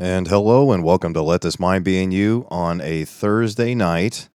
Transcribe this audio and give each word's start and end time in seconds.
And 0.00 0.28
hello 0.28 0.70
and 0.70 0.84
welcome 0.84 1.12
to 1.14 1.22
Let 1.22 1.40
This 1.40 1.58
Mind 1.58 1.82
Be 1.82 2.00
in 2.00 2.12
You 2.12 2.46
on 2.52 2.80
a 2.80 3.04
Thursday 3.04 3.74
night. 3.74 4.28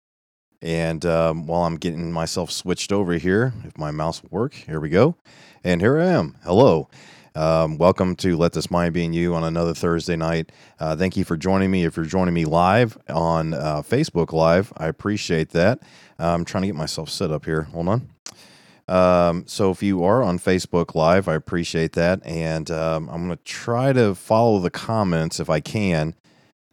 And 0.62 1.04
um, 1.04 1.46
while 1.46 1.64
I'm 1.64 1.76
getting 1.76 2.10
myself 2.10 2.50
switched 2.50 2.92
over 2.92 3.12
here, 3.12 3.52
if 3.64 3.76
my 3.76 3.90
mouse 3.90 4.22
will 4.22 4.30
work, 4.30 4.54
here 4.54 4.80
we 4.80 4.88
go. 4.88 5.16
And 5.62 5.82
here 5.82 5.98
I 5.98 6.06
am. 6.06 6.38
Hello. 6.44 6.88
Um, 7.34 7.76
welcome 7.76 8.16
to 8.16 8.38
Let 8.38 8.54
This 8.54 8.70
Mind 8.70 8.94
Be 8.94 9.04
in 9.04 9.12
You 9.12 9.34
on 9.34 9.44
another 9.44 9.74
Thursday 9.74 10.16
night. 10.16 10.50
Uh, 10.78 10.96
thank 10.96 11.18
you 11.18 11.24
for 11.24 11.36
joining 11.36 11.70
me. 11.70 11.84
If 11.84 11.94
you're 11.94 12.06
joining 12.06 12.32
me 12.32 12.46
live 12.46 12.96
on 13.10 13.52
uh, 13.52 13.82
Facebook 13.82 14.32
Live, 14.32 14.72
I 14.78 14.86
appreciate 14.86 15.50
that. 15.50 15.82
I'm 16.18 16.46
trying 16.46 16.62
to 16.62 16.68
get 16.68 16.76
myself 16.76 17.10
set 17.10 17.30
up 17.30 17.44
here. 17.44 17.64
Hold 17.64 17.88
on. 17.88 18.08
Um, 18.90 19.44
so 19.46 19.70
if 19.70 19.84
you 19.84 20.02
are 20.02 20.20
on 20.20 20.40
Facebook 20.40 20.96
Live, 20.96 21.28
I 21.28 21.34
appreciate 21.36 21.92
that, 21.92 22.26
and 22.26 22.68
um, 22.72 23.08
I'm 23.08 23.24
going 23.24 23.38
to 23.38 23.44
try 23.44 23.92
to 23.92 24.16
follow 24.16 24.58
the 24.58 24.70
comments 24.70 25.38
if 25.38 25.48
I 25.48 25.60
can. 25.60 26.16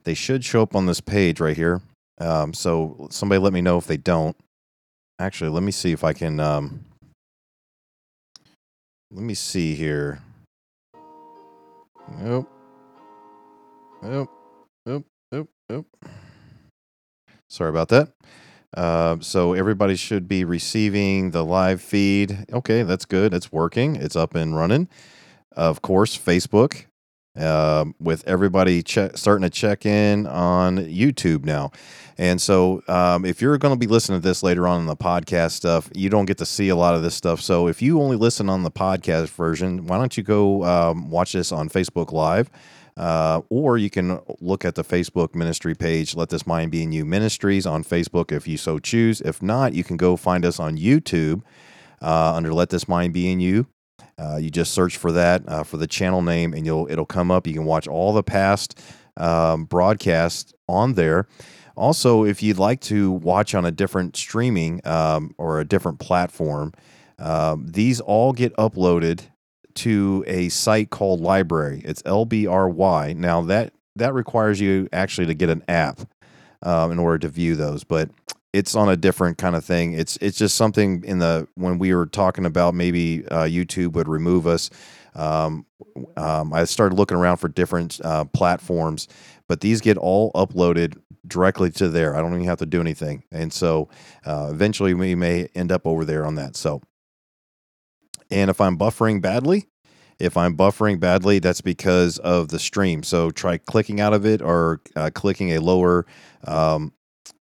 They 0.03 0.15
should 0.15 0.43
show 0.43 0.63
up 0.63 0.75
on 0.75 0.87
this 0.87 0.99
page 0.99 1.39
right 1.39 1.55
here. 1.55 1.81
Um, 2.17 2.55
so 2.55 3.07
somebody 3.11 3.37
let 3.37 3.53
me 3.53 3.61
know 3.61 3.77
if 3.77 3.85
they 3.85 3.97
don't. 3.97 4.35
Actually, 5.19 5.51
let 5.51 5.61
me 5.61 5.71
see 5.71 5.91
if 5.91 6.03
I 6.03 6.13
can. 6.13 6.39
Um, 6.39 6.85
let 9.11 9.23
me 9.23 9.35
see 9.35 9.75
here. 9.75 10.19
Nope. 12.19 12.49
Nope. 14.01 14.31
Nope. 14.87 15.05
Nope. 15.31 15.49
Nope. 15.69 15.85
Sorry 17.47 17.69
about 17.69 17.89
that. 17.89 18.09
Uh, 18.77 19.17
so 19.21 19.53
everybody 19.53 19.95
should 19.95 20.27
be 20.27 20.43
receiving 20.43 21.31
the 21.31 21.43
live 21.43 21.81
feed. 21.81 22.45
Okay, 22.53 22.83
that's 22.83 23.05
good. 23.05 23.33
It's 23.33 23.51
working. 23.51 23.95
It's 23.95 24.15
up 24.15 24.35
and 24.35 24.55
running. 24.55 24.87
Of 25.51 25.81
course, 25.81 26.15
Facebook. 26.17 26.85
Uh, 27.35 27.85
with 27.99 28.27
everybody 28.27 28.81
che- 28.81 29.11
starting 29.13 29.43
to 29.43 29.49
check 29.49 29.85
in 29.85 30.25
on 30.25 30.77
YouTube 30.77 31.45
now. 31.45 31.71
And 32.17 32.41
so, 32.41 32.81
um, 32.87 33.25
if 33.25 33.43
you're 33.43 33.59
going 33.59 33.75
to 33.75 33.79
be 33.79 33.85
listening 33.85 34.19
to 34.19 34.27
this 34.27 34.41
later 34.41 34.67
on 34.67 34.81
in 34.81 34.87
the 34.87 34.95
podcast 34.95 35.51
stuff, 35.51 35.87
you 35.93 36.09
don't 36.09 36.25
get 36.25 36.39
to 36.39 36.47
see 36.47 36.69
a 36.69 36.75
lot 36.75 36.95
of 36.95 37.03
this 37.03 37.13
stuff. 37.13 37.39
So, 37.41 37.67
if 37.67 37.79
you 37.79 38.01
only 38.01 38.15
listen 38.15 38.49
on 38.49 38.63
the 38.63 38.71
podcast 38.71 39.29
version, 39.29 39.85
why 39.85 39.99
don't 39.99 40.17
you 40.17 40.23
go 40.23 40.63
um, 40.63 41.11
watch 41.11 41.33
this 41.33 41.51
on 41.51 41.69
Facebook 41.69 42.11
Live? 42.11 42.49
Uh, 42.97 43.41
or 43.49 43.77
you 43.77 43.91
can 43.91 44.19
look 44.41 44.65
at 44.65 44.73
the 44.73 44.83
Facebook 44.83 45.35
ministry 45.35 45.75
page, 45.75 46.15
Let 46.15 46.29
This 46.29 46.47
Mind 46.47 46.71
Be 46.71 46.81
in 46.81 46.91
You 46.91 47.05
Ministries 47.05 47.67
on 47.67 47.83
Facebook 47.83 48.31
if 48.31 48.47
you 48.47 48.57
so 48.57 48.79
choose. 48.79 49.21
If 49.21 49.41
not, 49.41 49.73
you 49.73 49.83
can 49.83 49.97
go 49.97 50.17
find 50.17 50.43
us 50.43 50.59
on 50.59 50.77
YouTube 50.77 51.43
uh, 52.01 52.33
under 52.33 52.51
Let 52.53 52.69
This 52.69 52.87
Mind 52.87 53.13
Be 53.13 53.31
in 53.31 53.39
You. 53.39 53.67
Uh, 54.17 54.37
you 54.37 54.49
just 54.49 54.73
search 54.73 54.97
for 54.97 55.11
that 55.11 55.47
uh, 55.47 55.63
for 55.63 55.77
the 55.77 55.85
channel 55.85 56.23
name, 56.23 56.53
and 56.53 56.65
you'll 56.65 56.87
it'll 56.89 57.05
come 57.05 57.29
up. 57.29 57.45
You 57.45 57.53
can 57.53 57.65
watch 57.65 57.87
all 57.87 58.13
the 58.13 58.23
past 58.23 58.79
um, 59.15 59.65
broadcasts 59.65 60.53
on 60.67 60.93
there. 60.93 61.27
Also, 61.75 62.23
if 62.23 62.41
you'd 62.41 62.57
like 62.57 62.81
to 62.81 63.11
watch 63.11 63.53
on 63.53 63.63
a 63.63 63.71
different 63.71 64.17
streaming 64.17 64.81
um, 64.85 65.35
or 65.37 65.59
a 65.59 65.65
different 65.65 65.99
platform, 65.99 66.73
um, 67.19 67.67
these 67.67 67.99
all 68.01 68.33
get 68.33 68.55
uploaded 68.55 69.21
to 69.77 70.23
a 70.27 70.49
site 70.49 70.89
called 70.89 71.21
Library. 71.21 71.81
It's 71.85 72.01
LBRY. 72.03 73.15
Now 73.15 73.41
that 73.43 73.73
that 73.95 74.13
requires 74.13 74.59
you 74.61 74.87
actually 74.93 75.27
to 75.27 75.33
get 75.33 75.49
an 75.49 75.63
app 75.67 76.01
um, 76.61 76.91
in 76.91 76.99
order 76.99 77.19
to 77.19 77.29
view 77.29 77.55
those, 77.55 77.83
but 77.83 78.09
it's 78.53 78.75
on 78.75 78.89
a 78.89 78.97
different 78.97 79.37
kind 79.37 79.55
of 79.55 79.63
thing. 79.63 79.93
It's 79.93 80.17
it's 80.17 80.37
just 80.37 80.55
something 80.55 81.03
in 81.03 81.19
the 81.19 81.47
when 81.55 81.77
we 81.77 81.93
were 81.93 82.05
talking 82.05 82.45
about 82.45 82.73
maybe 82.73 83.25
uh, 83.27 83.43
YouTube 83.43 83.93
would 83.93 84.07
remove 84.07 84.47
us. 84.47 84.69
Um, 85.15 85.65
um, 86.15 86.53
I 86.53 86.63
started 86.65 86.95
looking 86.95 87.17
around 87.17 87.37
for 87.37 87.47
different 87.47 87.99
uh, 88.03 88.25
platforms, 88.25 89.07
but 89.47 89.61
these 89.61 89.81
get 89.81 89.97
all 89.97 90.31
uploaded 90.33 90.99
directly 91.25 91.71
to 91.71 91.89
there. 91.89 92.15
I 92.15 92.21
don't 92.21 92.33
even 92.33 92.45
have 92.45 92.59
to 92.59 92.65
do 92.65 92.81
anything, 92.81 93.23
and 93.31 93.51
so 93.51 93.89
uh, 94.25 94.49
eventually 94.51 94.93
we 94.93 95.15
may 95.15 95.49
end 95.55 95.71
up 95.71 95.85
over 95.85 96.05
there 96.05 96.25
on 96.25 96.35
that. 96.35 96.55
So 96.55 96.81
and 98.31 98.49
if 98.49 98.59
I'm 98.61 98.77
buffering 98.77 99.21
badly, 99.21 99.67
if 100.19 100.35
I'm 100.35 100.57
buffering 100.57 100.99
badly, 100.99 101.39
that's 101.39 101.61
because 101.61 102.17
of 102.19 102.49
the 102.49 102.59
stream. 102.59 103.03
So 103.03 103.31
try 103.31 103.57
clicking 103.57 103.99
out 103.99 104.13
of 104.13 104.25
it 104.25 104.41
or 104.41 104.81
uh, 104.95 105.11
clicking 105.13 105.51
a 105.51 105.59
lower 105.59 106.05
um, 106.45 106.93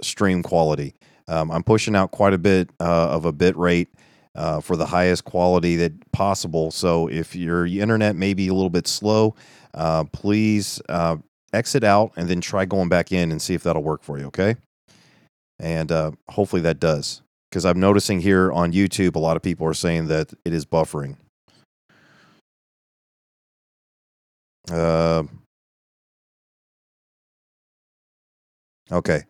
stream 0.03 0.42
quality. 0.42 0.94
Um, 1.28 1.50
I'm 1.50 1.62
pushing 1.62 1.97
out 1.97 2.10
quite 2.10 2.34
a 2.34 2.38
bit 2.38 2.70
uh, 2.81 3.09
of 3.10 3.25
a 3.25 3.32
bit 3.32 3.56
rate 3.56 3.88
uh, 4.34 4.60
for 4.60 4.76
the 4.76 4.87
highest 4.87 5.25
quality 5.25 5.76
that 5.76 6.12
possible. 6.12 6.70
So 6.70 7.08
if 7.08 7.34
your 7.34 7.66
internet 7.66 8.16
may 8.16 8.34
be 8.34 8.48
a 8.48 8.54
little 8.54 8.70
bit 8.70 8.87
slow, 8.87 9.34
uh, 9.75 10.04
please 10.04 10.81
uh, 10.88 11.16
exit 11.53 11.84
out 11.84 12.12
and 12.16 12.28
then 12.28 12.41
try 12.41 12.64
going 12.64 12.88
back 12.88 13.12
in 13.12 13.31
and 13.31 13.41
see 13.41 13.54
if 13.54 13.62
that'll 13.62 13.82
work 13.82 14.03
for 14.03 14.19
you. 14.19 14.26
Okay, 14.26 14.56
and 15.58 15.91
uh, 15.91 16.12
hopefully 16.28 16.62
that 16.62 16.81
does 16.81 17.22
because 17.56 17.65
I'm 17.65 17.81
noticing 17.81 18.21
here 18.21 18.53
on 18.53 18.75
YouTube 18.75 19.17
a 19.17 19.19
lot 19.19 19.34
of 19.34 19.43
people 19.43 19.67
are 19.67 19.72
saying 19.72 20.09
that 20.09 20.31
it 20.44 20.53
is 20.53 20.67
buffering. 20.67 21.17
Uh, 24.71 25.22
okay, 28.93 29.23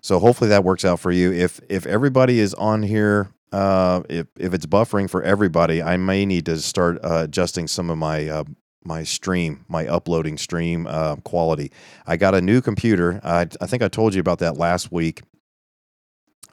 so 0.00 0.18
hopefully 0.18 0.48
that 0.48 0.64
works 0.64 0.86
out 0.86 1.00
for 1.00 1.12
you. 1.12 1.34
If 1.34 1.60
if 1.68 1.84
everybody 1.84 2.40
is 2.40 2.54
on 2.54 2.82
here, 2.82 3.30
uh, 3.52 4.04
if 4.08 4.28
if 4.38 4.54
it's 4.54 4.64
buffering 4.64 5.10
for 5.10 5.22
everybody, 5.22 5.82
I 5.82 5.98
may 5.98 6.24
need 6.24 6.46
to 6.46 6.56
start 6.62 6.98
uh, 7.04 7.24
adjusting 7.24 7.66
some 7.66 7.90
of 7.90 7.98
my 7.98 8.26
uh, 8.26 8.44
my 8.86 9.02
stream, 9.02 9.66
my 9.68 9.86
uploading 9.86 10.38
stream 10.38 10.86
uh, 10.86 11.16
quality. 11.16 11.72
I 12.06 12.16
got 12.16 12.34
a 12.34 12.40
new 12.40 12.62
computer. 12.62 13.20
I, 13.22 13.48
I 13.60 13.66
think 13.66 13.82
I 13.82 13.88
told 13.88 14.14
you 14.14 14.20
about 14.20 14.38
that 14.38 14.56
last 14.56 14.90
week. 14.90 15.20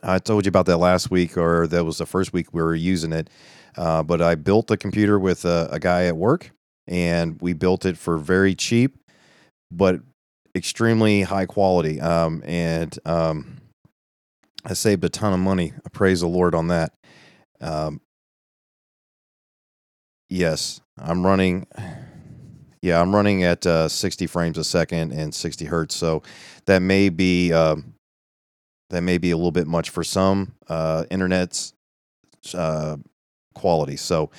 I 0.07 0.19
told 0.19 0.45
you 0.45 0.49
about 0.49 0.67
that 0.67 0.77
last 0.77 1.11
week, 1.11 1.37
or 1.37 1.67
that 1.67 1.83
was 1.83 1.97
the 1.97 2.05
first 2.05 2.31
week 2.31 2.53
we 2.53 2.61
were 2.61 2.73
using 2.73 3.11
it. 3.11 3.29
Uh, 3.75 4.01
but 4.03 4.21
I 4.21 4.35
built 4.35 4.67
the 4.67 4.77
computer 4.77 5.19
with 5.19 5.43
a, 5.43 5.67
a, 5.71 5.79
guy 5.79 6.05
at 6.05 6.15
work, 6.15 6.51
and 6.87 7.39
we 7.41 7.51
built 7.53 7.85
it 7.85 7.97
for 7.97 8.17
very 8.17 8.55
cheap, 8.55 8.97
but 9.69 9.99
extremely 10.55 11.23
high 11.23 11.45
quality. 11.45 11.99
Um, 11.99 12.41
and 12.45 12.97
um, 13.05 13.57
I 14.65 14.73
saved 14.73 15.03
a 15.03 15.09
ton 15.09 15.33
of 15.33 15.39
money. 15.39 15.73
I 15.85 15.89
praise 15.89 16.21
the 16.21 16.27
Lord 16.27 16.55
on 16.55 16.69
that. 16.69 16.93
Um, 17.59 17.99
yes, 20.29 20.79
I'm 20.97 21.25
running. 21.25 21.67
Yeah, 22.81 23.01
I'm 23.01 23.13
running 23.13 23.43
at 23.43 23.65
uh, 23.65 23.89
60 23.89 24.25
frames 24.27 24.57
a 24.57 24.63
second 24.63 25.11
and 25.11 25.35
60 25.35 25.65
hertz. 25.65 25.95
So 25.95 26.23
that 26.65 26.79
may 26.81 27.09
be. 27.09 27.51
Uh, 27.51 27.75
that 28.89 29.01
may 29.01 29.17
be 29.17 29.31
a 29.31 29.37
little 29.37 29.51
bit 29.51 29.67
much 29.67 29.89
for 29.89 30.03
some 30.03 30.53
uh, 30.67 31.05
internet's 31.09 31.73
uh, 32.53 32.97
quality. 33.53 33.97
So, 33.97 34.31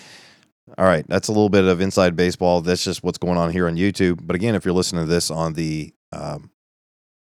all 0.76 0.84
right, 0.84 1.06
that's 1.08 1.28
a 1.28 1.32
little 1.32 1.48
bit 1.48 1.64
of 1.64 1.80
inside 1.80 2.16
baseball. 2.16 2.60
That's 2.60 2.84
just 2.84 3.02
what's 3.02 3.18
going 3.18 3.38
on 3.38 3.52
here 3.52 3.66
on 3.66 3.76
YouTube. 3.76 4.20
But 4.22 4.36
again, 4.36 4.54
if 4.54 4.64
you're 4.64 4.74
listening 4.74 5.04
to 5.04 5.10
this 5.10 5.30
on 5.30 5.54
the 5.54 5.92
um, 6.12 6.50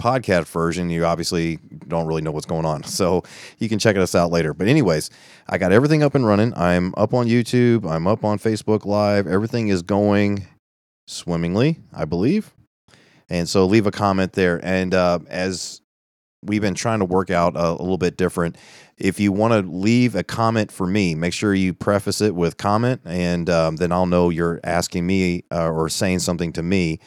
podcast 0.02 0.46
version, 0.46 0.90
you 0.90 1.04
obviously 1.04 1.58
don't 1.86 2.06
really 2.06 2.22
know 2.22 2.30
what's 2.30 2.46
going 2.46 2.64
on. 2.64 2.82
So 2.98 3.22
you 3.58 3.68
can 3.68 3.78
check 3.78 3.96
us 3.96 4.14
out 4.14 4.30
later. 4.30 4.54
But, 4.54 4.66
anyways, 4.68 5.10
I 5.48 5.58
got 5.58 5.72
everything 5.72 6.02
up 6.02 6.14
and 6.14 6.26
running. 6.26 6.52
I'm 6.56 6.94
up 6.96 7.14
on 7.14 7.26
YouTube, 7.26 7.88
I'm 7.88 8.06
up 8.06 8.24
on 8.24 8.38
Facebook 8.38 8.84
Live. 8.84 9.26
Everything 9.26 9.68
is 9.68 9.82
going 9.82 10.46
swimmingly, 11.06 11.78
I 11.92 12.04
believe. 12.04 12.52
And 13.28 13.48
so 13.48 13.66
leave 13.66 13.86
a 13.86 13.90
comment 13.90 14.32
there. 14.32 14.60
And 14.64 14.94
uh, 14.94 15.20
as 15.28 15.82
we've 16.42 16.62
been 16.62 16.74
trying 16.74 17.00
to 17.00 17.04
work 17.04 17.30
out 17.30 17.56
a, 17.56 17.70
a 17.70 17.72
little 17.72 17.98
bit 17.98 18.16
different. 18.16 18.56
If 18.96 19.20
you 19.20 19.32
want 19.32 19.52
to 19.52 19.70
leave 19.70 20.14
a 20.14 20.22
comment 20.22 20.72
for 20.72 20.86
me, 20.86 21.14
make 21.14 21.32
sure 21.32 21.54
you 21.54 21.72
preface 21.72 22.20
it 22.20 22.34
with 22.34 22.56
comment, 22.56 23.00
and 23.04 23.48
um, 23.48 23.76
then 23.76 23.92
I'll 23.92 24.06
know 24.06 24.30
you're 24.30 24.60
asking 24.64 25.06
me 25.06 25.44
uh, 25.52 25.70
or 25.70 25.88
saying 25.88 26.20
something 26.20 26.52
to 26.54 26.62
me. 26.62 27.00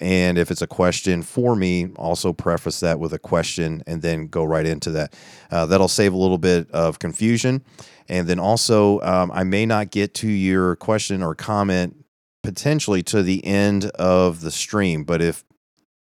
And 0.00 0.38
if 0.38 0.50
it's 0.50 0.62
a 0.62 0.66
question 0.66 1.22
for 1.22 1.54
me, 1.54 1.88
also 1.96 2.32
preface 2.32 2.80
that 2.80 2.98
with 2.98 3.12
a 3.12 3.18
question 3.18 3.82
and 3.86 4.00
then 4.00 4.28
go 4.28 4.42
right 4.42 4.64
into 4.64 4.90
that. 4.92 5.14
Uh, 5.50 5.66
that'll 5.66 5.88
save 5.88 6.14
a 6.14 6.16
little 6.16 6.38
bit 6.38 6.70
of 6.70 6.98
confusion. 6.98 7.62
And 8.08 8.26
then 8.26 8.38
also, 8.38 9.00
um, 9.00 9.30
I 9.32 9.44
may 9.44 9.66
not 9.66 9.90
get 9.90 10.14
to 10.14 10.28
your 10.28 10.76
question 10.76 11.22
or 11.22 11.34
comment 11.34 12.04
potentially 12.42 13.02
to 13.02 13.22
the 13.22 13.44
end 13.44 13.86
of 13.96 14.40
the 14.40 14.50
stream, 14.50 15.04
but 15.04 15.20
if 15.20 15.44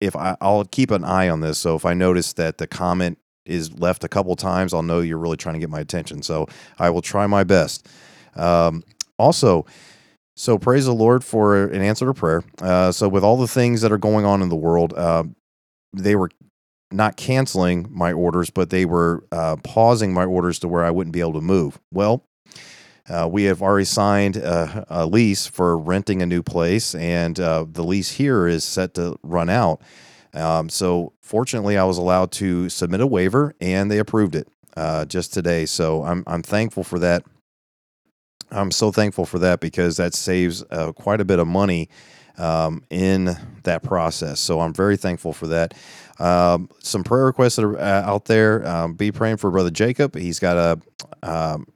if 0.00 0.16
I, 0.16 0.36
I'll 0.40 0.64
keep 0.64 0.90
an 0.90 1.04
eye 1.04 1.28
on 1.28 1.40
this. 1.40 1.58
So 1.58 1.74
if 1.74 1.84
I 1.84 1.94
notice 1.94 2.32
that 2.34 2.58
the 2.58 2.66
comment 2.66 3.18
is 3.44 3.78
left 3.78 4.04
a 4.04 4.08
couple 4.08 4.34
times, 4.36 4.74
I'll 4.74 4.82
know 4.82 5.00
you're 5.00 5.18
really 5.18 5.36
trying 5.36 5.54
to 5.54 5.58
get 5.58 5.70
my 5.70 5.80
attention. 5.80 6.22
So 6.22 6.46
I 6.78 6.90
will 6.90 7.02
try 7.02 7.26
my 7.26 7.44
best. 7.44 7.88
Um, 8.36 8.84
also, 9.18 9.66
so 10.36 10.58
praise 10.58 10.84
the 10.84 10.94
Lord 10.94 11.24
for 11.24 11.64
an 11.64 11.82
answer 11.82 12.06
to 12.06 12.14
prayer. 12.14 12.44
Uh, 12.60 12.92
so 12.92 13.08
with 13.08 13.24
all 13.24 13.36
the 13.36 13.48
things 13.48 13.80
that 13.80 13.90
are 13.90 13.98
going 13.98 14.24
on 14.24 14.42
in 14.42 14.48
the 14.48 14.56
world, 14.56 14.92
uh, 14.94 15.24
they 15.92 16.14
were 16.14 16.30
not 16.92 17.16
canceling 17.16 17.86
my 17.90 18.12
orders, 18.12 18.50
but 18.50 18.70
they 18.70 18.84
were 18.84 19.24
uh, 19.32 19.56
pausing 19.64 20.12
my 20.12 20.24
orders 20.24 20.58
to 20.60 20.68
where 20.68 20.84
I 20.84 20.90
wouldn't 20.90 21.12
be 21.12 21.20
able 21.20 21.34
to 21.34 21.40
move. 21.40 21.80
Well, 21.92 22.24
uh, 23.08 23.28
we 23.30 23.44
have 23.44 23.62
already 23.62 23.84
signed 23.84 24.36
a, 24.36 24.84
a, 24.88 25.06
lease 25.06 25.46
for 25.46 25.78
renting 25.78 26.22
a 26.22 26.26
new 26.26 26.42
place, 26.42 26.94
and 26.94 27.38
uh, 27.40 27.64
the 27.70 27.84
lease 27.84 28.12
here 28.12 28.46
is 28.46 28.64
set 28.64 28.94
to 28.94 29.16
run 29.22 29.48
out. 29.48 29.80
Um, 30.34 30.68
so, 30.68 31.12
fortunately, 31.20 31.78
I 31.78 31.84
was 31.84 31.98
allowed 31.98 32.32
to 32.32 32.68
submit 32.68 33.00
a 33.00 33.06
waiver, 33.06 33.54
and 33.60 33.90
they 33.90 33.98
approved 33.98 34.34
it 34.34 34.48
uh, 34.76 35.04
just 35.06 35.32
today. 35.32 35.66
So, 35.66 36.04
I'm 36.04 36.22
I'm 36.26 36.42
thankful 36.42 36.84
for 36.84 36.98
that. 36.98 37.24
I'm 38.50 38.70
so 38.70 38.90
thankful 38.90 39.26
for 39.26 39.38
that 39.40 39.60
because 39.60 39.96
that 39.98 40.14
saves 40.14 40.64
uh, 40.70 40.92
quite 40.92 41.20
a 41.20 41.24
bit 41.24 41.38
of 41.38 41.46
money 41.46 41.88
um, 42.38 42.84
in 42.90 43.36
that 43.64 43.82
process. 43.82 44.40
So 44.40 44.60
I'm 44.60 44.72
very 44.72 44.96
thankful 44.96 45.32
for 45.32 45.48
that. 45.48 45.74
Um, 46.18 46.70
some 46.78 47.04
prayer 47.04 47.26
requests 47.26 47.56
that 47.56 47.64
are 47.64 47.78
uh, 47.78 48.02
out 48.02 48.24
there. 48.24 48.66
Um, 48.66 48.94
be 48.94 49.12
praying 49.12 49.36
for 49.36 49.50
Brother 49.50 49.70
Jacob. 49.70 50.16
He's 50.16 50.38
got 50.38 50.56
a 50.56 51.28
um, 51.28 51.66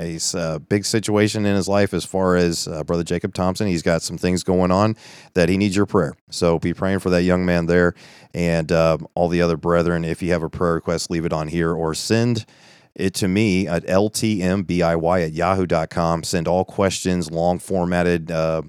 a, 0.00 0.38
uh, 0.38 0.58
big 0.58 0.84
situation 0.84 1.44
in 1.46 1.54
his 1.54 1.68
life 1.68 1.92
as 1.92 2.04
far 2.04 2.36
as 2.36 2.66
uh, 2.66 2.82
Brother 2.84 3.04
Jacob 3.04 3.34
Thompson. 3.34 3.66
He's 3.66 3.82
got 3.82 4.02
some 4.02 4.18
things 4.18 4.42
going 4.42 4.70
on 4.70 4.96
that 5.34 5.48
he 5.48 5.56
needs 5.56 5.76
your 5.76 5.86
prayer. 5.86 6.14
So 6.30 6.58
be 6.58 6.72
praying 6.72 7.00
for 7.00 7.10
that 7.10 7.22
young 7.22 7.44
man 7.44 7.66
there 7.66 7.94
and 8.34 8.70
uh, 8.72 8.98
all 9.14 9.28
the 9.28 9.42
other 9.42 9.56
brethren. 9.56 10.04
If 10.04 10.22
you 10.22 10.32
have 10.32 10.42
a 10.42 10.50
prayer 10.50 10.74
request, 10.74 11.10
leave 11.10 11.24
it 11.24 11.32
on 11.32 11.48
here 11.48 11.72
or 11.72 11.94
send 11.94 12.46
it 12.94 13.14
to 13.14 13.28
me 13.28 13.66
at 13.68 13.84
ltmbiy 13.84 15.24
at 15.24 15.32
yahoo.com. 15.32 16.22
Send 16.24 16.48
all 16.48 16.64
questions, 16.64 17.30
long 17.30 17.58
formatted, 17.58 18.30
uh, 18.30 18.62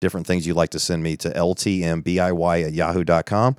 different 0.00 0.26
things 0.26 0.46
you'd 0.46 0.56
like 0.56 0.70
to 0.70 0.78
send 0.78 1.02
me 1.02 1.16
to 1.16 1.30
ltmbiy 1.30 2.66
at 2.66 2.72
yahoo.com. 2.72 3.56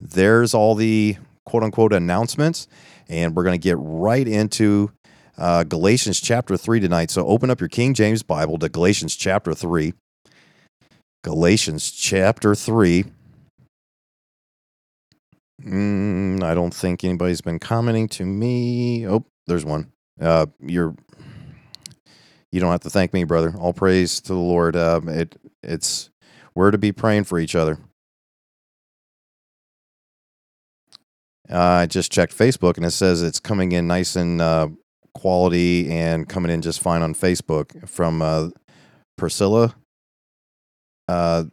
There's 0.00 0.54
all 0.54 0.74
the 0.74 1.16
quote 1.44 1.62
unquote 1.62 1.92
announcements, 1.92 2.66
and 3.08 3.34
we're 3.34 3.44
going 3.44 3.58
to 3.58 3.62
get 3.62 3.76
right 3.78 4.26
into 4.26 4.90
uh, 5.38 5.64
Galatians 5.64 6.20
chapter 6.20 6.56
3 6.56 6.80
tonight. 6.80 7.10
So 7.10 7.26
open 7.26 7.50
up 7.50 7.60
your 7.60 7.68
King 7.68 7.94
James 7.94 8.22
Bible 8.22 8.58
to 8.58 8.68
Galatians 8.68 9.16
chapter 9.16 9.54
3. 9.54 9.94
Galatians 11.24 11.90
chapter 11.90 12.54
3. 12.54 13.04
Mm, 15.64 16.42
I 16.42 16.54
don't 16.54 16.74
think 16.74 17.04
anybody's 17.04 17.40
been 17.40 17.58
commenting 17.58 18.08
to 18.08 18.24
me. 18.24 19.06
Oh, 19.06 19.24
there's 19.46 19.64
one. 19.64 19.92
Uh, 20.20 20.46
you're 20.60 20.94
you 22.50 22.60
don't 22.60 22.70
have 22.70 22.80
to 22.80 22.90
thank 22.90 23.14
me, 23.14 23.24
brother. 23.24 23.54
All 23.58 23.72
praise 23.72 24.20
to 24.22 24.34
the 24.34 24.38
Lord. 24.38 24.76
Um, 24.76 25.08
it 25.08 25.36
it's 25.62 26.10
we're 26.54 26.70
to 26.70 26.78
be 26.78 26.92
praying 26.92 27.24
for 27.24 27.38
each 27.38 27.54
other. 27.54 27.78
Uh, 31.50 31.58
I 31.58 31.86
just 31.86 32.10
checked 32.10 32.36
Facebook 32.36 32.76
and 32.76 32.86
it 32.86 32.92
says 32.92 33.22
it's 33.22 33.40
coming 33.40 33.72
in 33.72 33.86
nice 33.86 34.16
and 34.16 34.40
uh, 34.40 34.68
quality 35.14 35.90
and 35.90 36.28
coming 36.28 36.50
in 36.50 36.62
just 36.62 36.80
fine 36.80 37.02
on 37.02 37.14
Facebook 37.14 37.88
from 37.88 38.22
uh, 38.22 38.48
Priscilla. 39.16 39.74
Uh, 41.08 41.44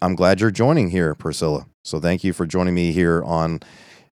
I'm 0.00 0.14
glad 0.14 0.40
you're 0.40 0.50
joining 0.50 0.90
here, 0.90 1.14
Priscilla. 1.14 1.66
So 1.84 2.00
thank 2.00 2.24
you 2.24 2.32
for 2.32 2.46
joining 2.46 2.74
me 2.74 2.92
here 2.92 3.22
on 3.24 3.60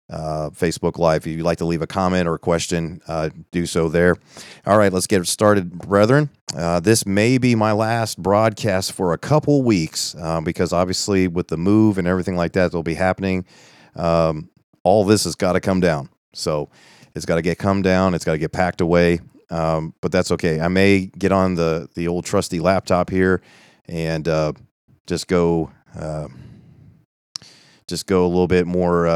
uh, 0.09 0.51
Facebook 0.51 0.99
Live. 0.99 1.27
If 1.27 1.37
you'd 1.37 1.43
like 1.43 1.59
to 1.59 1.65
leave 1.65 1.83
a 1.83 1.87
comment 1.87 2.29
or 2.29 2.35
a 2.35 2.39
question, 2.39 3.01
uh, 3.09 3.31
do 3.51 3.67
so 3.67 3.89
there. 3.89 4.17
All 4.65 4.79
right, 4.79 4.93
let's 4.93 5.07
get 5.07 5.27
started, 5.27 5.73
brethren. 5.73 6.31
Uh, 6.57 6.81
this 6.81 7.05
may 7.07 7.39
be 7.39 7.55
my 7.55 7.73
last 7.73 8.23
broadcast 8.23 8.93
for 8.93 9.13
a 9.13 9.19
couple 9.19 9.63
weeks 9.63 10.15
uh, 10.21 10.41
because 10.41 10.73
obviously, 10.73 11.27
with 11.27 11.49
the 11.49 11.57
move 11.57 11.99
and 11.99 12.07
everything 12.07 12.37
like 12.37 12.53
that 12.53 12.65
that'll 12.65 12.83
be 12.83 12.95
happening, 12.95 13.45
um, 13.97 14.49
all 14.85 15.05
this 15.05 15.25
has 15.25 15.35
got 15.35 15.55
to 15.55 15.61
come 15.61 15.81
down. 15.81 16.09
So 16.33 16.71
it's 17.17 17.27
got 17.27 17.37
to 17.37 17.43
get 17.43 17.59
come 17.59 17.83
down. 17.83 18.15
It's 18.15 18.25
got 18.25 18.33
to 18.33 18.39
get 18.39 18.53
packed 18.53 18.81
away. 18.81 19.21
Um, 19.51 19.95
but 20.01 20.13
that's 20.13 20.31
okay. 20.33 20.61
I 20.61 20.69
may 20.69 21.07
get 21.07 21.33
on 21.33 21.55
the 21.57 21.89
the 21.95 22.09
old 22.09 22.25
trusty 22.25 22.61
laptop 22.61 23.11
here 23.11 23.43
and 23.87 24.29
uh, 24.29 24.53
just 25.07 25.27
go 25.27 25.71
uh, 25.99 26.29
just 27.89 28.07
go 28.07 28.25
a 28.25 28.29
little 28.29 28.49
bit 28.49 28.67
more 28.67 29.07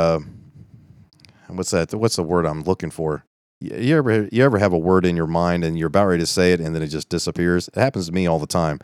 what's 1.56 1.70
that? 1.70 1.92
What's 1.94 2.16
the 2.16 2.22
word 2.22 2.46
I'm 2.46 2.62
looking 2.62 2.90
for? 2.90 3.24
You 3.60 3.98
ever 3.98 4.28
you 4.32 4.42
ever 4.42 4.58
have 4.58 4.72
a 4.72 4.78
word 4.78 5.04
in 5.04 5.16
your 5.16 5.26
mind 5.26 5.64
and 5.64 5.78
you're 5.78 5.88
about 5.88 6.06
ready 6.06 6.22
to 6.22 6.26
say 6.26 6.52
it 6.52 6.60
and 6.60 6.74
then 6.74 6.82
it 6.82 6.88
just 6.88 7.08
disappears? 7.08 7.68
It 7.68 7.76
happens 7.76 8.06
to 8.06 8.12
me 8.12 8.26
all 8.26 8.38
the 8.38 8.46
time. 8.46 8.80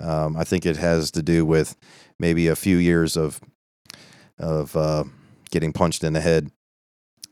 Um, 0.00 0.36
I 0.36 0.44
think 0.44 0.66
it 0.66 0.76
has 0.76 1.10
to 1.12 1.22
do 1.22 1.44
with 1.44 1.76
maybe 2.18 2.46
a 2.46 2.56
few 2.56 2.76
years 2.76 3.16
of 3.16 3.40
of 4.38 4.76
uh, 4.76 5.04
getting 5.50 5.72
punched 5.72 6.04
in 6.04 6.12
the 6.12 6.20
head. 6.20 6.50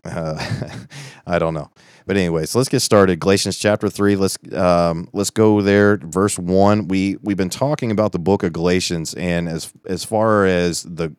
Uh, 0.06 0.76
I 1.26 1.38
don't 1.38 1.54
know, 1.54 1.70
but 2.06 2.16
anyway, 2.16 2.46
so 2.46 2.58
let's 2.58 2.68
get 2.68 2.80
started. 2.80 3.20
Galatians 3.20 3.58
chapter 3.58 3.88
three. 3.88 4.16
Let's 4.16 4.38
um, 4.52 5.08
let's 5.12 5.30
go 5.30 5.60
there. 5.60 5.96
Verse 5.98 6.38
one. 6.38 6.88
We 6.88 7.16
we've 7.22 7.36
been 7.36 7.50
talking 7.50 7.90
about 7.90 8.12
the 8.12 8.18
book 8.18 8.42
of 8.42 8.52
Galatians, 8.52 9.14
and 9.14 9.48
as 9.48 9.72
as 9.86 10.04
far 10.04 10.46
as 10.46 10.82
the 10.82 11.14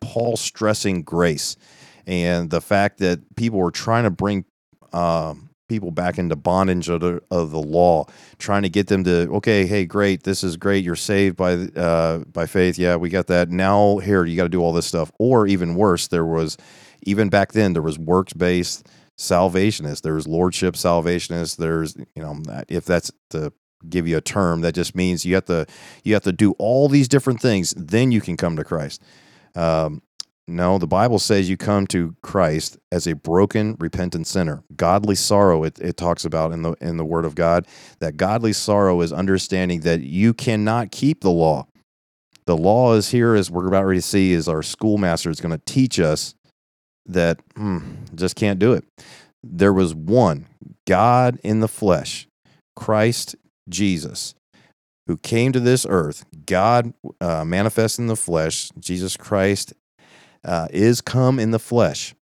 Paul 0.00 0.36
stressing 0.36 1.02
grace 1.02 1.56
and 2.06 2.50
the 2.50 2.60
fact 2.60 2.98
that 2.98 3.36
people 3.36 3.58
were 3.58 3.70
trying 3.70 4.04
to 4.04 4.10
bring 4.10 4.44
um, 4.92 5.50
people 5.68 5.90
back 5.90 6.18
into 6.18 6.36
bondage 6.36 6.88
of 6.88 7.00
the, 7.00 7.22
of 7.30 7.50
the 7.50 7.60
law, 7.60 8.04
trying 8.38 8.62
to 8.62 8.68
get 8.68 8.86
them 8.86 9.04
to 9.04 9.28
okay, 9.32 9.66
hey, 9.66 9.84
great, 9.84 10.22
this 10.22 10.44
is 10.44 10.56
great, 10.56 10.84
you're 10.84 10.96
saved 10.96 11.36
by 11.36 11.54
uh, 11.54 12.18
by 12.18 12.46
faith, 12.46 12.78
yeah, 12.78 12.96
we 12.96 13.08
got 13.08 13.26
that. 13.28 13.50
Now 13.50 13.98
here, 13.98 14.24
you 14.24 14.36
got 14.36 14.44
to 14.44 14.48
do 14.48 14.60
all 14.60 14.72
this 14.72 14.86
stuff, 14.86 15.10
or 15.18 15.46
even 15.46 15.74
worse, 15.74 16.08
there 16.08 16.26
was 16.26 16.56
even 17.04 17.28
back 17.28 17.52
then 17.52 17.72
there 17.72 17.82
was 17.82 17.98
works 17.98 18.32
based 18.32 18.88
salvationists, 19.16 20.02
there 20.02 20.14
was 20.14 20.26
lordship 20.26 20.74
salvationists, 20.74 21.56
there's 21.56 21.96
you 21.96 22.22
know 22.22 22.40
if 22.68 22.84
that's 22.84 23.10
to 23.30 23.52
give 23.88 24.08
you 24.08 24.16
a 24.16 24.20
term 24.20 24.62
that 24.62 24.74
just 24.74 24.94
means 24.96 25.26
you 25.26 25.34
have 25.34 25.44
to 25.44 25.66
you 26.04 26.14
have 26.14 26.22
to 26.22 26.32
do 26.32 26.52
all 26.52 26.88
these 26.88 27.06
different 27.06 27.38
things 27.38 27.74
then 27.76 28.10
you 28.10 28.18
can 28.18 28.34
come 28.34 28.56
to 28.56 28.64
christ 28.64 29.02
um, 29.56 30.00
no, 30.46 30.76
the 30.76 30.86
Bible 30.86 31.18
says 31.18 31.48
you 31.48 31.56
come 31.56 31.86
to 31.88 32.16
Christ 32.22 32.76
as 32.92 33.06
a 33.06 33.14
broken, 33.14 33.76
repentant 33.78 34.26
sinner. 34.26 34.62
Godly 34.76 35.14
sorrow, 35.14 35.64
it, 35.64 35.78
it 35.78 35.96
talks 35.96 36.24
about 36.24 36.52
in 36.52 36.62
the 36.62 36.72
in 36.82 36.98
the 36.98 37.04
Word 37.04 37.24
of 37.24 37.34
God, 37.34 37.66
that 38.00 38.18
godly 38.18 38.52
sorrow 38.52 39.00
is 39.00 39.12
understanding 39.12 39.80
that 39.80 40.00
you 40.00 40.34
cannot 40.34 40.90
keep 40.90 41.22
the 41.22 41.30
law. 41.30 41.66
The 42.44 42.58
law 42.58 42.92
is 42.94 43.10
here, 43.10 43.34
as 43.34 43.50
we're 43.50 43.66
about 43.66 43.86
ready 43.86 44.00
to 44.00 44.06
see, 44.06 44.32
is 44.32 44.46
our 44.46 44.62
schoolmaster 44.62 45.30
is 45.30 45.40
going 45.40 45.58
to 45.58 45.64
teach 45.64 45.98
us 45.98 46.34
that 47.06 47.40
hmm, 47.56 47.80
just 48.14 48.36
can't 48.36 48.58
do 48.58 48.72
it. 48.72 48.84
There 49.42 49.72
was 49.72 49.94
one, 49.94 50.46
God 50.86 51.38
in 51.44 51.60
the 51.60 51.68
flesh, 51.68 52.26
Christ 52.76 53.36
Jesus, 53.68 54.34
who 55.06 55.16
came 55.16 55.52
to 55.52 55.60
this 55.60 55.86
earth, 55.88 56.24
God 56.46 56.94
uh, 57.20 57.44
manifest 57.44 57.98
in 57.98 58.06
the 58.06 58.16
flesh, 58.16 58.70
Jesus 58.78 59.16
Christ 59.16 59.74
uh, 60.44 60.68
is 60.70 61.00
come 61.00 61.38
in 61.38 61.50
the 61.50 61.58
flesh. 61.58 62.14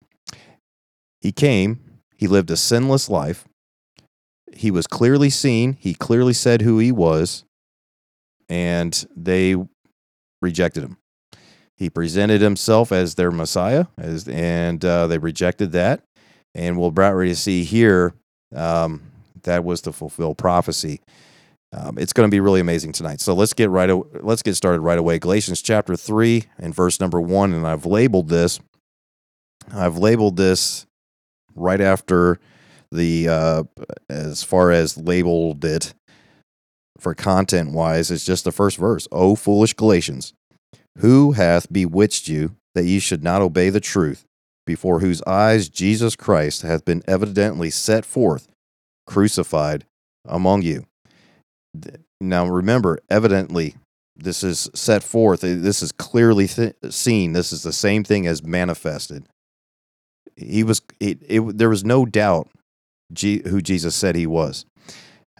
He 1.21 1.33
came, 1.33 1.81
he 2.17 2.27
lived 2.27 2.51
a 2.51 2.57
sinless 2.57 3.09
life. 3.09 3.45
He 4.53 4.71
was 4.71 4.87
clearly 4.87 5.31
seen, 5.31 5.75
he 5.75 5.95
clearly 5.95 6.33
said 6.33 6.63
who 6.63 6.79
he 6.79 6.93
was, 6.93 7.45
and 8.49 9.07
they 9.15 9.57
rejected 10.43 10.83
him. 10.83 10.97
He 11.81 11.91
presented 11.91 12.43
himself 12.43 12.93
as 12.93 13.15
their 13.17 13.31
Messiah, 13.31 13.87
as, 13.97 14.29
and 14.29 14.85
uh, 14.85 15.07
they 15.07 15.19
rejected 15.19 15.73
that. 15.73 16.05
And 16.55 16.79
we'll 16.79 16.89
about 16.89 17.15
ready 17.15 17.31
to 17.31 17.37
see 17.37 17.65
here 17.65 18.13
um, 18.55 19.03
that 19.45 19.65
was 19.65 19.81
to 19.83 19.93
fulfill 19.93 20.35
prophecy. 20.35 21.01
Um, 21.73 21.97
it's 21.97 22.13
going 22.13 22.29
to 22.29 22.31
be 22.31 22.41
really 22.41 22.61
amazing 22.61 22.93
tonight. 22.93 23.21
So 23.21 23.33
let's 23.33 23.55
get 23.55 23.71
right. 23.71 23.91
Let's 24.23 24.43
get 24.43 24.57
started 24.57 24.81
right 24.81 24.99
away. 24.99 25.19
Galatians 25.19 25.63
chapter 25.63 25.97
three 25.97 26.45
and 26.59 26.75
verse 26.75 27.01
number 27.01 27.21
one, 27.21 27.55
and 27.55 27.67
I've 27.67 27.87
labeled 27.87 28.29
this. 28.29 28.61
I've 29.73 29.97
labeled 29.97 30.37
this 30.37 30.87
right 31.55 31.81
after 31.81 32.39
the 32.93 33.29
uh, 33.29 33.63
as 34.11 34.43
far 34.43 34.71
as 34.71 34.99
labeled 34.99 35.65
it 35.65 35.95
for 36.99 37.15
content 37.15 37.73
wise. 37.73 38.11
It's 38.11 38.27
just 38.27 38.45
the 38.45 38.53
first 38.53 38.77
verse. 38.77 39.09
Oh, 39.11 39.35
foolish 39.35 39.73
Galatians, 39.73 40.35
who 41.01 41.33
hath 41.33 41.73
bewitched 41.73 42.29
you 42.29 42.57
that 42.75 42.85
ye 42.85 42.99
should 42.99 43.23
not 43.23 43.43
obey 43.43 43.71
the 43.71 43.81
truth, 43.81 44.25
before 44.67 45.01
whose 45.01 45.23
eyes 45.23 45.69
Jesus 45.69 46.17
Christ 46.17 46.63
hath 46.63 46.85
been 46.85 47.03
evidently 47.07 47.71
set 47.71 48.05
forth, 48.05 48.49
crucified 49.07 49.85
among 50.25 50.63
you? 50.63 50.87
Now, 52.21 52.47
remember, 52.47 52.99
evidently, 53.09 53.75
this 54.17 54.45
is 54.45 54.69
set 54.75 55.03
forth. 55.03 55.41
This 55.41 55.83
is 55.83 55.93
clearly 55.93 56.47
th- 56.47 56.77
seen. 56.91 57.33
This 57.33 57.53
is 57.53 57.63
the 57.63 57.73
same 57.73 58.05
thing 58.05 58.27
as 58.27 58.43
manifested. 58.43 59.27
He 60.37 60.63
was. 60.63 60.83
It, 61.01 61.19
it, 61.27 61.59
there 61.59 61.71
was 61.71 61.85
no 61.85 62.05
doubt 62.05 62.49
G, 63.13 63.43
who 63.49 63.61
Jesus 63.63 63.95
said 63.95 64.17
he 64.17 64.27
was. 64.27 64.67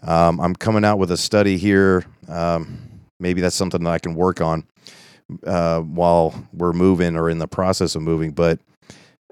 Um, 0.01 0.39
I'm 0.39 0.55
coming 0.55 0.83
out 0.83 0.97
with 0.97 1.11
a 1.11 1.17
study 1.17 1.57
here. 1.57 2.05
Um, 2.27 2.79
maybe 3.19 3.41
that's 3.41 3.55
something 3.55 3.83
that 3.83 3.91
I 3.91 3.99
can 3.99 4.15
work 4.15 4.41
on 4.41 4.65
uh, 5.45 5.81
while 5.81 6.47
we're 6.53 6.73
moving 6.73 7.15
or 7.15 7.29
in 7.29 7.39
the 7.39 7.47
process 7.47 7.95
of 7.95 8.01
moving. 8.01 8.31
But 8.31 8.59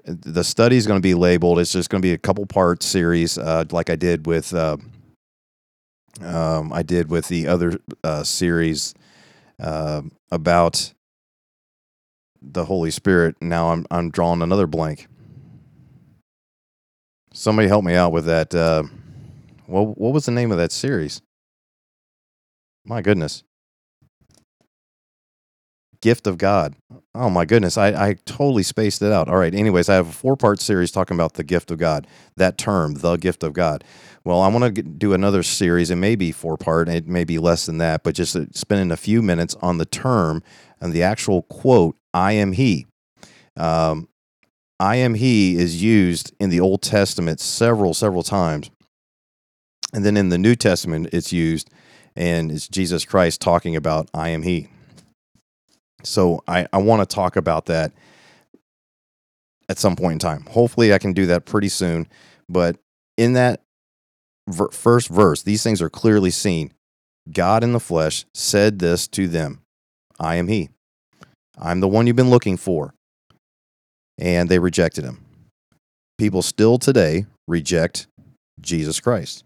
the 0.04 0.44
study 0.44 0.76
is 0.76 0.86
going 0.86 0.98
to 0.98 1.02
be 1.02 1.14
labeled. 1.14 1.58
It's 1.58 1.72
just 1.72 1.90
going 1.90 2.02
to 2.02 2.06
be 2.06 2.12
a 2.12 2.18
couple 2.18 2.46
part 2.46 2.82
series, 2.82 3.38
uh, 3.38 3.64
like 3.70 3.90
I 3.90 3.96
did 3.96 4.26
with 4.26 4.54
uh, 4.54 4.76
um, 6.20 6.72
I 6.72 6.82
did 6.82 7.10
with 7.10 7.28
the 7.28 7.46
other 7.46 7.78
uh, 8.04 8.24
series 8.24 8.94
uh, 9.60 10.02
about 10.30 10.92
the 12.42 12.64
Holy 12.64 12.90
Spirit. 12.90 13.36
Now 13.40 13.70
I'm 13.70 13.86
I'm 13.90 14.10
drawing 14.10 14.42
another 14.42 14.66
blank. 14.66 15.06
Somebody 17.32 17.68
help 17.68 17.84
me 17.84 17.94
out 17.94 18.12
with 18.12 18.26
that. 18.26 18.54
Uh, 18.54 18.84
what 19.66 19.98
what 19.98 20.12
was 20.12 20.26
the 20.26 20.32
name 20.32 20.50
of 20.50 20.58
that 20.58 20.72
series? 20.72 21.22
My 22.84 23.02
goodness. 23.02 23.44
Gift 26.02 26.26
of 26.26 26.38
God. 26.38 26.76
Oh 27.14 27.28
my 27.28 27.44
goodness, 27.44 27.76
I, 27.76 27.88
I 27.88 28.14
totally 28.24 28.62
spaced 28.62 29.02
it 29.02 29.12
out. 29.12 29.28
All 29.28 29.36
right, 29.36 29.54
anyways, 29.54 29.88
I 29.88 29.94
have 29.94 30.08
a 30.08 30.12
four 30.12 30.36
part 30.36 30.60
series 30.60 30.90
talking 30.90 31.16
about 31.16 31.34
the 31.34 31.44
gift 31.44 31.70
of 31.70 31.78
God, 31.78 32.06
that 32.36 32.56
term, 32.56 32.94
the 32.94 33.16
gift 33.16 33.42
of 33.42 33.52
God. 33.52 33.84
Well, 34.24 34.40
I 34.40 34.48
want 34.48 34.74
to 34.76 34.82
do 34.82 35.12
another 35.12 35.42
series. 35.42 35.90
It 35.90 35.96
may 35.96 36.14
be 36.14 36.32
four 36.32 36.56
part, 36.56 36.88
it 36.88 37.06
may 37.06 37.24
be 37.24 37.38
less 37.38 37.66
than 37.66 37.78
that, 37.78 38.02
but 38.02 38.14
just 38.14 38.36
uh, 38.36 38.46
spending 38.52 38.90
a 38.90 38.96
few 38.96 39.22
minutes 39.22 39.56
on 39.60 39.78
the 39.78 39.86
term 39.86 40.42
and 40.80 40.92
the 40.92 41.02
actual 41.02 41.42
quote, 41.42 41.96
I 42.14 42.32
am 42.32 42.52
He. 42.52 42.86
Um, 43.56 44.08
I 44.78 44.96
am 44.96 45.14
He 45.14 45.56
is 45.56 45.82
used 45.82 46.34
in 46.40 46.48
the 46.48 46.60
Old 46.60 46.80
Testament 46.80 47.40
several, 47.40 47.92
several 47.92 48.22
times. 48.22 48.70
And 49.92 50.04
then 50.04 50.16
in 50.16 50.28
the 50.28 50.38
New 50.38 50.54
Testament, 50.54 51.08
it's 51.12 51.32
used, 51.32 51.68
and 52.14 52.52
it's 52.52 52.68
Jesus 52.68 53.04
Christ 53.04 53.40
talking 53.40 53.76
about 53.76 54.08
I 54.14 54.30
am 54.30 54.42
He. 54.42 54.68
So 56.02 56.42
I, 56.46 56.66
I 56.72 56.78
want 56.78 57.08
to 57.08 57.14
talk 57.14 57.36
about 57.36 57.66
that 57.66 57.92
at 59.68 59.78
some 59.78 59.96
point 59.96 60.14
in 60.14 60.18
time. 60.18 60.44
Hopefully, 60.50 60.92
I 60.92 60.98
can 60.98 61.12
do 61.12 61.26
that 61.26 61.44
pretty 61.44 61.68
soon. 61.68 62.08
But 62.48 62.76
in 63.16 63.34
that 63.34 63.62
ver- 64.48 64.70
first 64.70 65.08
verse, 65.08 65.42
these 65.42 65.62
things 65.62 65.80
are 65.82 65.90
clearly 65.90 66.30
seen. 66.30 66.72
God 67.30 67.62
in 67.62 67.72
the 67.72 67.80
flesh 67.80 68.24
said 68.34 68.78
this 68.78 69.06
to 69.08 69.28
them 69.28 69.60
I 70.18 70.36
am 70.36 70.48
He. 70.48 70.70
I'm 71.58 71.80
the 71.80 71.88
one 71.88 72.06
you've 72.06 72.16
been 72.16 72.30
looking 72.30 72.56
for. 72.56 72.94
And 74.18 74.48
they 74.48 74.58
rejected 74.58 75.04
him. 75.04 75.24
People 76.18 76.42
still 76.42 76.78
today 76.78 77.24
reject 77.46 78.06
Jesus 78.60 79.00
Christ 79.00 79.44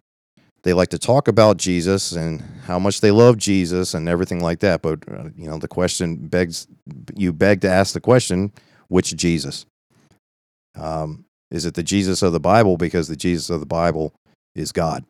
they 0.64 0.72
like 0.72 0.88
to 0.88 0.98
talk 0.98 1.28
about 1.28 1.58
Jesus 1.58 2.12
and 2.12 2.42
how 2.64 2.78
much 2.78 3.00
they 3.00 3.10
love 3.10 3.36
Jesus 3.36 3.94
and 3.94 4.08
everything 4.08 4.40
like 4.40 4.60
that. 4.60 4.82
But 4.82 5.00
uh, 5.08 5.28
you 5.36 5.48
know, 5.48 5.58
the 5.58 5.68
question 5.68 6.16
begs 6.16 6.66
you 7.14 7.32
beg 7.32 7.60
to 7.60 7.70
ask 7.70 7.92
the 7.92 8.00
question: 8.00 8.52
Which 8.88 9.14
Jesus? 9.14 9.66
Um, 10.74 11.26
is 11.50 11.66
it 11.66 11.74
the 11.74 11.82
Jesus 11.82 12.22
of 12.22 12.32
the 12.32 12.40
Bible? 12.40 12.76
Because 12.76 13.08
the 13.08 13.16
Jesus 13.16 13.50
of 13.50 13.60
the 13.60 13.66
Bible 13.66 14.14
is 14.54 14.72
God, 14.72 15.04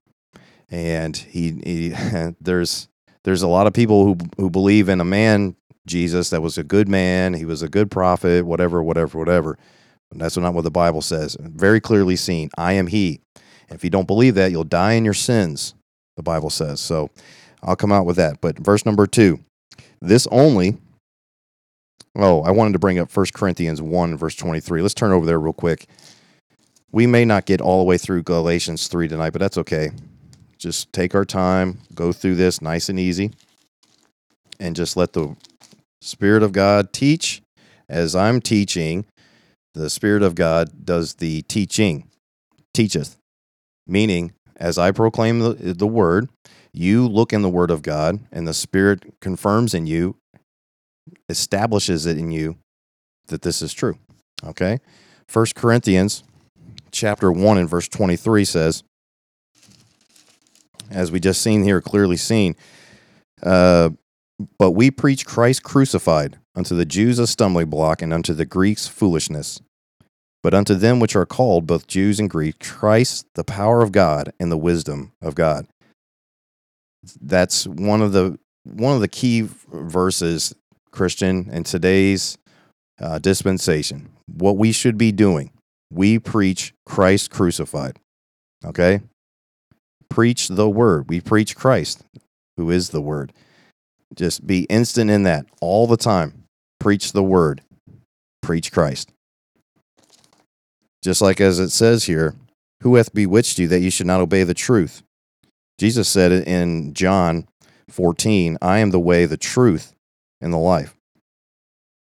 and 0.70 1.16
he, 1.16 1.60
he 1.64 1.94
there's 2.40 2.88
there's 3.22 3.42
a 3.42 3.48
lot 3.48 3.66
of 3.66 3.72
people 3.72 4.04
who 4.04 4.16
who 4.36 4.50
believe 4.50 4.88
in 4.88 5.00
a 5.00 5.04
man 5.04 5.56
Jesus 5.86 6.30
that 6.30 6.42
was 6.42 6.58
a 6.58 6.64
good 6.64 6.88
man. 6.88 7.34
He 7.34 7.44
was 7.44 7.62
a 7.62 7.68
good 7.68 7.90
prophet. 7.90 8.44
Whatever, 8.44 8.82
whatever, 8.82 9.18
whatever. 9.18 9.58
And 10.10 10.20
that's 10.20 10.36
not 10.36 10.54
what 10.54 10.64
the 10.64 10.70
Bible 10.70 11.02
says. 11.02 11.36
Very 11.40 11.80
clearly 11.80 12.16
seen. 12.16 12.50
I 12.56 12.72
am 12.72 12.86
He. 12.88 13.20
If 13.70 13.84
you 13.84 13.90
don't 13.90 14.06
believe 14.06 14.34
that, 14.34 14.50
you'll 14.50 14.64
die 14.64 14.92
in 14.92 15.04
your 15.04 15.14
sins, 15.14 15.74
the 16.16 16.22
Bible 16.22 16.50
says. 16.50 16.80
So 16.80 17.10
I'll 17.62 17.76
come 17.76 17.92
out 17.92 18.06
with 18.06 18.16
that. 18.16 18.40
But 18.40 18.58
verse 18.58 18.84
number 18.84 19.06
two 19.06 19.40
this 20.00 20.26
only. 20.30 20.76
Oh, 22.16 22.42
I 22.42 22.50
wanted 22.52 22.74
to 22.74 22.78
bring 22.78 22.98
up 22.98 23.14
1 23.14 23.26
Corinthians 23.34 23.82
1, 23.82 24.16
verse 24.16 24.36
23. 24.36 24.82
Let's 24.82 24.94
turn 24.94 25.12
over 25.12 25.26
there 25.26 25.40
real 25.40 25.52
quick. 25.52 25.86
We 26.92 27.08
may 27.08 27.24
not 27.24 27.46
get 27.46 27.60
all 27.60 27.78
the 27.78 27.84
way 27.84 27.98
through 27.98 28.22
Galatians 28.22 28.86
3 28.86 29.08
tonight, 29.08 29.30
but 29.30 29.40
that's 29.40 29.58
okay. 29.58 29.90
Just 30.58 30.92
take 30.92 31.14
our 31.14 31.24
time, 31.24 31.80
go 31.94 32.12
through 32.12 32.36
this 32.36 32.62
nice 32.62 32.88
and 32.88 33.00
easy, 33.00 33.32
and 34.60 34.76
just 34.76 34.96
let 34.96 35.12
the 35.12 35.34
Spirit 36.00 36.44
of 36.44 36.52
God 36.52 36.92
teach. 36.92 37.42
As 37.88 38.14
I'm 38.14 38.40
teaching, 38.40 39.06
the 39.74 39.90
Spirit 39.90 40.22
of 40.22 40.36
God 40.36 40.84
does 40.84 41.14
the 41.14 41.42
teaching, 41.42 42.08
teacheth 42.72 43.16
meaning 43.86 44.32
as 44.56 44.78
I 44.78 44.90
proclaim 44.92 45.40
the, 45.40 45.74
the 45.74 45.86
word, 45.86 46.28
you 46.72 47.06
look 47.06 47.32
in 47.32 47.42
the 47.42 47.48
word 47.48 47.70
of 47.70 47.82
God 47.82 48.20
and 48.32 48.46
the 48.46 48.54
Spirit 48.54 49.14
confirms 49.20 49.74
in 49.74 49.86
you, 49.86 50.16
establishes 51.28 52.06
it 52.06 52.18
in 52.18 52.30
you 52.30 52.56
that 53.28 53.42
this 53.42 53.62
is 53.62 53.72
true. 53.72 53.98
Okay? 54.44 54.78
First 55.28 55.54
Corinthians 55.54 56.22
chapter 56.90 57.30
1 57.30 57.58
and 57.58 57.68
verse 57.68 57.88
23 57.88 58.44
says, 58.44 58.84
as 60.90 61.10
we 61.10 61.18
just 61.18 61.40
seen 61.40 61.62
here, 61.62 61.80
clearly 61.80 62.16
seen, 62.16 62.54
uh, 63.42 63.90
but 64.58 64.72
we 64.72 64.90
preach 64.90 65.24
Christ 65.24 65.62
crucified, 65.62 66.38
unto 66.54 66.74
the 66.74 66.84
Jews 66.84 67.18
a 67.18 67.26
stumbling 67.26 67.70
block, 67.70 68.02
and 68.02 68.12
unto 68.12 68.34
the 68.34 68.44
Greeks 68.44 68.86
foolishness. 68.86 69.60
But 70.44 70.52
unto 70.52 70.74
them 70.74 71.00
which 71.00 71.16
are 71.16 71.24
called, 71.24 71.66
both 71.66 71.86
Jews 71.86 72.20
and 72.20 72.28
Greeks, 72.28 72.70
Christ, 72.70 73.26
the 73.34 73.44
power 73.44 73.82
of 73.82 73.92
God 73.92 74.30
and 74.38 74.52
the 74.52 74.58
wisdom 74.58 75.12
of 75.22 75.34
God. 75.34 75.66
That's 77.18 77.66
one 77.66 78.02
of 78.02 78.12
the 78.12 78.38
one 78.64 78.94
of 78.94 79.00
the 79.00 79.08
key 79.08 79.48
verses, 79.72 80.54
Christian, 80.90 81.48
in 81.50 81.64
today's 81.64 82.36
uh, 83.00 83.20
dispensation. 83.20 84.10
What 84.26 84.58
we 84.58 84.70
should 84.70 84.98
be 84.98 85.12
doing, 85.12 85.50
we 85.90 86.18
preach 86.18 86.74
Christ 86.84 87.30
crucified. 87.30 87.98
Okay, 88.66 89.00
preach 90.10 90.48
the 90.48 90.68
word. 90.68 91.08
We 91.08 91.22
preach 91.22 91.56
Christ, 91.56 92.04
who 92.58 92.70
is 92.70 92.90
the 92.90 93.00
word. 93.00 93.32
Just 94.14 94.46
be 94.46 94.64
instant 94.64 95.10
in 95.10 95.22
that 95.22 95.46
all 95.62 95.86
the 95.86 95.96
time. 95.96 96.44
Preach 96.78 97.12
the 97.12 97.22
word. 97.22 97.62
Preach 98.42 98.70
Christ. 98.70 99.10
Just 101.04 101.20
like 101.20 101.38
as 101.38 101.58
it 101.58 101.68
says 101.68 102.04
here, 102.04 102.34
who 102.82 102.94
hath 102.94 103.12
bewitched 103.12 103.58
you 103.58 103.68
that 103.68 103.80
you 103.80 103.90
should 103.90 104.06
not 104.06 104.22
obey 104.22 104.42
the 104.42 104.54
truth? 104.54 105.02
Jesus 105.78 106.08
said 106.08 106.32
it 106.32 106.48
in 106.48 106.94
John 106.94 107.46
14, 107.90 108.56
I 108.62 108.78
am 108.78 108.90
the 108.90 108.98
way, 108.98 109.26
the 109.26 109.36
truth, 109.36 109.94
and 110.40 110.50
the 110.50 110.58
life. 110.58 110.96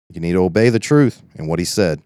You 0.10 0.22
need 0.22 0.32
to 0.34 0.44
obey 0.44 0.70
the 0.70 0.80
truth 0.80 1.22
and 1.38 1.50
what 1.50 1.60
he 1.60 1.66
said, 1.66 2.02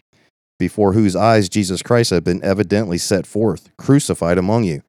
before 0.57 0.93
whose 0.93 1.15
eyes 1.15 1.49
Jesus 1.49 1.83
Christ 1.83 2.09
had 2.09 2.23
been 2.23 2.43
evidently 2.43 2.97
set 2.97 3.27
forth, 3.27 3.69
crucified 3.77 4.39
among 4.39 4.63
you. 4.63 4.81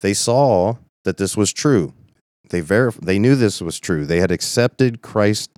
They 0.00 0.14
saw 0.14 0.78
that 1.04 1.18
this 1.18 1.36
was 1.36 1.52
true. 1.52 1.92
They 2.50 2.62
verif- 2.62 3.00
they 3.00 3.20
knew 3.20 3.36
this 3.36 3.60
was 3.60 3.78
true. 3.78 4.06
They 4.06 4.18
had 4.18 4.32
accepted 4.32 5.02
Christ 5.02 5.50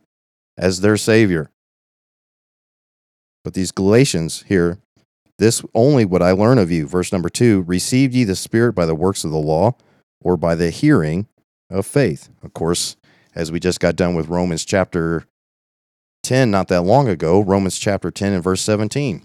as 0.58 0.82
their 0.82 0.98
savior. 0.98 1.50
But 3.44 3.54
these 3.54 3.72
Galatians 3.72 4.44
here 4.46 4.78
this 5.40 5.62
only 5.74 6.04
would 6.04 6.20
I 6.20 6.32
learn 6.32 6.58
of 6.58 6.70
you. 6.70 6.86
Verse 6.86 7.10
number 7.10 7.30
two 7.30 7.62
Received 7.62 8.14
ye 8.14 8.24
the 8.24 8.36
Spirit 8.36 8.74
by 8.74 8.84
the 8.84 8.94
works 8.94 9.24
of 9.24 9.30
the 9.30 9.38
law 9.38 9.74
or 10.20 10.36
by 10.36 10.54
the 10.54 10.70
hearing 10.70 11.26
of 11.70 11.86
faith? 11.86 12.28
Of 12.42 12.52
course, 12.52 12.96
as 13.34 13.50
we 13.50 13.58
just 13.58 13.80
got 13.80 13.96
done 13.96 14.14
with 14.14 14.28
Romans 14.28 14.66
chapter 14.66 15.24
10 16.24 16.50
not 16.50 16.68
that 16.68 16.82
long 16.82 17.08
ago, 17.08 17.40
Romans 17.40 17.78
chapter 17.78 18.10
10 18.10 18.34
and 18.34 18.44
verse 18.44 18.60
17. 18.60 19.22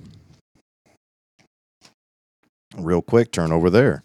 Real 2.77 3.01
quick, 3.01 3.29
turn 3.29 3.51
over 3.51 3.69
there. 3.69 4.03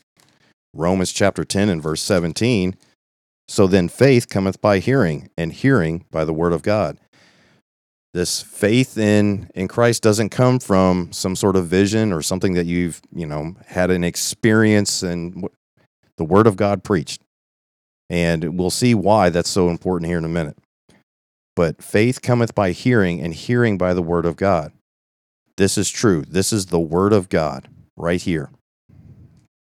Romans 0.75 1.13
chapter 1.13 1.45
10 1.45 1.69
and 1.69 1.81
verse 1.83 2.03
17. 2.03 2.75
So 3.47 3.69
then 3.69 3.89
faith 3.89 4.29
cometh 4.29 4.61
by 4.61 4.81
hearing, 4.81 5.29
and 5.37 5.53
hearing 5.53 6.07
by 6.11 6.25
the 6.25 6.35
word 6.35 6.53
of 6.53 6.63
God 6.63 6.99
this 8.13 8.43
faith 8.43 8.99
in 8.99 9.51
in 9.55 9.69
Christ 9.69 10.03
doesn't 10.03 10.31
come 10.31 10.59
from 10.59 11.13
some 11.13 11.37
sort 11.37 11.57
of 11.57 11.67
vision 11.67 12.13
or 12.13 12.23
something 12.23 12.55
that 12.55 12.67
you've 12.67 13.01
you 13.15 13.27
know 13.27 13.55
had 13.67 13.91
an 13.91 14.05
experience 14.05 15.03
and 15.03 15.49
the 16.17 16.25
Word 16.25 16.47
of 16.47 16.57
God 16.57 16.83
preached, 16.83 17.23
and 18.09 18.59
we'll 18.59 18.71
see 18.71 18.95
why 18.95 19.31
that's 19.31 19.51
so 19.51 19.69
important 19.69 20.09
here 20.09 20.19
in 20.19 20.25
a 20.25 20.29
minute. 20.29 20.59
But 21.57 21.83
faith 21.83 22.23
cometh 22.23 22.55
by 22.55 22.73
hearing, 22.73 23.21
and 23.21 23.35
hearing 23.35 23.79
by 23.79 23.95
the 23.95 24.03
Word 24.03 24.27
of 24.27 24.37
God. 24.37 24.73
This 25.57 25.77
is 25.77 25.91
true. 25.91 26.25
This 26.27 26.53
is 26.53 26.67
the 26.67 26.81
Word 26.81 27.13
of 27.13 27.29
God 27.29 27.69
right 27.97 28.21
here. 28.21 28.51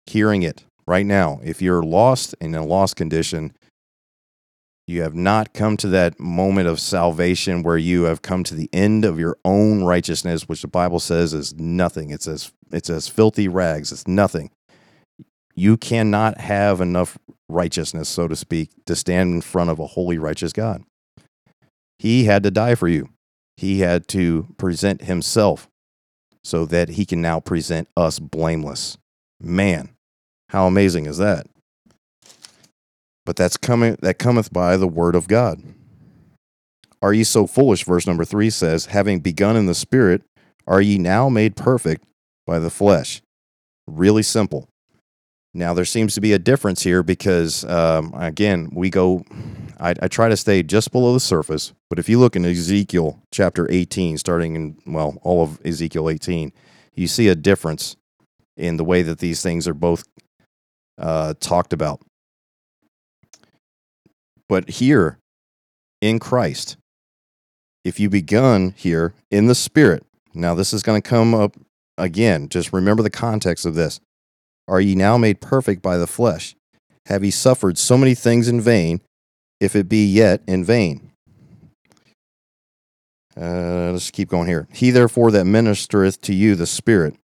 Hearing 0.06 0.42
it 0.42 0.64
right 0.86 1.06
now. 1.06 1.40
If 1.42 1.60
you're 1.60 1.82
lost 1.82 2.34
in 2.40 2.54
a 2.54 2.64
lost 2.64 2.96
condition, 2.96 3.52
you 4.86 5.02
have 5.02 5.14
not 5.14 5.54
come 5.54 5.76
to 5.78 5.88
that 5.88 6.18
moment 6.18 6.68
of 6.68 6.80
salvation 6.80 7.62
where 7.62 7.78
you 7.78 8.04
have 8.04 8.22
come 8.22 8.42
to 8.44 8.54
the 8.54 8.68
end 8.72 9.04
of 9.04 9.18
your 9.18 9.36
own 9.44 9.84
righteousness, 9.84 10.48
which 10.48 10.62
the 10.62 10.68
Bible 10.68 10.98
says 10.98 11.32
is 11.32 11.54
nothing. 11.54 12.10
It's 12.10 12.26
as 12.26 12.52
it's 12.72 12.90
as 12.90 13.08
filthy 13.08 13.48
rags. 13.48 13.92
It's 13.92 14.08
nothing. 14.08 14.50
You 15.54 15.76
cannot 15.76 16.38
have 16.38 16.80
enough 16.80 17.18
righteousness, 17.48 18.08
so 18.08 18.26
to 18.26 18.34
speak, 18.34 18.70
to 18.86 18.96
stand 18.96 19.34
in 19.34 19.40
front 19.42 19.70
of 19.70 19.78
a 19.78 19.86
holy, 19.86 20.18
righteous 20.18 20.52
God. 20.52 20.82
He 21.98 22.24
had 22.24 22.42
to 22.42 22.50
die 22.50 22.74
for 22.74 22.88
you. 22.88 23.10
He 23.56 23.80
had 23.80 24.08
to 24.08 24.48
present 24.56 25.02
himself 25.02 25.68
so 26.42 26.64
that 26.66 26.90
he 26.90 27.04
can 27.04 27.20
now 27.20 27.38
present 27.38 27.88
us 27.96 28.18
blameless. 28.18 28.98
Man, 29.40 29.90
how 30.48 30.66
amazing 30.66 31.06
is 31.06 31.18
that? 31.18 31.46
But 33.24 33.36
that's 33.36 33.56
coming 33.56 33.96
that 34.02 34.18
cometh 34.18 34.52
by 34.52 34.76
the 34.76 34.88
word 34.88 35.14
of 35.14 35.28
God. 35.28 35.62
Are 37.00 37.12
ye 37.12 37.24
so 37.24 37.46
foolish? 37.46 37.84
Verse 37.84 38.06
number 38.06 38.24
three 38.24 38.50
says, 38.50 38.86
having 38.86 39.20
begun 39.20 39.56
in 39.56 39.66
the 39.66 39.74
spirit, 39.74 40.22
are 40.66 40.80
ye 40.80 40.98
now 40.98 41.28
made 41.28 41.56
perfect 41.56 42.04
by 42.46 42.58
the 42.58 42.70
flesh? 42.70 43.22
Really 43.86 44.22
simple. 44.22 44.68
Now 45.54 45.74
there 45.74 45.84
seems 45.84 46.14
to 46.14 46.20
be 46.20 46.32
a 46.32 46.38
difference 46.38 46.82
here 46.82 47.02
because 47.02 47.64
um, 47.64 48.12
again 48.16 48.70
we 48.72 48.88
go. 48.88 49.24
I, 49.78 49.94
I 50.00 50.08
try 50.08 50.28
to 50.28 50.36
stay 50.36 50.62
just 50.62 50.92
below 50.92 51.12
the 51.12 51.20
surface, 51.20 51.72
but 51.90 51.98
if 51.98 52.08
you 52.08 52.20
look 52.20 52.36
in 52.36 52.44
Ezekiel 52.44 53.20
chapter 53.32 53.70
18, 53.70 54.16
starting 54.16 54.54
in 54.54 54.78
well 54.86 55.18
all 55.22 55.42
of 55.42 55.60
Ezekiel 55.64 56.08
18, 56.08 56.52
you 56.94 57.08
see 57.08 57.28
a 57.28 57.34
difference 57.34 57.96
in 58.56 58.76
the 58.76 58.84
way 58.84 59.02
that 59.02 59.18
these 59.18 59.42
things 59.42 59.66
are 59.66 59.74
both 59.74 60.04
uh, 60.98 61.34
talked 61.40 61.72
about. 61.72 62.00
But 64.52 64.68
here 64.68 65.18
in 66.02 66.18
Christ, 66.18 66.76
if 67.86 67.98
you 67.98 68.10
begun 68.10 68.74
here 68.76 69.14
in 69.30 69.46
the 69.46 69.54
Spirit, 69.54 70.04
now 70.34 70.54
this 70.54 70.74
is 70.74 70.82
going 70.82 71.00
to 71.00 71.08
come 71.08 71.34
up 71.34 71.56
again. 71.96 72.50
Just 72.50 72.70
remember 72.70 73.02
the 73.02 73.08
context 73.08 73.64
of 73.64 73.76
this. 73.76 73.98
Are 74.68 74.78
ye 74.78 74.94
now 74.94 75.16
made 75.16 75.40
perfect 75.40 75.80
by 75.80 75.96
the 75.96 76.06
flesh? 76.06 76.54
Have 77.06 77.24
ye 77.24 77.30
suffered 77.30 77.78
so 77.78 77.96
many 77.96 78.14
things 78.14 78.46
in 78.46 78.60
vain, 78.60 79.00
if 79.58 79.74
it 79.74 79.88
be 79.88 80.04
yet 80.04 80.42
in 80.46 80.66
vain? 80.66 81.12
Uh, 83.34 83.92
let's 83.92 84.10
keep 84.10 84.28
going 84.28 84.48
here. 84.48 84.68
He 84.70 84.90
therefore 84.90 85.30
that 85.30 85.46
ministereth 85.46 86.20
to 86.20 86.34
you 86.34 86.56
the 86.56 86.66
Spirit, 86.66 87.16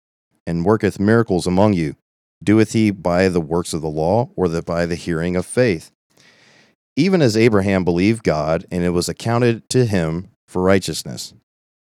and 0.46 0.64
worketh 0.64 1.00
miracles 1.00 1.48
among 1.48 1.72
you, 1.72 1.96
doeth 2.40 2.70
he 2.70 2.92
by 2.92 3.28
the 3.28 3.40
works 3.40 3.74
of 3.74 3.82
the 3.82 3.88
law, 3.88 4.30
or 4.36 4.46
that 4.46 4.64
by 4.64 4.86
the 4.86 4.94
hearing 4.94 5.34
of 5.34 5.44
faith? 5.44 5.90
Even 6.96 7.20
as 7.20 7.36
Abraham 7.36 7.84
believed 7.84 8.24
God, 8.24 8.66
and 8.70 8.82
it 8.82 8.90
was 8.90 9.08
accounted 9.08 9.68
to 9.70 9.84
him 9.84 10.28
for 10.48 10.62
righteousness. 10.62 11.34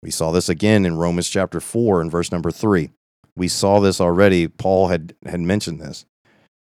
We 0.02 0.12
saw 0.12 0.32
this 0.32 0.50
again 0.50 0.86
in 0.86 0.98
Romans 0.98 1.30
chapter 1.30 1.60
4 1.60 2.02
and 2.02 2.12
verse 2.12 2.32
number 2.32 2.52
3. 2.52 2.90
We 3.36 3.48
saw 3.48 3.80
this 3.80 4.00
already. 4.00 4.48
Paul 4.48 4.88
had, 4.88 5.14
had 5.26 5.42
mentioned 5.42 5.82
this. 5.82 6.06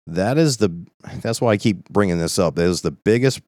That 0.05 0.37
is 0.37 0.57
the 0.57 0.85
that's 1.21 1.39
why 1.39 1.51
I 1.51 1.57
keep 1.57 1.87
bringing 1.89 2.19
this 2.19 2.37
up. 2.37 2.55
That 2.55 2.65
is 2.65 2.81
the 2.81 2.91
biggest 2.91 3.41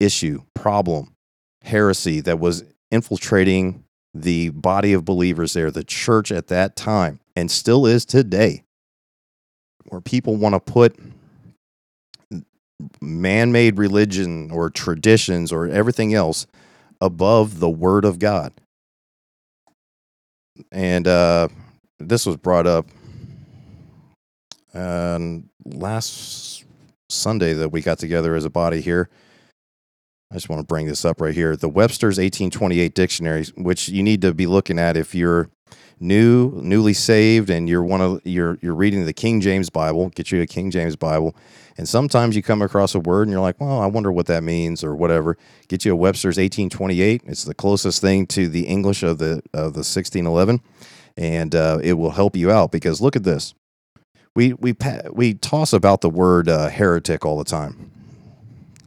issue, 0.00 0.42
problem, 0.54 1.14
heresy 1.62 2.20
that 2.20 2.38
was 2.38 2.64
infiltrating 2.90 3.84
the 4.14 4.50
body 4.50 4.92
of 4.92 5.04
believers 5.04 5.52
there, 5.52 5.70
the 5.70 5.84
church 5.84 6.30
at 6.30 6.46
that 6.46 6.76
time, 6.76 7.20
and 7.36 7.50
still 7.50 7.84
is 7.84 8.04
today, 8.04 8.64
where 9.88 10.00
people 10.00 10.36
want 10.36 10.54
to 10.54 10.60
put 10.60 10.96
man 13.00 13.52
made 13.52 13.78
religion 13.78 14.50
or 14.50 14.70
traditions 14.70 15.52
or 15.52 15.66
everything 15.66 16.14
else 16.14 16.46
above 17.00 17.60
the 17.60 17.70
Word 17.70 18.04
of 18.04 18.18
God. 18.18 18.52
And 20.70 21.06
uh, 21.08 21.48
this 21.98 22.26
was 22.26 22.36
brought 22.36 22.66
up 22.66 22.86
um, 24.72 25.50
last 25.64 26.64
Sunday 27.08 27.52
that 27.54 27.70
we 27.70 27.80
got 27.80 27.98
together 27.98 28.34
as 28.34 28.44
a 28.44 28.50
body 28.50 28.80
here. 28.80 29.08
I 30.30 30.34
just 30.34 30.48
want 30.48 30.60
to 30.60 30.66
bring 30.66 30.86
this 30.86 31.04
up 31.04 31.20
right 31.20 31.34
here. 31.34 31.54
The 31.54 31.68
Webster's 31.68 32.18
1828 32.18 32.94
dictionary, 32.94 33.44
which 33.56 33.88
you 33.88 34.02
need 34.02 34.20
to 34.22 34.34
be 34.34 34.46
looking 34.46 34.78
at 34.78 34.96
if 34.96 35.14
you're 35.14 35.48
new, 36.00 36.52
newly 36.62 36.92
saved, 36.92 37.50
and 37.50 37.68
you're 37.68 37.82
one 37.82 38.00
of 38.00 38.20
you're 38.24 38.58
you're 38.60 38.74
reading 38.74 39.04
the 39.04 39.12
King 39.12 39.40
James 39.40 39.70
Bible. 39.70 40.08
Get 40.10 40.30
you 40.30 40.40
a 40.42 40.46
King 40.46 40.70
James 40.70 40.96
Bible, 40.96 41.34
and 41.76 41.88
sometimes 41.88 42.36
you 42.36 42.42
come 42.42 42.62
across 42.62 42.94
a 42.94 43.00
word 43.00 43.22
and 43.22 43.32
you're 43.32 43.40
like, 43.40 43.60
well, 43.60 43.80
I 43.80 43.86
wonder 43.86 44.12
what 44.12 44.26
that 44.26 44.42
means 44.42 44.84
or 44.84 44.94
whatever. 44.94 45.36
Get 45.68 45.84
you 45.84 45.92
a 45.92 45.96
Webster's 45.96 46.36
1828. 46.36 47.22
It's 47.26 47.44
the 47.44 47.54
closest 47.54 48.00
thing 48.00 48.26
to 48.28 48.48
the 48.48 48.66
English 48.66 49.02
of 49.02 49.18
the 49.18 49.42
of 49.52 49.74
the 49.74 49.84
1611, 49.84 50.60
and 51.16 51.54
uh, 51.54 51.78
it 51.82 51.94
will 51.94 52.12
help 52.12 52.36
you 52.36 52.50
out 52.50 52.72
because 52.72 53.00
look 53.00 53.16
at 53.16 53.24
this. 53.24 53.54
We 54.34 54.52
we 54.54 54.74
we 55.12 55.34
toss 55.34 55.72
about 55.72 56.00
the 56.00 56.10
word 56.10 56.48
uh, 56.48 56.68
heretic 56.68 57.24
all 57.24 57.38
the 57.38 57.44
time. 57.44 57.90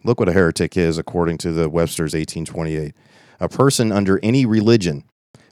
Look 0.03 0.19
what 0.19 0.29
a 0.29 0.33
heretic 0.33 0.77
is 0.77 0.97
according 0.97 1.37
to 1.39 1.51
the 1.51 1.69
Webster's 1.69 2.13
1828. 2.13 2.93
A 3.39 3.49
person 3.49 3.91
under 3.91 4.19
any 4.23 4.45
religion, 4.45 5.03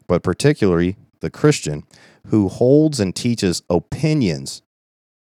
but 0.07 0.23
particularly 0.23 0.95
the 1.21 1.29
Christian, 1.29 1.83
who 2.27 2.47
holds 2.47 2.99
and 2.99 3.15
teaches 3.15 3.63
opinions 3.69 4.61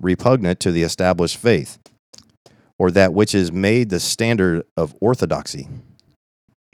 repugnant 0.01 0.61
to 0.61 0.73
the 0.73 0.83
established 0.83 1.37
faith, 1.37 1.79
or 2.79 2.91
that 2.91 3.15
which 3.15 3.35
is 3.35 3.53
made 3.53 3.91
the 3.91 4.01
standard 4.01 4.65
of 4.77 4.95
orthodoxy. 5.01 5.69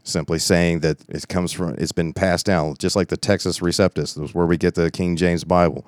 Simply 0.03 0.39
saying 0.39 0.81
that 0.81 0.99
it 1.09 1.29
comes 1.29 1.53
from, 1.53 1.75
it's 1.79 1.93
been 1.93 2.13
passed 2.13 2.47
down, 2.47 2.75
just 2.79 2.97
like 2.97 3.09
the 3.09 3.19
Textus 3.19 3.61
Receptus, 3.61 4.15
that's 4.15 4.35
where 4.35 4.47
we 4.47 4.57
get 4.57 4.75
the 4.75 4.91
King 4.91 5.17
James 5.17 5.45
Bible 5.45 5.87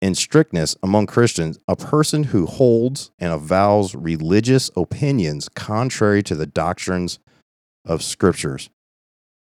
in 0.00 0.14
strictness 0.14 0.76
among 0.82 1.06
Christians, 1.06 1.58
a 1.66 1.76
person 1.76 2.24
who 2.24 2.46
holds 2.46 3.10
and 3.18 3.32
avows 3.32 3.94
religious 3.94 4.70
opinions 4.76 5.48
contrary 5.48 6.22
to 6.22 6.34
the 6.34 6.46
doctrines 6.46 7.18
of 7.84 8.02
scriptures, 8.02 8.70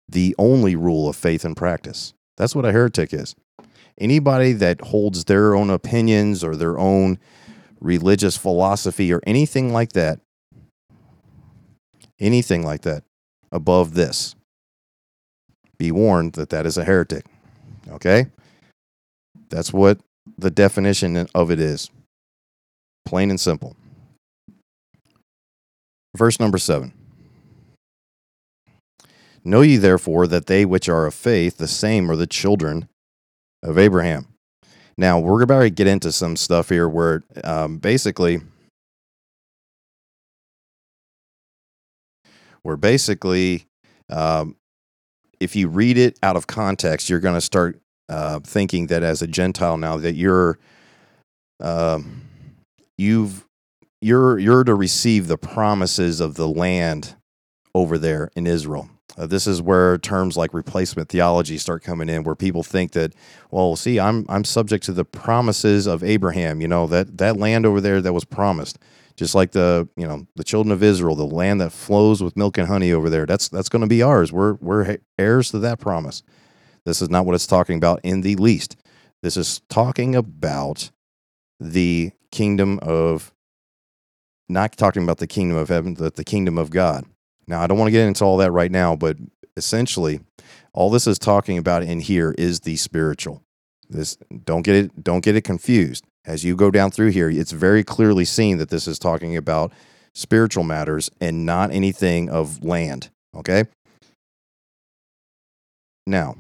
the 0.08 0.36
only 0.38 0.76
rule 0.76 1.10
of 1.10 1.16
faith 1.16 1.44
and 1.44 1.58
practice. 1.58 2.14
That's 2.38 2.56
what 2.56 2.66
a 2.66 2.72
heretic 2.72 3.14
is. 3.14 3.36
Anybody 4.00 4.54
that 4.54 4.80
holds 4.82 5.26
their 5.26 5.56
own 5.56 5.70
opinions 5.70 6.44
or 6.44 6.56
their 6.56 6.78
own 6.78 7.18
religious 7.80 8.38
philosophy 8.38 9.12
or 9.12 9.22
anything 9.26 9.74
like 9.74 9.94
that, 9.94 10.20
anything 12.20 12.64
like 12.64 12.82
that 12.82 13.04
above 13.52 13.96
this, 13.96 14.36
be 15.78 15.92
warned 15.92 16.34
that 16.34 16.50
that 16.50 16.66
is 16.66 16.78
a 16.78 16.84
heretic. 16.84 17.26
Okay? 17.90 18.28
That's 19.50 19.74
what 19.74 20.00
the 20.38 20.52
definition 20.52 21.28
of 21.34 21.52
it 21.52 21.60
is 21.60 21.90
plain 23.06 23.30
and 23.30 23.40
simple. 23.40 23.76
Verse 26.16 26.40
number 26.40 26.58
seven. 26.58 26.94
Know 29.48 29.62
ye 29.62 29.78
therefore 29.78 30.28
that 30.28 30.48
they 30.48 30.66
which 30.66 30.90
are 30.90 31.06
of 31.06 31.14
faith, 31.14 31.56
the 31.56 31.70
same 31.70 32.12
are 32.12 32.18
the 32.18 32.28
children 32.28 32.90
of 33.64 33.78
Abraham. 33.78 34.28
Now, 34.98 35.20
we're 35.20 35.42
about 35.42 35.62
to 35.62 35.70
get 35.70 35.88
into 35.88 36.12
some 36.12 36.36
stuff 36.36 36.68
here 36.68 36.90
where 36.90 37.24
um, 37.46 37.78
basically, 37.78 38.42
where 42.64 42.76
basically, 42.76 43.68
um, 44.10 44.58
if 45.40 45.56
you 45.56 45.70
read 45.70 45.98
it 45.98 46.20
out 46.22 46.36
of 46.36 46.48
context, 46.48 47.10
you're 47.10 47.22
going 47.22 47.36
to 47.36 47.40
start 47.40 47.80
uh, 48.10 48.42
thinking 48.42 48.88
that 48.88 49.02
as 49.02 49.22
a 49.22 49.28
Gentile 49.28 49.78
now 49.78 49.96
that 49.96 50.16
you're 50.16 50.60
um, 51.62 52.24
you've 52.98 53.46
you're 54.02 54.40
you're 54.40 54.66
to 54.66 54.76
receive 54.76 55.30
the 55.30 55.38
promises 55.38 56.20
of 56.20 56.36
the 56.36 56.50
land 56.50 57.16
over 57.74 57.98
there 57.98 58.30
in 58.36 58.46
Israel. 58.46 58.90
Uh, 59.18 59.26
this 59.26 59.48
is 59.48 59.62
where 59.62 59.98
terms 59.98 60.38
like 60.38 60.54
replacement 60.54 61.10
theology 61.10 61.58
start 61.58 61.84
coming 61.84 62.08
in, 62.08 62.24
where 62.24 62.36
people 62.36 62.62
think 62.62 62.92
that, 62.92 63.14
well, 63.50 63.76
see, 63.76 64.00
I'm 64.00 64.26
I'm 64.30 64.44
subject 64.44 64.86
to 64.86 64.94
the 64.94 65.06
promises 65.06 65.88
of 65.88 66.04
Abraham. 66.04 66.62
You 66.62 66.68
know 66.68 66.86
that 66.88 67.18
that 67.18 67.38
land 67.38 67.66
over 67.66 67.82
there 67.82 68.00
that 68.02 68.14
was 68.14 68.26
promised, 68.26 68.78
just 69.16 69.34
like 69.34 69.52
the 69.52 69.90
you 69.98 70.08
know 70.08 70.28
the 70.36 70.44
children 70.44 70.72
of 70.72 70.84
Israel, 70.84 71.16
the 71.16 71.26
land 71.26 71.60
that 71.62 71.72
flows 71.72 72.22
with 72.22 72.38
milk 72.38 72.58
and 72.58 72.68
honey 72.68 72.92
over 72.92 73.10
there. 73.10 73.26
That's 73.26 73.50
that's 73.50 73.70
going 73.70 73.82
to 73.82 73.88
be 73.88 74.04
ours. 74.04 74.32
We're 74.32 74.54
we're 74.56 74.98
heirs 75.18 75.50
to 75.52 75.60
that 75.60 75.80
promise. 75.80 76.22
This 76.86 77.02
is 77.02 77.10
not 77.10 77.26
what 77.26 77.36
it's 77.36 77.48
talking 77.48 77.76
about 77.76 78.00
in 78.04 78.22
the 78.22 78.36
least. 78.38 78.78
This 79.22 79.36
is 79.36 79.62
talking 79.68 80.16
about 80.16 80.92
the 81.60 82.12
kingdom 82.32 82.80
of, 82.82 83.34
not 84.48 84.78
talking 84.78 85.04
about 85.04 85.18
the 85.18 85.28
kingdom 85.28 85.58
of 85.58 85.70
heaven, 85.70 85.96
but 85.96 86.16
the 86.16 86.24
kingdom 86.24 86.58
of 86.58 86.70
God. 86.70 87.04
Now, 87.48 87.62
I 87.62 87.68
don't 87.68 87.78
want 87.78 87.88
to 87.88 87.94
get 87.94 88.08
into 88.08 88.26
all 88.26 88.38
that 88.38 88.52
right 88.52 88.72
now, 88.72 88.96
but 88.96 89.18
essentially, 89.56 90.20
all 90.74 90.90
this 90.90 91.08
is 91.08 91.18
talking 91.18 91.58
about 91.58 91.84
in 91.84 92.00
here 92.00 92.36
is 92.38 92.62
the 92.62 92.76
spiritual. 92.76 93.42
This 93.90 94.18
don't 94.44 94.64
get 94.64 94.76
it 94.76 95.04
don't 95.04 95.24
get 95.24 95.36
it 95.36 95.44
confused. 95.44 96.04
As 96.26 96.44
you 96.44 96.56
go 96.56 96.70
down 96.70 96.92
through 96.92 97.12
here, 97.12 97.30
it's 97.30 97.54
very 97.54 97.84
clearly 97.84 98.26
seen 98.26 98.58
that 98.58 98.70
this 98.70 98.88
is 98.88 99.00
talking 99.00 99.38
about 99.38 99.72
spiritual 100.14 100.64
matters 100.64 101.10
and 101.22 101.46
not 101.46 101.72
anything 101.72 102.30
of 102.30 102.64
land. 102.64 103.10
Okay. 103.34 103.64
Now, 106.06 106.36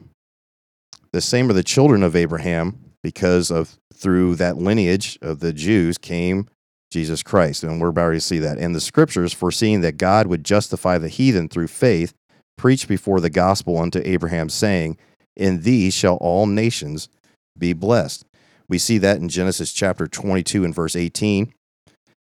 the 1.14 1.22
same 1.22 1.50
are 1.50 1.54
the 1.54 1.64
children 1.64 2.04
of 2.04 2.16
Abraham, 2.16 2.88
because 3.02 3.50
of 3.50 3.78
through 3.94 4.36
that 4.36 4.58
lineage 4.58 5.18
of 5.22 5.40
the 5.40 5.54
Jews 5.54 5.98
came 5.98 6.48
Jesus 6.92 7.24
Christ. 7.24 7.64
And 7.64 7.80
we're 7.82 7.90
about 7.90 8.12
to 8.12 8.22
see 8.22 8.40
that. 8.40 8.58
And 8.58 8.74
the 8.74 8.82
scriptures, 8.82 9.34
foreseeing 9.34 9.82
that 9.82 9.98
God 9.98 10.28
would 10.28 10.44
justify 10.44 10.98
the 10.98 11.10
heathen 11.10 11.50
through 11.50 11.68
faith, 11.68 12.14
preached 12.58 12.88
before 12.88 13.20
the 13.20 13.30
gospel 13.30 13.78
unto 13.78 14.02
Abraham, 14.04 14.50
saying, 14.50 14.98
In 15.36 15.62
thee 15.62 15.90
shall 15.90 16.16
all 16.16 16.46
nations 16.46 17.10
be 17.58 17.74
blessed. 17.74 18.26
We 18.70 18.78
see 18.78 18.98
that 19.00 19.18
in 19.18 19.30
Genesis 19.30 19.72
chapter 19.72 20.08
22 20.08 20.66
and 20.66 20.76
verse 20.76 20.96
18. 20.96 21.54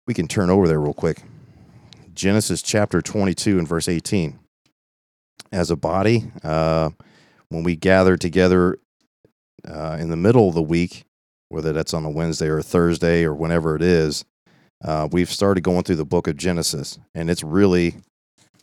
We 0.08 0.14
can 0.14 0.28
turn 0.28 0.50
over 0.50 0.68
there 0.68 0.80
real 0.80 0.94
quick. 0.94 1.24
Genesis 2.14 2.62
chapter 2.62 3.02
22 3.02 3.60
and 3.60 3.68
verse 3.68 3.88
18. 3.88 4.40
As 5.52 5.70
a 5.70 5.76
body, 5.76 6.32
uh, 6.44 6.92
when 7.50 7.64
we 7.64 7.76
gather 7.76 8.16
together 8.16 8.78
uh, 9.68 9.98
in 10.00 10.10
the 10.10 10.16
middle 10.16 10.48
of 10.48 10.56
the 10.56 10.62
week, 10.62 11.04
whether 11.50 11.74
that's 11.74 11.94
on 11.94 12.06
a 12.06 12.10
Wednesday 12.10 12.48
or 12.48 12.60
a 12.60 12.64
Thursday 12.64 13.26
or 13.26 13.34
whenever 13.34 13.76
it 13.76 13.82
is, 13.82 14.24
uh, 14.84 15.08
we've 15.12 15.30
started 15.30 15.64
going 15.64 15.84
through 15.84 15.98
the 15.98 16.06
book 16.06 16.28
of 16.28 16.38
Genesis, 16.38 16.98
and 17.14 17.30
it's 17.30 17.44
really 17.44 17.96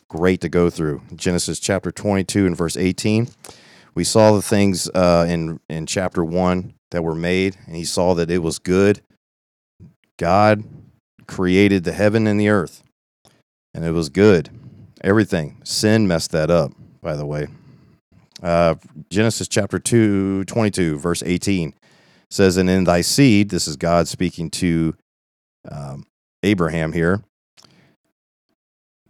great 0.09 0.41
to 0.41 0.49
go 0.49 0.69
through. 0.69 1.01
Genesis 1.15 1.59
chapter 1.59 1.91
22 1.91 2.45
and 2.45 2.57
verse 2.57 2.75
18. 2.75 3.29
We 3.95 4.03
saw 4.03 4.33
the 4.33 4.41
things 4.41 4.89
uh, 4.89 5.25
in 5.27 5.59
in 5.69 5.85
chapter 5.85 6.23
one 6.23 6.73
that 6.91 7.03
were 7.03 7.15
made, 7.15 7.57
and 7.65 7.75
he 7.75 7.85
saw 7.85 8.13
that 8.15 8.31
it 8.31 8.39
was 8.39 8.59
good. 8.59 9.01
God 10.17 10.63
created 11.27 11.83
the 11.83 11.93
heaven 11.93 12.27
and 12.27 12.39
the 12.39 12.49
earth, 12.49 12.83
and 13.73 13.85
it 13.85 13.91
was 13.91 14.09
good. 14.09 14.49
Everything. 15.01 15.61
Sin 15.63 16.07
messed 16.07 16.31
that 16.31 16.51
up, 16.51 16.73
by 17.01 17.15
the 17.15 17.25
way. 17.25 17.47
Uh, 18.41 18.75
Genesis 19.09 19.47
chapter 19.47 19.79
2, 19.79 20.45
22, 20.45 20.97
verse 20.97 21.23
18 21.25 21.73
says, 22.29 22.57
And 22.57 22.69
in 22.69 22.85
thy 22.85 23.01
seed, 23.01 23.49
this 23.49 23.67
is 23.67 23.75
God 23.75 24.07
speaking 24.07 24.49
to 24.51 24.95
um, 25.69 26.05
Abraham 26.43 26.93
here, 26.93 27.23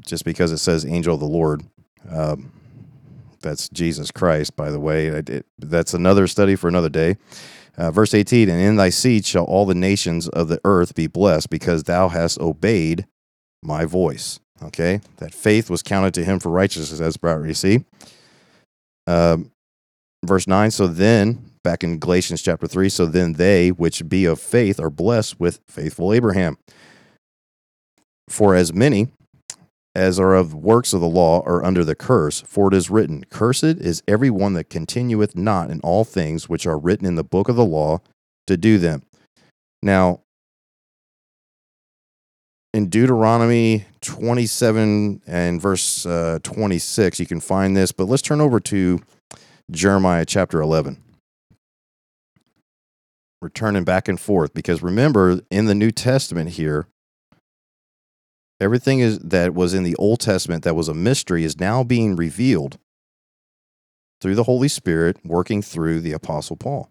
just 0.06 0.26
because 0.26 0.52
it 0.52 0.58
says 0.58 0.86
angel 0.86 1.16
of 1.16 1.20
the 1.20 1.26
Lord. 1.26 1.64
Um, 2.10 2.52
that's 3.42 3.70
Jesus 3.70 4.12
Christ, 4.12 4.56
by 4.56 4.72
the 4.72 4.80
way. 4.80 5.08
It, 5.08 5.46
that's 5.58 5.94
another 5.94 6.28
study 6.28 6.56
for 6.56 6.68
another 6.68 6.90
day. 6.90 7.18
Uh, 7.78 7.92
verse 7.92 8.14
18 8.14 8.50
And 8.50 8.60
in 8.60 8.76
thy 8.76 8.90
seed 8.90 9.26
shall 9.26 9.46
all 9.46 9.66
the 9.66 9.76
nations 9.76 10.28
of 10.28 10.50
the 10.50 10.60
earth 10.64 10.96
be 10.96 11.08
blessed, 11.08 11.50
because 11.50 11.84
thou 11.84 12.10
hast 12.10 12.40
obeyed 12.40 13.06
my 13.64 13.86
voice. 13.86 14.40
Okay? 14.62 15.02
That 15.18 15.34
faith 15.34 15.70
was 15.70 15.82
counted 15.82 16.14
to 16.16 16.26
him 16.26 16.40
for 16.40 16.50
righteousness, 16.50 17.00
as 17.00 17.18
we 17.22 17.48
you 17.48 17.54
see. 17.54 17.86
Um, 19.08 19.52
verse 20.26 20.48
9 20.48 20.72
So 20.72 20.88
then, 20.88 21.49
back 21.64 21.84
in 21.84 22.00
Galatians 22.00 22.42
chapter 22.42 22.68
3, 22.68 22.90
so 22.90 23.06
then 23.06 23.34
they 23.34 23.70
which 23.70 24.08
be 24.08 24.26
of 24.26 24.40
faith 24.40 24.80
are 24.80 24.90
blessed 24.90 25.40
with 25.40 25.60
faithful 25.68 26.14
Abraham. 26.14 26.58
For 28.28 28.56
as 28.56 28.74
many 28.74 29.10
as 29.96 30.20
are 30.20 30.36
of 30.36 30.54
works 30.54 30.94
of 30.94 31.02
the 31.02 31.08
law 31.08 31.42
are 31.46 31.64
under 31.64 31.84
the 31.84 31.96
curse, 31.96 32.42
for 32.42 32.68
it 32.68 32.74
is 32.76 32.90
written, 32.90 33.24
Cursed 33.30 33.64
is 33.64 34.04
every 34.08 34.30
one 34.30 34.54
that 34.54 34.70
continueth 34.70 35.36
not 35.36 35.72
in 35.72 35.80
all 35.82 36.04
things 36.04 36.48
which 36.48 36.68
are 36.68 36.78
written 36.78 37.06
in 37.06 37.16
the 37.16 37.24
book 37.24 37.50
of 37.50 37.56
the 37.56 37.66
law 37.66 38.00
to 38.48 38.56
do 38.56 38.78
them. 38.78 39.04
Now, 39.82 40.22
in 42.74 42.90
Deuteronomy 42.90 43.86
27 44.02 45.22
and 45.26 45.62
verse 45.62 46.06
uh, 46.06 46.40
26, 46.44 47.20
you 47.20 47.26
can 47.26 47.40
find 47.40 47.76
this, 47.76 47.92
but 47.92 48.06
let's 48.06 48.22
turn 48.22 48.42
over 48.42 48.60
to 48.60 49.02
Jeremiah 49.72 50.26
chapter 50.26 50.62
11. 50.62 51.02
We're 53.42 53.82
back 53.84 54.10
and 54.10 54.20
forth 54.20 54.54
because 54.54 54.84
remember, 54.84 55.40
in 55.50 55.66
the 55.66 55.76
New 55.76 55.92
Testament 55.92 56.52
here, 56.52 56.88
everything 58.60 59.00
is 59.00 59.18
that 59.20 59.54
was 59.54 59.74
in 59.74 59.84
the 59.84 59.96
Old 59.96 60.20
Testament 60.20 60.66
that 60.66 60.76
was 60.76 60.90
a 60.90 60.94
mystery 60.94 61.46
is 61.46 61.58
now 61.58 61.86
being 61.86 62.18
revealed 62.18 62.78
through 64.20 64.36
the 64.36 64.44
Holy 64.44 64.68
Spirit 64.68 65.18
working 65.24 65.62
through 65.62 66.02
the 66.02 66.12
Apostle 66.12 66.58
Paul. 66.58 66.90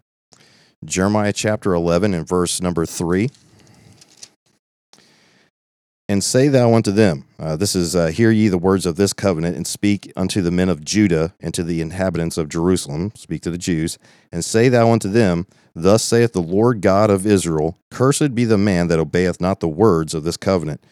Jeremiah 0.83 1.33
chapter 1.33 1.75
11 1.75 2.15
and 2.15 2.27
verse 2.27 2.59
number 2.59 2.83
3 2.83 3.29
and 6.09 6.23
say 6.23 6.47
thou 6.47 6.73
unto 6.73 6.91
them, 6.91 7.25
uh, 7.37 7.55
this 7.55 7.75
is, 7.75 7.95
uh, 7.95 8.07
hear 8.07 8.31
ye 8.31 8.47
the 8.47 8.57
words 8.57 8.87
of 8.87 8.95
this 8.95 9.13
covenant, 9.13 9.55
and 9.55 9.67
speak 9.67 10.11
unto 10.15 10.41
the 10.41 10.49
men 10.49 10.67
of 10.67 10.83
Judah 10.83 11.35
and 11.39 11.53
to 11.53 11.63
the 11.63 11.81
inhabitants 11.81 12.35
of 12.35 12.49
Jerusalem, 12.49 13.11
speak 13.13 13.43
to 13.43 13.51
the 13.51 13.59
Jews, 13.59 13.99
and 14.31 14.43
say 14.43 14.69
thou 14.69 14.91
unto 14.91 15.07
them, 15.07 15.45
Thus 15.81 16.03
saith 16.03 16.33
the 16.33 16.41
Lord 16.41 16.81
God 16.81 17.09
of 17.09 17.25
Israel, 17.25 17.77
Cursed 17.91 18.35
be 18.35 18.45
the 18.45 18.57
man 18.57 18.87
that 18.87 18.99
obeyeth 18.99 19.39
not 19.39 19.59
the 19.59 19.67
words 19.67 20.13
of 20.13 20.23
this 20.23 20.37
covenant. 20.37 20.83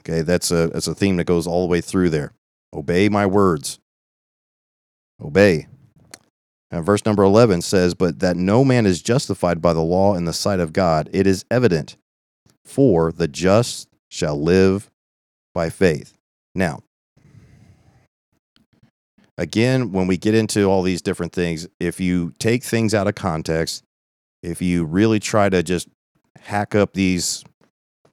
Okay, 0.00 0.22
that's 0.22 0.50
a, 0.50 0.68
that's 0.68 0.86
a 0.86 0.94
theme 0.94 1.16
that 1.16 1.24
goes 1.24 1.46
all 1.46 1.62
the 1.62 1.70
way 1.70 1.80
through 1.80 2.10
there. 2.10 2.32
Obey 2.72 3.08
my 3.08 3.26
words. 3.26 3.78
Obey. 5.22 5.66
And 6.70 6.84
verse 6.84 7.04
number 7.04 7.22
11 7.22 7.62
says, 7.62 7.94
But 7.94 8.20
that 8.20 8.36
no 8.36 8.64
man 8.64 8.86
is 8.86 9.02
justified 9.02 9.60
by 9.60 9.72
the 9.72 9.80
law 9.80 10.14
in 10.14 10.24
the 10.24 10.32
sight 10.32 10.60
of 10.60 10.72
God, 10.72 11.10
it 11.12 11.26
is 11.26 11.44
evident. 11.50 11.96
For 12.64 13.10
the 13.10 13.28
just 13.28 13.88
shall 14.08 14.40
live 14.40 14.90
by 15.52 15.68
faith. 15.70 16.16
Now, 16.54 16.82
again, 19.36 19.92
when 19.92 20.06
we 20.06 20.16
get 20.16 20.34
into 20.34 20.64
all 20.64 20.82
these 20.82 21.02
different 21.02 21.32
things, 21.32 21.66
if 21.80 21.98
you 21.98 22.32
take 22.38 22.62
things 22.62 22.94
out 22.94 23.08
of 23.08 23.14
context, 23.16 23.82
if 24.42 24.62
you 24.62 24.84
really 24.84 25.20
try 25.20 25.48
to 25.48 25.62
just 25.62 25.88
hack 26.40 26.74
up 26.74 26.94
these 26.94 27.44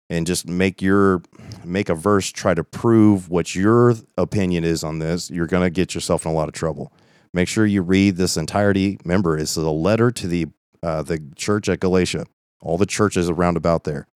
and 0.10 0.26
just 0.26 0.48
make 0.48 0.82
your 0.82 1.22
make 1.64 1.90
a 1.90 1.96
verse 1.96 2.32
try 2.32 2.54
to 2.54 2.64
prove 2.64 3.30
what 3.30 3.56
your 3.56 3.96
opinion 4.18 4.64
is 4.64 4.84
on 4.84 5.00
this, 5.00 5.30
you're 5.30 5.48
going 5.48 5.64
to 5.64 5.70
get 5.70 5.94
yourself 5.94 6.26
in 6.26 6.32
a 6.32 6.36
lot 6.36 6.48
of 6.48 6.54
trouble. 6.54 6.92
Make 7.34 7.48
sure 7.48 7.66
you 7.66 7.82
read 7.82 8.16
this 8.16 8.38
entirety. 8.38 8.98
Remember, 9.04 9.38
it's 9.38 9.56
a 9.58 9.62
letter 9.62 10.12
to 10.12 10.28
the 10.28 10.48
uh, 10.82 11.02
the 11.02 11.22
church 11.36 11.68
at 11.70 11.80
Galatia, 11.80 12.26
all 12.62 12.78
the 12.78 12.86
churches 12.86 13.30
around 13.30 13.58
about 13.58 13.84
there. 13.84 14.08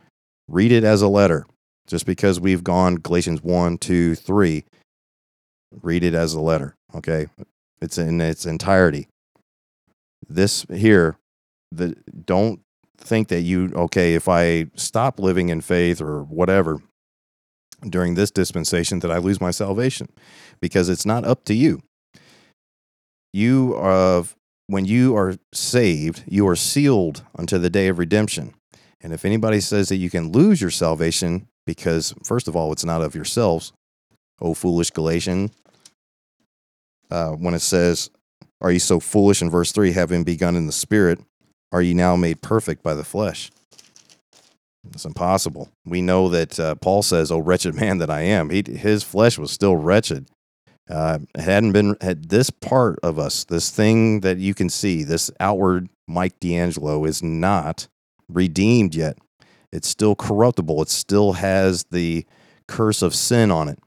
Read 0.48 0.72
it 0.72 0.84
as 0.84 1.02
a 1.02 1.08
letter. 1.08 1.46
Just 1.88 2.06
because 2.06 2.40
we've 2.40 2.64
gone 2.64 2.96
Galatians 2.96 3.42
1, 3.42 3.80
2, 3.80 4.16
3, 4.16 4.64
read 5.82 6.04
it 6.04 6.14
as 6.14 6.34
a 6.34 6.40
letter, 6.40 6.76
okay? 6.96 7.28
It's 7.82 7.98
in 7.98 8.22
its 8.22 8.46
entirety. 8.46 9.08
This 10.30 10.66
here, 10.72 11.18
the 11.72 11.96
don't 12.26 12.62
think 12.98 13.30
that 13.30 13.42
you 13.42 13.72
okay, 13.76 14.14
if 14.16 14.28
I 14.28 14.68
stop 14.76 15.20
living 15.20 15.50
in 15.50 15.62
faith 15.62 16.02
or 16.02 16.24
whatever 16.24 16.82
during 17.88 18.14
this 18.14 18.32
dispensation 18.32 19.00
that 19.00 19.12
I 19.12 19.18
lose 19.18 19.42
my 19.42 19.52
salvation 19.52 20.08
because 20.60 20.88
it's 20.88 21.06
not 21.06 21.26
up 21.26 21.46
to 21.46 21.54
you. 21.54 21.82
You 23.34 23.76
are 23.76 24.24
when 24.68 24.86
you 24.86 25.16
are 25.18 25.36
saved, 25.54 26.24
you 26.28 26.48
are 26.48 26.56
sealed 26.56 27.24
unto 27.38 27.58
the 27.58 27.70
day 27.70 27.88
of 27.88 28.00
redemption. 28.00 28.54
And 29.02 29.14
if 29.14 29.26
anybody 29.26 29.60
says 29.60 29.90
that 29.90 29.98
you 29.98 30.10
can 30.10 30.32
lose 30.32 30.62
your 30.62 30.70
salvation, 30.70 31.48
because, 31.66 32.14
first 32.24 32.48
of 32.48 32.56
all, 32.56 32.72
it's 32.72 32.86
not 32.86 33.02
of 33.02 33.16
yourselves, 33.16 33.74
O 34.40 34.54
foolish 34.54 34.92
Galatian. 34.92 35.52
Uh, 37.10 37.32
when 37.32 37.54
it 37.54 37.60
says, 37.60 38.10
Are 38.62 38.72
you 38.72 38.80
so 38.80 39.00
foolish 39.00 39.42
in 39.42 39.50
verse 39.50 39.72
3, 39.72 39.92
having 39.92 40.24
begun 40.24 40.56
in 40.56 40.68
the 40.68 40.72
spirit, 40.72 41.20
are 41.72 41.82
you 41.82 41.94
now 41.94 42.16
made 42.16 42.42
perfect 42.42 42.84
by 42.84 42.94
the 42.94 43.04
flesh? 43.04 43.52
It's 44.94 45.06
impossible. 45.06 45.70
We 45.86 46.02
know 46.02 46.30
that 46.30 46.60
uh, 46.60 46.76
Paul 46.76 47.04
says, 47.04 47.32
"Oh 47.32 47.40
wretched 47.40 47.76
man 47.76 48.00
that 48.00 48.10
I 48.10 48.22
am." 48.22 48.50
He, 48.50 48.64
his 48.66 49.04
flesh 49.04 49.38
was 49.38 49.52
still 49.52 49.76
wretched. 49.76 50.28
Uh, 50.90 51.20
it 51.36 51.42
hadn't 51.42 51.72
been 51.72 51.96
had 52.02 52.30
this 52.30 52.50
part 52.50 53.00
of 53.04 53.20
us, 53.20 53.44
this 53.46 53.70
thing 53.70 54.22
that 54.22 54.40
you 54.40 54.54
can 54.54 54.70
see, 54.70 55.04
this 55.04 55.32
outward 55.40 55.88
Mike 56.08 56.40
D'Angelo 56.40 57.06
is 57.06 57.24
not 57.24 57.88
redeemed 58.28 58.96
yet. 58.96 59.18
It's 59.72 59.88
still 59.88 60.16
corruptible. 60.16 60.82
It 60.82 60.90
still 60.90 61.34
has 61.34 61.86
the 61.92 62.26
curse 62.68 63.02
of 63.02 63.16
sin 63.16 63.52
on 63.52 63.70
it. 63.70 63.80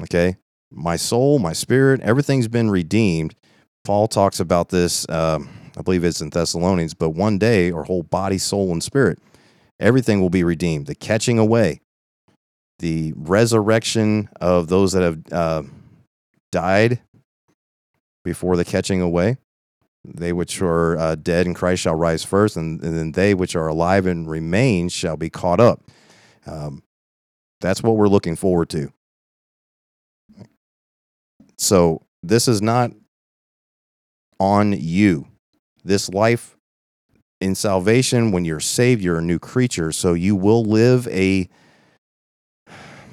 Okay? 0.00 0.36
My 0.70 0.96
soul, 0.96 1.38
my 1.38 1.52
spirit, 1.52 2.00
everything's 2.02 2.48
been 2.48 2.70
redeemed. 2.70 3.34
Paul 3.84 4.06
talks 4.06 4.38
about 4.38 4.68
this, 4.68 5.08
um, 5.08 5.48
I 5.76 5.82
believe 5.82 6.04
it's 6.04 6.20
in 6.20 6.30
Thessalonians, 6.30 6.94
but 6.94 7.10
one 7.10 7.38
day, 7.38 7.70
our 7.70 7.84
whole 7.84 8.02
body, 8.02 8.38
soul, 8.38 8.72
and 8.72 8.82
spirit, 8.82 9.18
everything 9.80 10.20
will 10.20 10.30
be 10.30 10.44
redeemed. 10.44 10.86
The 10.86 10.94
catching 10.94 11.38
away, 11.38 11.80
the 12.78 13.12
resurrection 13.16 14.28
of 14.40 14.68
those 14.68 14.92
that 14.92 15.02
have 15.02 15.32
uh, 15.32 15.62
died 16.50 17.00
before 18.24 18.56
the 18.56 18.64
catching 18.64 19.00
away, 19.00 19.38
they 20.04 20.32
which 20.32 20.60
are 20.60 20.98
uh, 20.98 21.14
dead 21.14 21.46
in 21.46 21.54
Christ 21.54 21.82
shall 21.82 21.94
rise 21.94 22.24
first, 22.24 22.56
and, 22.56 22.82
and, 22.82 22.96
then 22.96 23.12
they 23.12 23.34
which 23.34 23.54
are 23.54 23.68
alive 23.68 24.06
and 24.06 24.28
remain 24.28 24.88
shall 24.88 25.16
be 25.16 25.30
caught 25.30 25.60
up. 25.60 25.80
Um, 26.46 26.82
that's 27.60 27.82
what 27.82 27.96
we're 27.96 28.08
looking 28.08 28.34
forward 28.34 28.68
to. 28.70 28.92
So 31.56 32.02
this 32.22 32.48
is 32.48 32.60
not 32.60 32.90
on 34.40 34.72
you. 34.72 35.28
This 35.84 36.08
life 36.08 36.56
in 37.40 37.54
salvation, 37.54 38.30
when 38.30 38.44
you're 38.44 38.60
saved, 38.60 39.02
you're 39.02 39.18
a 39.18 39.22
new 39.22 39.38
creature. 39.38 39.92
So 39.92 40.14
you 40.14 40.36
will 40.36 40.64
live 40.64 41.08
a 41.08 41.48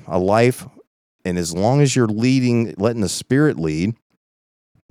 a 0.08 0.18
life, 0.18 0.68
and 1.24 1.38
as 1.38 1.54
long 1.54 1.82
as 1.82 1.96
you're 1.96 2.08
leading, 2.08 2.74
letting 2.78 3.02
the 3.02 3.10
Spirit 3.10 3.60
lead, 3.60 3.96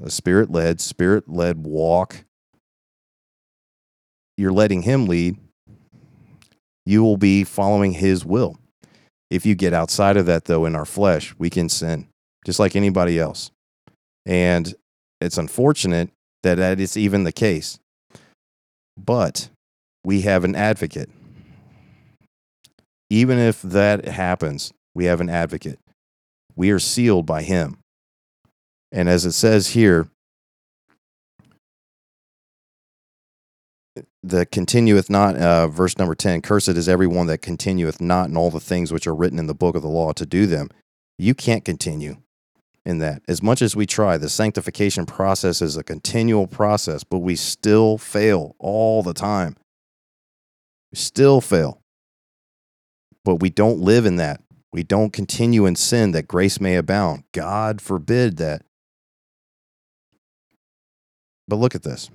a 0.03 0.11
spirit 0.11 0.51
led, 0.51 0.81
spirit 0.81 1.29
led 1.29 1.67
walk. 1.67 2.25
You're 4.37 4.53
letting 4.53 4.83
Him 4.83 5.07
lead. 5.07 5.37
You 6.87 7.03
will 7.03 7.17
be 7.17 7.43
following 7.43 7.93
His 7.93 8.25
will. 8.25 8.57
If 9.31 9.45
you 9.45 9.55
get 9.55 9.73
outside 9.73 10.17
of 10.17 10.27
that, 10.27 10.45
though, 10.45 10.65
in 10.65 10.77
our 10.77 10.85
flesh, 10.85 11.35
we 11.39 11.51
can 11.51 11.69
sin 11.69 12.09
just 12.47 12.61
like 12.61 12.77
anybody 12.77 13.19
else. 13.19 13.51
And 14.25 14.73
it's 15.21 15.37
unfortunate 15.37 16.11
that 16.43 16.57
that 16.57 16.81
is 16.81 16.97
even 16.97 17.25
the 17.25 17.33
case. 17.33 17.79
But 18.97 19.51
we 20.05 20.23
have 20.23 20.45
an 20.45 20.55
advocate. 20.55 21.11
Even 23.11 23.39
if 23.39 23.63
that 23.63 24.07
happens, 24.07 24.73
we 24.95 25.07
have 25.07 25.21
an 25.21 25.31
advocate. 25.31 25.79
We 26.57 26.71
are 26.71 26.79
sealed 26.79 27.27
by 27.27 27.43
him. 27.43 27.79
And 28.91 29.09
as 29.09 29.25
it 29.25 29.33
says 29.33 29.69
here, 29.69 30.09
the 34.23 34.47
continueth 34.47 35.09
not, 35.09 35.37
uh, 35.37 35.69
verse 35.69 35.97
number 35.99 36.15
10 36.15 36.43
Cursed 36.43 36.69
is 36.69 36.89
everyone 36.89 37.27
that 37.29 37.43
continueth 37.43 38.01
not 38.01 38.29
in 38.29 38.37
all 38.37 38.51
the 38.51 38.61
things 38.61 38.93
which 38.93 39.07
are 39.07 39.15
written 39.15 39.39
in 39.39 39.47
the 39.47 39.55
book 39.55 39.77
of 39.77 39.83
the 39.83 39.89
law 39.89 40.13
to 40.13 40.27
do 40.27 40.47
them. 40.47 40.69
You 41.19 41.35
can't 41.35 41.65
continue 41.65 42.17
in 42.89 42.99
that. 43.01 43.21
As 43.29 43.43
much 43.43 43.61
as 43.61 43.77
we 43.77 43.85
try, 43.85 44.17
the 44.17 44.31
sanctification 44.31 45.05
process 45.05 45.61
is 45.61 45.77
a 45.77 45.85
continual 45.85 46.47
process, 46.47 47.05
but 47.05 47.19
we 47.19 47.37
still 47.37 47.99
fail 47.99 48.57
all 48.59 49.03
the 49.03 49.13
time. 49.13 49.57
We 50.91 50.97
still 50.97 51.43
fail. 51.43 51.83
But 53.27 53.37
we 53.37 53.51
don't 53.51 53.81
live 53.81 54.07
in 54.07 54.17
that. 54.17 54.41
We 54.73 54.85
don't 54.85 55.13
continue 55.13 55.67
in 55.67 55.77
sin 55.77 56.13
that 56.13 56.27
grace 56.29 56.63
may 56.63 56.77
abound. 56.77 57.25
God 57.33 57.83
forbid 57.83 58.39
that. 58.39 58.63
But 61.47 61.57
look 61.57 61.75
at 61.75 61.83
this. 61.83 62.09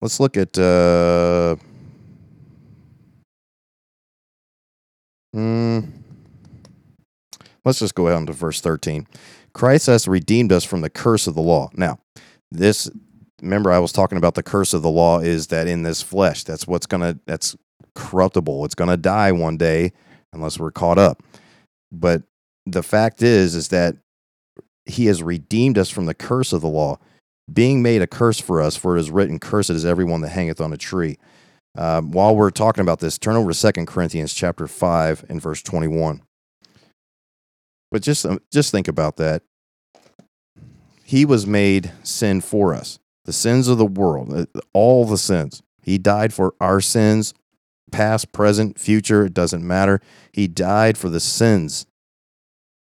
Let's 0.00 0.18
look 0.18 0.38
at. 0.38 0.58
Uh, 0.58 1.56
mm, 5.36 6.01
let's 7.64 7.78
just 7.78 7.94
go 7.94 8.14
on 8.14 8.26
to 8.26 8.32
verse 8.32 8.60
13. 8.60 9.06
Christ 9.52 9.86
has 9.86 10.08
redeemed 10.08 10.52
us 10.52 10.64
from 10.64 10.80
the 10.80 10.90
curse 10.90 11.26
of 11.26 11.34
the 11.34 11.42
law. 11.42 11.70
Now, 11.74 11.98
this, 12.50 12.90
remember, 13.40 13.70
I 13.70 13.78
was 13.78 13.92
talking 13.92 14.18
about 14.18 14.34
the 14.34 14.42
curse 14.42 14.72
of 14.72 14.82
the 14.82 14.90
law 14.90 15.20
is 15.20 15.48
that 15.48 15.66
in 15.66 15.82
this 15.82 16.02
flesh, 16.02 16.44
that's 16.44 16.66
what's 16.66 16.86
going 16.86 17.02
to, 17.02 17.20
that's 17.26 17.56
corruptible. 17.94 18.64
It's 18.64 18.74
going 18.74 18.90
to 18.90 18.96
die 18.96 19.32
one 19.32 19.56
day 19.56 19.92
unless 20.32 20.58
we're 20.58 20.70
caught 20.70 20.98
up. 20.98 21.22
But 21.90 22.22
the 22.64 22.82
fact 22.82 23.22
is, 23.22 23.54
is 23.54 23.68
that 23.68 23.96
he 24.86 25.06
has 25.06 25.22
redeemed 25.22 25.78
us 25.78 25.90
from 25.90 26.06
the 26.06 26.14
curse 26.14 26.52
of 26.52 26.62
the 26.62 26.68
law 26.68 26.98
being 27.52 27.82
made 27.82 28.02
a 28.02 28.06
curse 28.06 28.40
for 28.40 28.62
us, 28.62 28.76
for 28.76 28.96
it 28.96 29.00
is 29.00 29.10
written, 29.10 29.38
Cursed 29.38 29.70
is 29.70 29.84
everyone 29.84 30.20
that 30.22 30.30
hangeth 30.30 30.60
on 30.60 30.72
a 30.72 30.76
tree. 30.76 31.18
Um, 31.76 32.10
while 32.10 32.36
we're 32.36 32.50
talking 32.50 32.82
about 32.82 33.00
this, 33.00 33.18
turn 33.18 33.36
over 33.36 33.52
to 33.52 33.72
2 33.72 33.86
Corinthians 33.86 34.32
chapter 34.32 34.66
5 34.66 35.24
and 35.28 35.40
verse 35.40 35.62
21. 35.62 36.22
But 37.92 38.02
just, 38.02 38.24
um, 38.24 38.40
just 38.50 38.72
think 38.72 38.88
about 38.88 39.16
that. 39.18 39.42
He 41.04 41.26
was 41.26 41.46
made 41.46 41.92
sin 42.02 42.40
for 42.40 42.74
us, 42.74 42.98
the 43.26 43.34
sins 43.34 43.68
of 43.68 43.76
the 43.76 43.84
world, 43.84 44.32
uh, 44.32 44.46
all 44.72 45.04
the 45.04 45.18
sins. 45.18 45.62
He 45.82 45.98
died 45.98 46.32
for 46.32 46.54
our 46.58 46.80
sins, 46.80 47.34
past, 47.90 48.32
present, 48.32 48.78
future, 48.78 49.26
it 49.26 49.34
doesn't 49.34 49.64
matter. 49.64 50.00
He 50.32 50.48
died 50.48 50.96
for 50.96 51.10
the 51.10 51.20
sins 51.20 51.84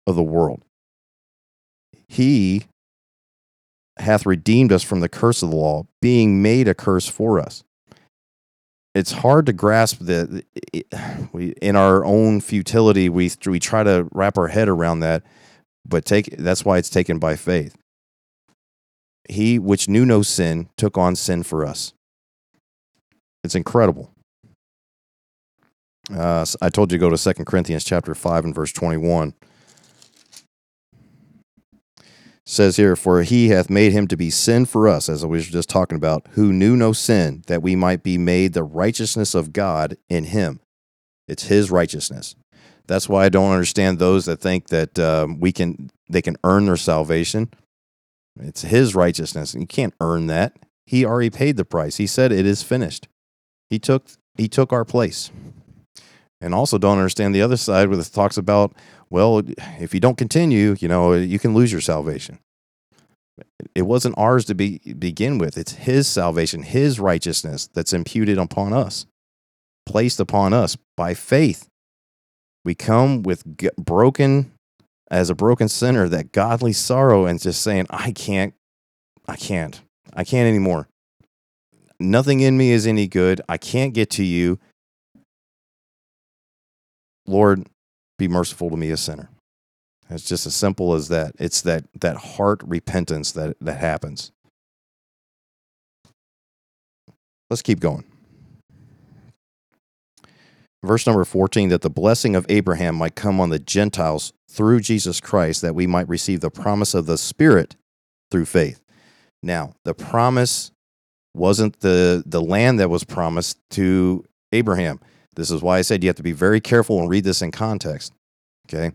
of 0.06 0.18
the 0.18 0.24
world. 0.24 0.66
He 2.10 2.66
hath 4.00 4.26
redeemed 4.26 4.74
us 4.74 4.84
from 4.84 5.00
the 5.00 5.10
curse 5.10 5.42
of 5.42 5.52
the 5.52 5.56
law, 5.56 5.86
being 6.02 6.42
made 6.42 6.68
a 6.68 6.74
curse 6.74 7.08
for 7.08 7.40
us. 7.40 7.64
It's 8.96 9.12
hard 9.12 9.46
to 9.46 9.54
grasp 9.54 10.00
that 10.02 10.44
we, 11.32 11.50
in 11.62 11.76
our 11.76 12.04
own 12.04 12.42
futility, 12.42 13.08
we, 13.08 13.32
we 13.46 13.60
try 13.60 13.84
to 13.84 14.08
wrap 14.12 14.38
our 14.38 14.48
head 14.48 14.68
around 14.68 15.02
that, 15.02 15.24
but 15.86 16.06
take, 16.06 16.36
that's 16.38 16.66
why 16.66 16.78
it's 16.78 16.90
taken 16.90 17.20
by 17.20 17.36
faith. 17.36 17.76
He 19.30 19.60
which 19.60 19.88
knew 19.88 20.06
no 20.06 20.24
sin 20.24 20.70
took 20.76 20.98
on 20.98 21.16
sin 21.16 21.44
for 21.44 21.66
us. 21.66 21.94
It's 23.44 23.56
incredible. 23.56 24.12
Uh, 26.12 26.46
I 26.62 26.70
told 26.70 26.92
you 26.92 26.98
to 26.98 27.00
go 27.00 27.16
to 27.16 27.34
2 27.34 27.46
Corinthians 27.46 27.84
chapter 27.84 28.16
5 28.16 28.46
and 28.46 28.56
verse 28.56 28.74
21 28.74 29.36
says 32.50 32.78
here, 32.78 32.96
For 32.96 33.24
he 33.24 33.50
hath 33.50 33.70
made 33.70 33.92
him 33.92 34.08
to 34.08 34.18
be 34.18 34.30
sin 34.30 34.66
for 34.66 34.88
us, 34.88 35.08
as 35.08 35.26
we 35.26 35.38
were 35.38 35.44
just 35.44 35.70
talking 35.70 35.96
about, 35.96 36.28
who 36.32 36.52
knew 36.52 36.76
no 36.76 36.94
sin, 36.94 37.44
that 37.48 37.62
we 37.62 37.76
might 37.76 38.04
be 38.04 38.18
made 38.18 38.54
the 38.54 38.64
righteousness 38.64 39.36
of 39.36 39.54
God 39.54 39.98
in 40.10 40.26
him. 40.26 40.60
It's 41.28 41.44
his 41.44 41.70
righteousness. 41.70 42.36
That's 42.88 43.08
why 43.08 43.26
I 43.26 43.30
don't 43.30 43.52
understand 43.52 44.00
those 44.00 44.26
that 44.26 44.42
think 44.42 44.70
that 44.70 44.98
um, 44.98 45.40
we 45.40 45.52
can 45.52 45.92
they 46.10 46.24
can 46.24 46.38
earn 46.44 46.66
their 46.66 46.76
salvation. 46.76 47.52
It's 48.40 48.64
his 48.64 48.96
righteousness. 48.96 49.54
and 49.54 49.62
You 49.62 49.68
can't 49.68 49.94
earn 50.02 50.26
that. 50.28 50.58
He 50.88 51.06
already 51.06 51.30
paid 51.30 51.56
the 51.56 51.66
price. 51.66 51.98
He 51.98 52.08
said 52.08 52.32
it 52.32 52.48
is 52.48 52.64
finished. 52.64 53.08
He 53.70 53.78
took 53.78 54.08
he 54.36 54.48
took 54.48 54.74
our 54.74 54.86
place. 54.86 55.30
And 56.42 56.54
also 56.54 56.78
don't 56.78 56.98
understand 56.98 57.36
the 57.36 57.42
other 57.42 57.58
side 57.58 57.90
where 57.90 58.00
it 58.00 58.06
talks 58.14 58.38
about 58.38 58.74
well, 59.10 59.42
if 59.80 59.94
you 59.94 60.00
don't 60.00 60.18
continue, 60.18 60.76
you 60.80 60.88
know, 60.88 61.14
you 61.14 61.40
can 61.40 61.54
lose 61.54 61.72
your 61.72 61.82
salvation. 61.82 62.40
It 63.74 63.84
wasn't 63.84 64.18
ours 64.18 64.46
to 64.46 64.56
be, 64.56 64.80
begin 65.00 65.38
with. 65.38 65.58
It's 65.58 65.74
his 65.74 66.08
salvation, 66.08 66.64
his 66.64 67.00
righteousness 67.00 67.68
that's 67.74 67.94
imputed 67.94 68.38
upon 68.38 68.74
us, 68.74 69.06
placed 69.86 70.20
upon 70.20 70.54
us 70.54 70.78
by 70.96 71.14
faith. 71.14 71.68
We 72.64 72.76
come 72.76 73.24
with 73.24 73.44
broken, 73.78 74.52
as 75.10 75.30
a 75.30 75.36
broken 75.36 75.70
sinner, 75.70 76.08
that 76.10 76.32
godly 76.32 76.74
sorrow 76.74 77.26
and 77.26 77.40
just 77.40 77.62
saying, 77.62 77.88
I 77.90 78.12
can't, 78.12 78.54
I 79.28 79.38
can't, 79.38 79.82
I 80.14 80.24
can't 80.24 80.48
anymore. 80.48 80.88
Nothing 82.00 82.42
in 82.42 82.58
me 82.58 82.72
is 82.72 82.86
any 82.86 83.08
good. 83.08 83.42
I 83.50 83.58
can't 83.58 83.94
get 83.94 84.10
to 84.12 84.24
you. 84.24 84.60
Lord, 87.30 87.68
be 88.18 88.28
merciful 88.28 88.70
to 88.70 88.78
me, 88.78 88.90
a 88.90 88.98
sinner. 88.98 89.30
It's 90.10 90.26
just 90.26 90.48
as 90.48 90.56
simple 90.56 90.94
as 90.94 91.08
that. 91.10 91.34
It's 91.40 91.62
that, 91.62 91.86
that 92.02 92.18
heart 92.18 92.62
repentance 92.66 93.32
that, 93.34 93.56
that 93.62 93.78
happens. 93.78 94.32
Let's 97.50 97.62
keep 97.62 97.80
going. 97.80 98.06
Verse 100.84 101.06
number 101.06 101.26
14 101.26 101.70
that 101.70 101.82
the 101.82 101.90
blessing 101.90 102.36
of 102.36 102.46
Abraham 102.50 102.96
might 102.96 103.16
come 103.16 103.40
on 103.40 103.50
the 103.50 103.60
Gentiles 103.60 104.34
through 104.50 104.80
Jesus 104.80 105.20
Christ, 105.20 105.62
that 105.62 105.76
we 105.76 105.86
might 105.86 106.08
receive 106.08 106.42
the 106.42 106.50
promise 106.50 106.94
of 106.94 107.06
the 107.06 107.18
Spirit 107.18 107.76
through 108.32 108.46
faith. 108.46 108.82
Now, 109.44 109.74
the 109.84 109.94
promise 109.94 110.72
wasn't 111.36 111.80
the, 111.82 112.24
the 112.26 112.42
land 112.42 112.80
that 112.80 112.90
was 112.90 113.04
promised 113.04 113.58
to 113.72 114.26
Abraham. 114.52 115.00
This 115.40 115.52
is 115.52 115.62
why 115.62 115.78
I 115.78 115.82
said 115.82 116.04
you 116.04 116.10
have 116.10 116.18
to 116.18 116.24
be 116.24 116.34
very 116.34 116.60
careful 116.60 117.00
and 117.00 117.10
read 117.10 117.24
this 117.24 117.42
in 117.42 117.52
context. 117.52 118.14
Okay. 118.68 118.92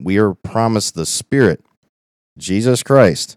We 0.00 0.18
are 0.18 0.34
promised 0.34 0.96
the 0.96 1.06
Spirit, 1.06 1.64
Jesus 2.36 2.82
Christ, 2.82 3.36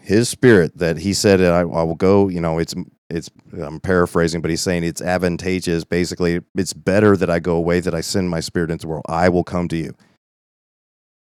His 0.00 0.28
Spirit 0.28 0.76
that 0.78 0.98
He 0.98 1.14
said, 1.14 1.40
I, 1.40 1.60
I 1.60 1.82
will 1.84 1.94
go. 1.94 2.28
You 2.28 2.40
know, 2.40 2.58
it's, 2.58 2.74
it's, 3.08 3.30
I'm 3.52 3.78
paraphrasing, 3.78 4.40
but 4.40 4.50
He's 4.50 4.62
saying 4.62 4.82
it's 4.82 5.00
advantageous. 5.00 5.84
Basically, 5.84 6.40
it's 6.56 6.72
better 6.72 7.16
that 7.16 7.30
I 7.30 7.38
go 7.38 7.54
away, 7.54 7.78
that 7.78 7.94
I 7.94 8.00
send 8.00 8.28
my 8.28 8.40
Spirit 8.40 8.72
into 8.72 8.86
the 8.86 8.88
world. 8.88 9.04
I 9.08 9.28
will 9.28 9.44
come 9.44 9.68
to 9.68 9.76
you. 9.76 9.94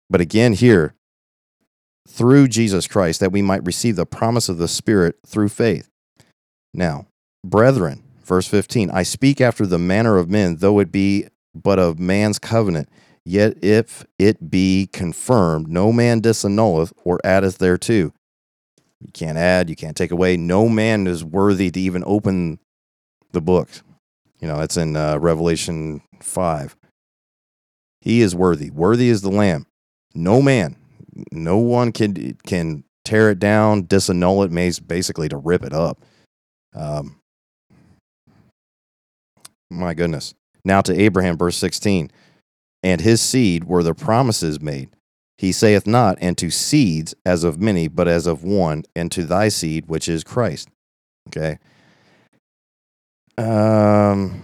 But 0.07 0.21
again, 0.21 0.53
here, 0.53 0.93
through 2.07 2.47
Jesus 2.47 2.87
Christ, 2.87 3.19
that 3.21 3.31
we 3.31 3.41
might 3.41 3.65
receive 3.65 3.95
the 3.95 4.05
promise 4.05 4.49
of 4.49 4.59
the 4.59 4.67
Spirit 4.67 5.17
through 5.25 5.49
faith. 5.49 5.89
Now, 6.75 7.07
brethren, 7.43 8.03
Verse 8.29 8.47
15 8.47 8.91
I 8.91 9.01
speak 9.01 9.41
after 9.41 9.65
the 9.65 9.79
manner 9.79 10.17
of 10.17 10.29
men, 10.29 10.57
though 10.57 10.77
it 10.79 10.91
be 10.91 11.27
but 11.55 11.79
of 11.79 11.97
man's 11.97 12.37
covenant. 12.37 12.87
Yet 13.25 13.61
if 13.63 14.05
it 14.19 14.51
be 14.51 14.87
confirmed, 14.93 15.67
no 15.67 15.91
man 15.91 16.21
disannulleth 16.21 16.93
or 17.03 17.19
addeth 17.23 17.57
thereto. 17.57 18.13
You 19.01 19.11
can't 19.13 19.37
add, 19.37 19.67
you 19.69 19.75
can't 19.75 19.97
take 19.97 20.11
away. 20.11 20.37
No 20.37 20.69
man 20.69 21.07
is 21.07 21.23
worthy 21.23 21.71
to 21.71 21.79
even 21.79 22.03
open 22.05 22.59
the 23.31 23.41
book. 23.41 23.69
You 24.39 24.47
know, 24.47 24.57
that's 24.57 24.77
in 24.77 24.95
uh, 24.95 25.17
Revelation 25.17 26.01
5. 26.21 26.75
He 28.01 28.21
is 28.21 28.35
worthy. 28.35 28.69
Worthy 28.69 29.09
is 29.09 29.21
the 29.21 29.31
Lamb. 29.31 29.65
No 30.13 30.41
man, 30.41 30.75
no 31.31 31.57
one 31.57 31.91
can 31.91 32.37
can 32.45 32.83
tear 33.03 33.31
it 33.31 33.39
down, 33.39 33.87
disannul 33.87 34.45
it, 34.45 34.87
basically 34.87 35.29
to 35.29 35.37
rip 35.37 35.63
it 35.63 35.73
up. 35.73 36.03
Um, 36.75 37.18
my 39.69 39.93
goodness. 39.93 40.33
Now 40.65 40.81
to 40.81 40.99
Abraham, 40.99 41.37
verse 41.37 41.57
16. 41.57 42.11
And 42.83 43.01
his 43.01 43.21
seed 43.21 43.65
were 43.65 43.83
the 43.83 43.93
promises 43.93 44.61
made. 44.61 44.89
He 45.37 45.53
saith 45.53 45.87
not, 45.87 46.17
and 46.19 46.37
to 46.37 46.49
seeds 46.49 47.15
as 47.25 47.45
of 47.45 47.61
many, 47.61 47.87
but 47.87 48.09
as 48.09 48.27
of 48.27 48.43
one, 48.43 48.83
and 48.93 49.09
to 49.13 49.23
thy 49.23 49.47
seed, 49.47 49.85
which 49.87 50.09
is 50.09 50.23
Christ. 50.23 50.67
Okay. 51.29 51.59
Um, 53.37 54.41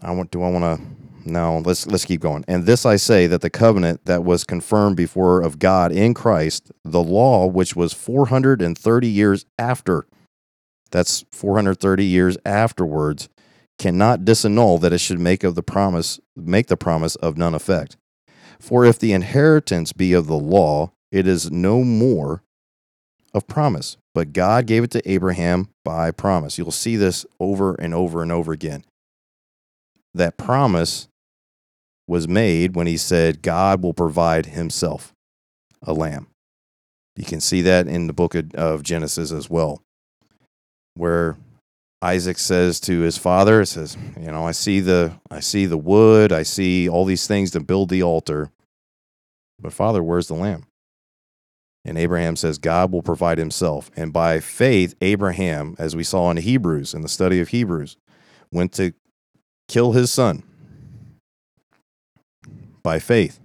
I 0.00 0.10
want. 0.12 0.30
Do 0.30 0.42
I 0.42 0.50
want 0.50 0.80
to? 0.80 0.86
No. 1.30 1.58
Let's 1.58 1.86
let's 1.86 2.06
keep 2.06 2.22
going. 2.22 2.46
And 2.48 2.64
this 2.64 2.86
I 2.86 2.96
say 2.96 3.26
that 3.26 3.42
the 3.42 3.50
covenant 3.50 4.06
that 4.06 4.24
was 4.24 4.44
confirmed 4.44 4.96
before 4.96 5.42
of 5.42 5.58
God 5.58 5.92
in 5.92 6.14
Christ, 6.14 6.72
the 6.82 7.02
law 7.02 7.46
which 7.46 7.76
was 7.76 7.92
four 7.92 8.28
hundred 8.28 8.62
and 8.62 8.78
thirty 8.78 9.08
years 9.08 9.44
after, 9.58 10.06
that's 10.92 11.26
four 11.30 11.56
hundred 11.56 11.78
thirty 11.78 12.06
years 12.06 12.38
afterwards, 12.46 13.28
cannot 13.78 14.20
disannul 14.20 14.80
that 14.80 14.92
it 14.92 14.98
should 14.98 15.18
make 15.18 15.44
of 15.44 15.54
the 15.54 15.62
promise 15.62 16.20
make 16.36 16.68
the 16.68 16.76
promise 16.76 17.16
of 17.16 17.36
none 17.36 17.54
effect. 17.54 17.96
For 18.58 18.84
if 18.84 18.98
the 18.98 19.12
inheritance 19.12 19.92
be 19.92 20.12
of 20.12 20.26
the 20.26 20.38
law, 20.38 20.92
it 21.10 21.26
is 21.26 21.50
no 21.50 21.84
more 21.84 22.42
of 23.32 23.46
promise, 23.46 23.96
but 24.14 24.32
God 24.32 24.66
gave 24.66 24.84
it 24.84 24.90
to 24.92 25.10
Abraham 25.10 25.68
by 25.84 26.10
promise. 26.12 26.56
You'll 26.56 26.70
see 26.70 26.96
this 26.96 27.26
over 27.40 27.74
and 27.74 27.92
over 27.92 28.22
and 28.22 28.30
over 28.30 28.52
again. 28.52 28.84
That 30.14 30.36
promise 30.36 31.08
was 32.06 32.28
made 32.28 32.76
when 32.76 32.86
he 32.86 32.96
said, 32.96 33.42
God 33.42 33.82
will 33.82 33.94
provide 33.94 34.46
himself 34.46 35.12
a 35.82 35.92
lamb. 35.92 36.28
You 37.16 37.24
can 37.24 37.40
see 37.40 37.60
that 37.62 37.86
in 37.86 38.06
the 38.06 38.12
book 38.12 38.34
of 38.54 38.82
Genesis 38.82 39.32
as 39.32 39.50
well, 39.50 39.82
where 40.94 41.36
Isaac 42.04 42.38
says 42.38 42.80
to 42.80 43.00
his 43.00 43.16
father, 43.16 43.62
it 43.62 43.66
says, 43.66 43.96
you 44.20 44.30
know, 44.30 44.46
I 44.46 44.52
see 44.52 44.80
the 44.80 45.18
I 45.30 45.40
see 45.40 45.64
the 45.64 45.78
wood, 45.78 46.32
I 46.32 46.42
see 46.42 46.86
all 46.86 47.06
these 47.06 47.26
things 47.26 47.50
to 47.52 47.60
build 47.60 47.88
the 47.88 48.02
altar. 48.02 48.50
But 49.58 49.72
father, 49.72 50.02
where's 50.02 50.28
the 50.28 50.34
lamb? 50.34 50.66
And 51.82 51.96
Abraham 51.96 52.36
says, 52.36 52.58
God 52.58 52.92
will 52.92 53.02
provide 53.02 53.38
himself. 53.38 53.90
And 53.96 54.12
by 54.12 54.40
faith, 54.40 54.94
Abraham, 55.00 55.76
as 55.78 55.96
we 55.96 56.04
saw 56.04 56.30
in 56.30 56.36
Hebrews, 56.36 56.92
in 56.92 57.00
the 57.00 57.08
study 57.08 57.40
of 57.40 57.48
Hebrews, 57.48 57.96
went 58.52 58.72
to 58.74 58.92
kill 59.68 59.92
his 59.92 60.12
son 60.12 60.42
by 62.82 62.98
faith, 62.98 63.40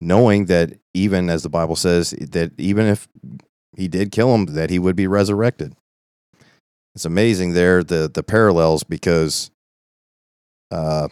knowing 0.00 0.44
that 0.44 0.78
even 0.94 1.28
as 1.28 1.42
the 1.42 1.48
Bible 1.48 1.76
says, 1.76 2.10
that 2.10 2.52
even 2.56 2.86
if 2.86 3.08
he 3.76 3.88
did 3.88 4.12
kill 4.12 4.32
him, 4.32 4.46
that 4.46 4.70
he 4.70 4.78
would 4.78 4.94
be 4.94 5.08
resurrected. 5.08 5.74
It's 6.94 7.04
amazing 7.04 7.54
there 7.54 7.82
the 7.82 8.10
the 8.12 8.22
parallels 8.22 8.84
because 8.84 9.50
uh, 10.70 11.08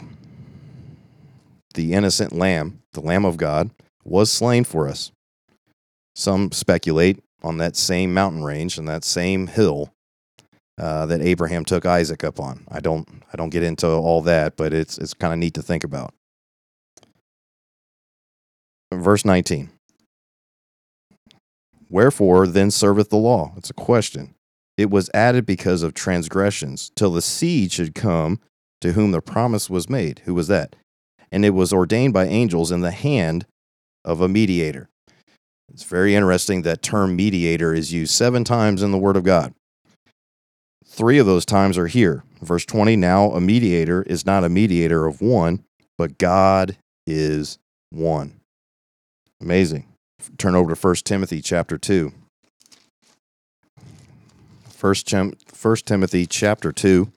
the 1.74 1.92
innocent 1.92 2.32
lamb, 2.32 2.82
the 2.92 3.00
Lamb 3.00 3.24
of 3.24 3.36
God, 3.36 3.70
was 4.04 4.30
slain 4.30 4.64
for 4.64 4.88
us. 4.88 5.12
Some 6.14 6.52
speculate 6.52 7.22
on 7.42 7.58
that 7.58 7.76
same 7.76 8.14
mountain 8.14 8.44
range 8.44 8.78
and 8.78 8.86
that 8.88 9.04
same 9.04 9.46
hill 9.48 9.92
uh, 10.78 11.06
that 11.06 11.20
Abraham 11.20 11.64
took 11.64 11.84
Isaac 11.84 12.22
up 12.22 12.38
on. 12.38 12.64
I 12.70 12.80
don't 12.80 13.08
I 13.32 13.36
don't 13.36 13.50
get 13.50 13.62
into 13.62 13.88
all 13.88 14.22
that, 14.22 14.56
but 14.56 14.72
it's 14.72 14.98
it's 14.98 15.14
kind 15.14 15.32
of 15.32 15.38
neat 15.38 15.54
to 15.54 15.62
think 15.62 15.84
about. 15.84 16.14
Verse 18.92 19.24
19. 19.24 19.70
Wherefore 21.88 22.46
then 22.46 22.70
serveth 22.70 23.10
the 23.10 23.16
law? 23.16 23.52
It's 23.56 23.70
a 23.70 23.74
question. 23.74 24.34
It 24.76 24.90
was 24.90 25.11
added 25.12 25.46
because 25.46 25.82
of 25.82 25.94
transgressions, 25.94 26.90
till 26.96 27.12
the 27.12 27.22
seed 27.22 27.72
should 27.72 27.94
come 27.94 28.40
to 28.80 28.92
whom 28.92 29.12
the 29.12 29.20
promise 29.20 29.70
was 29.70 29.88
made. 29.88 30.22
Who 30.24 30.35
was 30.35 30.48
that? 30.48 30.76
And 31.30 31.44
it 31.44 31.50
was 31.50 31.72
ordained 31.72 32.12
by 32.12 32.26
angels 32.26 32.72
in 32.72 32.80
the 32.80 32.90
hand 32.90 33.46
of 34.04 34.20
a 34.20 34.28
mediator. 34.28 34.88
It's 35.72 35.85
very 35.85 36.14
interesting 36.14 36.62
that 36.62 36.82
term 36.82 37.16
mediator 37.16 37.72
is 37.72 37.92
used 37.92 38.12
seven 38.12 38.44
times 38.44 38.82
in 38.82 38.92
the 38.92 38.98
Word 38.98 39.16
of 39.16 39.24
God. 39.24 39.54
Three 40.85 41.18
of 41.18 41.26
those 41.26 41.46
times 41.46 41.78
are 41.78 41.87
here. 41.87 42.24
Verse 42.42 42.66
20 42.66 42.96
now 42.96 43.30
a 43.30 43.40
mediator 43.40 44.02
is 44.02 44.26
not 44.26 44.44
a 44.44 44.50
mediator 44.50 45.06
of 45.06 45.22
one, 45.22 45.64
but 45.96 46.18
God 46.18 46.76
is 47.06 47.58
one. 47.90 48.40
Amazing. 49.40 49.87
Turn 50.37 50.54
over 50.54 50.74
to 50.74 50.80
1 50.80 50.94
Timothy 50.96 51.40
chapter 51.40 51.78
2. 51.78 52.12
1 54.82 55.76
Timothy 55.84 56.26
chapter 56.26 56.72
2. 56.72 57.12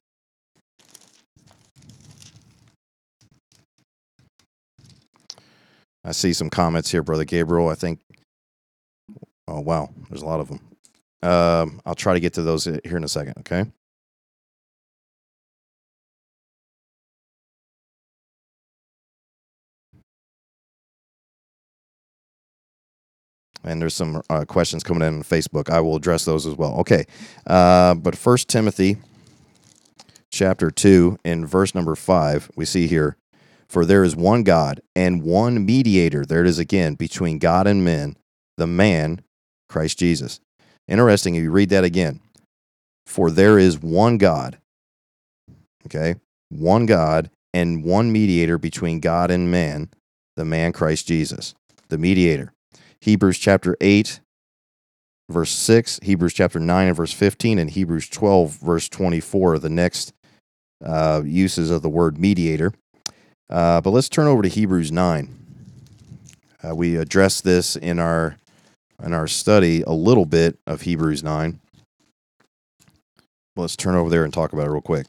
I 6.03 6.11
see 6.11 6.31
some 6.33 6.51
comments 6.51 6.91
here, 6.91 7.01
Brother 7.01 7.23
Gabriel. 7.25 7.69
I 7.69 7.73
think, 7.73 8.01
oh, 9.47 9.61
wow, 9.61 9.89
there's 10.09 10.21
a 10.21 10.27
lot 10.27 10.39
of 10.39 10.49
them. 10.49 10.59
Um, 11.23 11.81
I'll 11.87 11.95
try 11.95 12.13
to 12.13 12.19
get 12.19 12.33
to 12.33 12.43
those 12.43 12.65
here 12.65 12.97
in 12.97 13.03
a 13.03 13.07
second, 13.07 13.33
okay? 13.39 13.65
And 23.65 23.81
there's 23.81 23.93
some 23.93 24.21
uh, 24.29 24.45
questions 24.45 24.83
coming 24.83 25.07
in 25.07 25.15
on 25.15 25.23
Facebook. 25.23 25.69
I 25.69 25.81
will 25.81 25.95
address 25.95 26.25
those 26.25 26.45
as 26.45 26.55
well. 26.55 26.75
Okay, 26.79 27.05
uh, 27.47 27.95
but 27.95 28.15
First 28.15 28.47
Timothy 28.47 28.97
chapter 30.31 30.69
two 30.69 31.17
in 31.23 31.45
verse 31.45 31.73
number 31.73 31.95
five, 31.95 32.49
we 32.55 32.65
see 32.65 32.87
here, 32.87 33.17
for 33.67 33.85
there 33.85 34.03
is 34.03 34.15
one 34.15 34.43
God 34.43 34.81
and 34.95 35.23
one 35.23 35.65
mediator. 35.65 36.25
There 36.25 36.41
it 36.41 36.47
is 36.47 36.59
again 36.59 36.95
between 36.95 37.39
God 37.39 37.67
and 37.67 37.83
men, 37.83 38.17
the 38.57 38.67
man 38.67 39.21
Christ 39.67 39.99
Jesus. 39.99 40.39
Interesting. 40.87 41.35
If 41.35 41.43
you 41.43 41.51
read 41.51 41.69
that 41.69 41.83
again, 41.83 42.19
for 43.05 43.31
there 43.31 43.57
is 43.57 43.81
one 43.81 44.17
God. 44.17 44.59
Okay, 45.85 46.15
one 46.49 46.85
God 46.85 47.29
and 47.53 47.83
one 47.83 48.11
mediator 48.11 48.57
between 48.57 48.99
God 48.99 49.31
and 49.31 49.49
man, 49.49 49.89
the 50.35 50.45
man 50.45 50.73
Christ 50.73 51.07
Jesus, 51.07 51.53
the 51.89 51.97
mediator. 51.97 52.51
Hebrews 53.01 53.37
chapter 53.37 53.75
8, 53.81 54.19
verse 55.29 55.51
6, 55.51 55.99
Hebrews 56.03 56.33
chapter 56.33 56.59
9 56.59 56.87
and 56.87 56.95
verse 56.97 57.13
15, 57.13 57.59
and 57.59 57.69
Hebrews 57.69 58.09
12, 58.09 58.51
verse 58.57 58.89
24 58.89 59.59
the 59.59 59.69
next 59.69 60.13
uh, 60.83 61.21
uses 61.25 61.71
of 61.71 61.81
the 61.81 61.89
word 61.89 62.17
mediator. 62.17 62.73
Uh, 63.49 63.81
but 63.81 63.91
let's 63.91 64.09
turn 64.09 64.27
over 64.27 64.41
to 64.41 64.49
Hebrews 64.49 64.91
9. 64.91 65.45
Uh, 66.63 66.75
we 66.75 66.95
addressed 66.95 67.43
this 67.43 67.75
in 67.75 67.99
our 67.99 68.37
in 69.03 69.13
our 69.13 69.27
study 69.27 69.81
a 69.81 69.91
little 69.91 70.25
bit 70.25 70.57
of 70.65 70.81
Hebrews 70.81 71.21
9. 71.21 71.59
Let's 73.57 73.75
turn 73.75 73.95
over 73.95 74.09
there 74.09 74.23
and 74.23 74.33
talk 74.33 74.53
about 74.53 74.67
it 74.67 74.71
real 74.71 74.81
quick. 74.81 75.07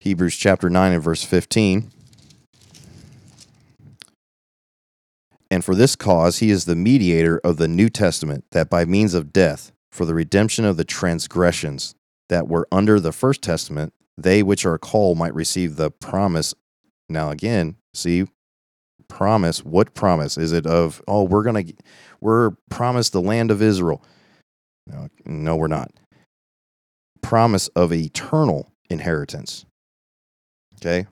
Hebrews 0.00 0.36
chapter 0.36 0.68
9 0.68 0.92
and 0.92 1.02
verse 1.02 1.22
15. 1.22 1.90
And 5.52 5.62
for 5.62 5.74
this 5.74 5.96
cause 5.96 6.38
he 6.38 6.50
is 6.50 6.64
the 6.64 6.74
mediator 6.74 7.38
of 7.44 7.58
the 7.58 7.68
New 7.68 7.90
Testament, 7.90 8.46
that 8.52 8.70
by 8.70 8.86
means 8.86 9.12
of 9.12 9.34
death, 9.34 9.70
for 9.90 10.06
the 10.06 10.14
redemption 10.14 10.64
of 10.64 10.78
the 10.78 10.84
transgressions 10.84 11.94
that 12.30 12.48
were 12.48 12.66
under 12.72 12.98
the 12.98 13.12
first 13.12 13.42
testament, 13.42 13.92
they 14.16 14.42
which 14.42 14.64
are 14.64 14.78
called 14.78 15.18
might 15.18 15.34
receive 15.34 15.76
the 15.76 15.90
promise. 15.90 16.54
Now 17.10 17.28
again, 17.28 17.76
see, 17.92 18.24
promise. 19.08 19.62
What 19.62 19.92
promise 19.92 20.38
is 20.38 20.52
it 20.52 20.66
of? 20.66 21.02
Oh, 21.06 21.24
we're 21.24 21.42
gonna, 21.42 21.64
we're 22.22 22.52
promised 22.70 23.12
the 23.12 23.20
land 23.20 23.50
of 23.50 23.60
Israel. 23.60 24.02
No, 24.86 25.08
no, 25.26 25.54
we're 25.54 25.66
not. 25.66 25.92
Promise 27.20 27.68
of 27.76 27.92
eternal 27.92 28.72
inheritance. 28.88 29.66
Okay, 30.76 31.06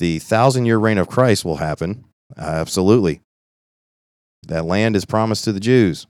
the 0.00 0.18
thousand 0.18 0.66
year 0.66 0.78
reign 0.78 0.98
of 0.98 1.06
Christ 1.06 1.44
will 1.44 1.58
happen. 1.58 2.04
absolutely, 2.36 3.20
that 4.46 4.64
land 4.64 4.96
is 4.96 5.04
promised 5.04 5.44
to 5.44 5.52
the 5.52 5.60
Jews. 5.60 6.06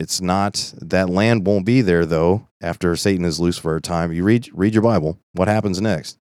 It's 0.00 0.20
not 0.20 0.74
that 0.80 1.08
land 1.08 1.46
won't 1.46 1.66
be 1.66 1.80
there 1.80 2.04
though 2.04 2.48
after 2.60 2.96
Satan 2.96 3.24
is 3.24 3.38
loose 3.38 3.58
for 3.58 3.76
a 3.76 3.80
time. 3.80 4.12
You 4.12 4.24
read 4.24 4.48
read 4.52 4.74
your 4.74 4.82
Bible. 4.82 5.18
What 5.32 5.48
happens 5.48 5.80
next? 5.80 6.18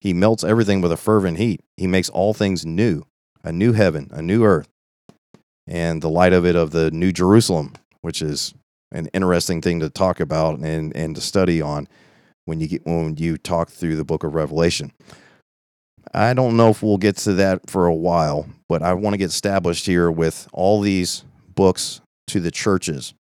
He 0.00 0.12
melts 0.12 0.42
everything 0.42 0.80
with 0.80 0.90
a 0.90 0.96
fervent 0.96 1.38
heat. 1.38 1.60
He 1.76 1.86
makes 1.86 2.08
all 2.08 2.34
things 2.34 2.66
new, 2.66 3.04
a 3.44 3.52
new 3.52 3.72
heaven, 3.72 4.08
a 4.10 4.22
new 4.22 4.42
earth, 4.44 4.68
and 5.66 6.02
the 6.02 6.10
light 6.10 6.32
of 6.32 6.44
it 6.44 6.56
of 6.56 6.72
the 6.72 6.90
new 6.90 7.12
Jerusalem, 7.12 7.74
which 8.00 8.20
is 8.20 8.54
an 8.90 9.08
interesting 9.12 9.60
thing 9.60 9.80
to 9.80 9.88
talk 9.88 10.18
about 10.18 10.58
and, 10.58 10.94
and 10.96 11.14
to 11.14 11.20
study 11.20 11.62
on 11.62 11.86
when 12.46 12.60
you 12.60 12.66
get 12.68 12.84
when 12.84 13.16
you 13.16 13.38
talk 13.38 13.70
through 13.70 13.96
the 13.96 14.04
book 14.04 14.24
of 14.24 14.34
Revelation. 14.34 14.92
I 16.12 16.34
don't 16.34 16.56
know 16.56 16.68
if 16.68 16.82
we'll 16.82 16.98
get 16.98 17.16
to 17.18 17.34
that 17.34 17.70
for 17.70 17.86
a 17.86 17.94
while, 17.94 18.46
but 18.68 18.82
I 18.82 18.94
want 18.94 19.14
to 19.14 19.18
get 19.18 19.30
established 19.30 19.86
here 19.86 20.10
with 20.10 20.48
all 20.52 20.80
these 20.80 21.24
books 21.54 22.00
to 22.28 22.40
the 22.40 22.50
churches. 22.50 23.14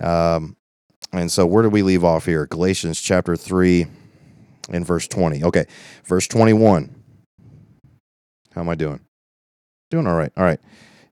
Um, 0.00 0.56
and 1.12 1.30
so, 1.30 1.46
where 1.46 1.62
do 1.62 1.68
we 1.68 1.82
leave 1.82 2.04
off 2.04 2.26
here? 2.26 2.46
Galatians 2.46 3.00
chapter 3.00 3.36
3 3.36 3.86
and 4.70 4.86
verse 4.86 5.08
20. 5.08 5.44
Okay, 5.44 5.66
verse 6.04 6.26
21. 6.26 6.94
How 8.54 8.60
am 8.60 8.68
I 8.68 8.74
doing? 8.74 9.00
Doing 9.90 10.06
all 10.06 10.16
right. 10.16 10.32
All 10.36 10.44
right. 10.44 10.60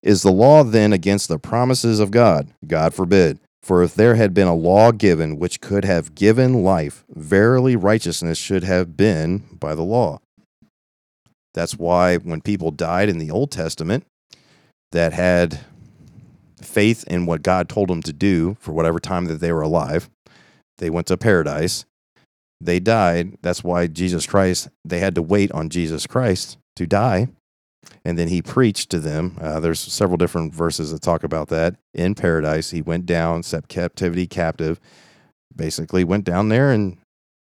Is 0.03 0.23
the 0.23 0.33
law 0.33 0.63
then 0.63 0.93
against 0.93 1.29
the 1.29 1.39
promises 1.39 2.01
of 2.01 2.11
God? 2.11 2.49
God 2.67 2.95
forbid. 2.95 3.41
For 3.63 3.83
if 3.83 3.95
there 3.95 4.15
had 4.15 4.33
been 4.33 4.47
a 4.47 4.55
law 4.55 4.93
given 4.93 5.39
which 5.39 5.61
could 5.61 5.85
have 5.85 6.15
given 6.15 6.63
life, 6.63 7.05
verily 7.11 7.77
righteousness 7.77 8.39
should 8.39 8.65
have 8.65 8.97
been 8.97 9.45
by 9.59 9.75
the 9.75 9.83
law. 9.83 10.21
That's 11.55 11.75
why 11.77 12.17
when 12.17 12.41
people 12.41 12.71
died 12.71 13.09
in 13.09 13.19
the 13.19 13.31
Old 13.31 13.51
Testament 13.51 14.05
that 14.93 15.13
had 15.13 15.61
faith 16.63 17.05
in 17.07 17.27
what 17.27 17.43
God 17.43 17.69
told 17.69 17.89
them 17.89 18.03
to 18.03 18.13
do 18.13 18.57
for 18.61 18.73
whatever 18.73 18.99
time 18.99 19.27
that 19.27 19.41
they 19.41 19.53
were 19.53 19.63
alive, 19.63 20.11
they 20.79 20.91
went 20.91 21.07
to 21.09 21.17
paradise. 21.17 21.85
They 22.61 22.81
died. 22.81 23.39
That's 23.43 23.63
why 23.63 23.87
Jesus 23.87 24.27
Christ, 24.27 24.69
they 24.85 24.99
had 24.99 25.15
to 25.15 25.23
wait 25.23 25.53
on 25.53 25.69
Jesus 25.69 26.07
Christ 26.07 26.59
to 26.77 26.87
die. 26.87 27.29
And 28.05 28.19
then 28.19 28.29
he 28.29 28.43
preached 28.43 28.91
to 28.91 28.99
them. 28.99 29.39
Uh, 29.41 29.61
there's 29.61 29.81
several 29.81 30.17
different 30.17 30.55
verses 30.55 30.91
that 30.91 31.01
talk 31.01 31.23
about 31.23 31.49
that. 31.49 31.77
In 31.95 32.15
paradise, 32.15 32.71
he 32.71 32.83
went 32.83 33.07
down, 33.07 33.43
set 33.43 33.69
captivity 33.69 34.27
captive, 34.27 34.81
basically 35.55 36.05
went 36.05 36.25
down 36.25 36.49
there 36.49 36.71
and 36.71 36.99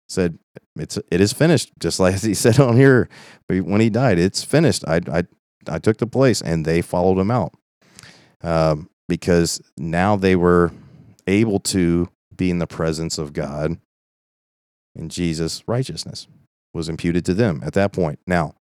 said, 0.08 0.38
"It's 0.76 0.98
it 1.10 1.20
is 1.20 1.32
finished." 1.32 1.72
Just 1.78 2.00
like 2.00 2.18
he 2.20 2.34
said 2.34 2.58
on 2.58 2.76
here 2.76 3.08
when 3.48 3.80
he 3.80 3.90
died, 3.90 4.18
"It's 4.18 4.44
finished." 4.44 4.84
I 4.86 5.00
I 5.10 5.24
I 5.68 5.78
took 5.78 5.98
the 5.98 6.06
place, 6.06 6.40
and 6.40 6.64
they 6.64 6.82
followed 6.82 7.18
him 7.18 7.30
out 7.30 7.54
um, 8.42 8.88
because 9.08 9.60
now 9.76 10.16
they 10.16 10.36
were 10.36 10.72
able 11.26 11.60
to 11.60 12.08
be 12.34 12.50
in 12.50 12.58
the 12.58 12.66
presence 12.66 13.18
of 13.18 13.32
God, 13.32 13.78
and 14.96 15.10
Jesus' 15.10 15.62
righteousness 15.66 16.26
was 16.74 16.88
imputed 16.88 17.24
to 17.26 17.34
them 17.34 17.60
at 17.64 17.74
that 17.74 17.92
point. 17.92 18.18
Now, 18.26 18.54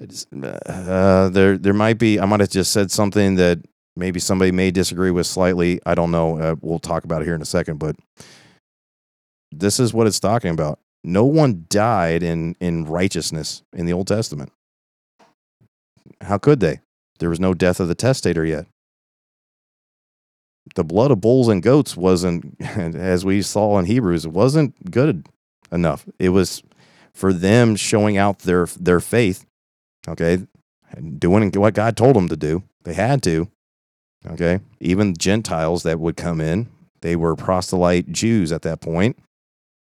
uh, 0.00 1.28
there 1.28 1.56
there 1.56 1.72
might 1.72 1.98
be 1.98 2.18
I 2.18 2.26
might 2.26 2.40
have 2.40 2.50
just 2.50 2.72
said 2.72 2.90
something 2.90 3.36
that 3.36 3.60
maybe 3.96 4.20
somebody 4.20 4.52
may 4.52 4.70
disagree 4.70 5.10
with 5.10 5.26
slightly. 5.26 5.80
I 5.86 5.94
don't 5.94 6.10
know. 6.10 6.38
Uh, 6.38 6.56
we'll 6.60 6.78
talk 6.78 7.04
about 7.04 7.22
it 7.22 7.26
here 7.26 7.34
in 7.34 7.42
a 7.42 7.46
second, 7.46 7.78
but 7.78 7.96
this 9.60 9.80
is 9.80 9.92
what 9.94 10.06
it's 10.06 10.20
talking 10.20 10.50
about. 10.50 10.78
No 11.02 11.24
one 11.24 11.66
died 11.68 12.22
in 12.22 12.56
in 12.60 12.84
righteousness 12.86 13.62
in 13.72 13.86
the 13.86 13.92
Old 13.92 14.08
Testament. 14.08 14.52
How 16.22 16.38
could 16.38 16.60
they? 16.60 16.80
There 17.18 17.28
was 17.28 17.40
no 17.40 17.54
death 17.54 17.80
of 17.80 17.88
the 17.88 17.94
testator 17.94 18.44
yet. 18.44 18.66
The 20.74 20.84
blood 20.84 21.10
of 21.10 21.20
bulls 21.20 21.48
and 21.48 21.62
goats 21.62 21.96
wasn't, 21.96 22.56
as 22.60 23.24
we 23.24 23.42
saw 23.42 23.78
in 23.78 23.84
Hebrews, 23.84 24.26
wasn't 24.26 24.90
good 24.90 25.28
enough. 25.70 26.06
It 26.18 26.30
was 26.30 26.62
for 27.12 27.32
them 27.32 27.76
showing 27.76 28.16
out 28.16 28.40
their 28.40 28.66
their 28.66 29.00
faith. 29.00 29.46
Okay, 30.08 30.46
doing 31.18 31.50
what 31.52 31.74
God 31.74 31.96
told 31.96 32.16
them 32.16 32.28
to 32.28 32.36
do. 32.36 32.62
They 32.84 32.94
had 32.94 33.22
to. 33.24 33.48
Okay, 34.26 34.60
even 34.80 35.14
Gentiles 35.16 35.82
that 35.82 36.00
would 36.00 36.16
come 36.16 36.40
in, 36.40 36.68
they 37.02 37.14
were 37.14 37.36
proselyte 37.36 38.10
Jews 38.10 38.52
at 38.52 38.62
that 38.62 38.80
point. 38.80 39.18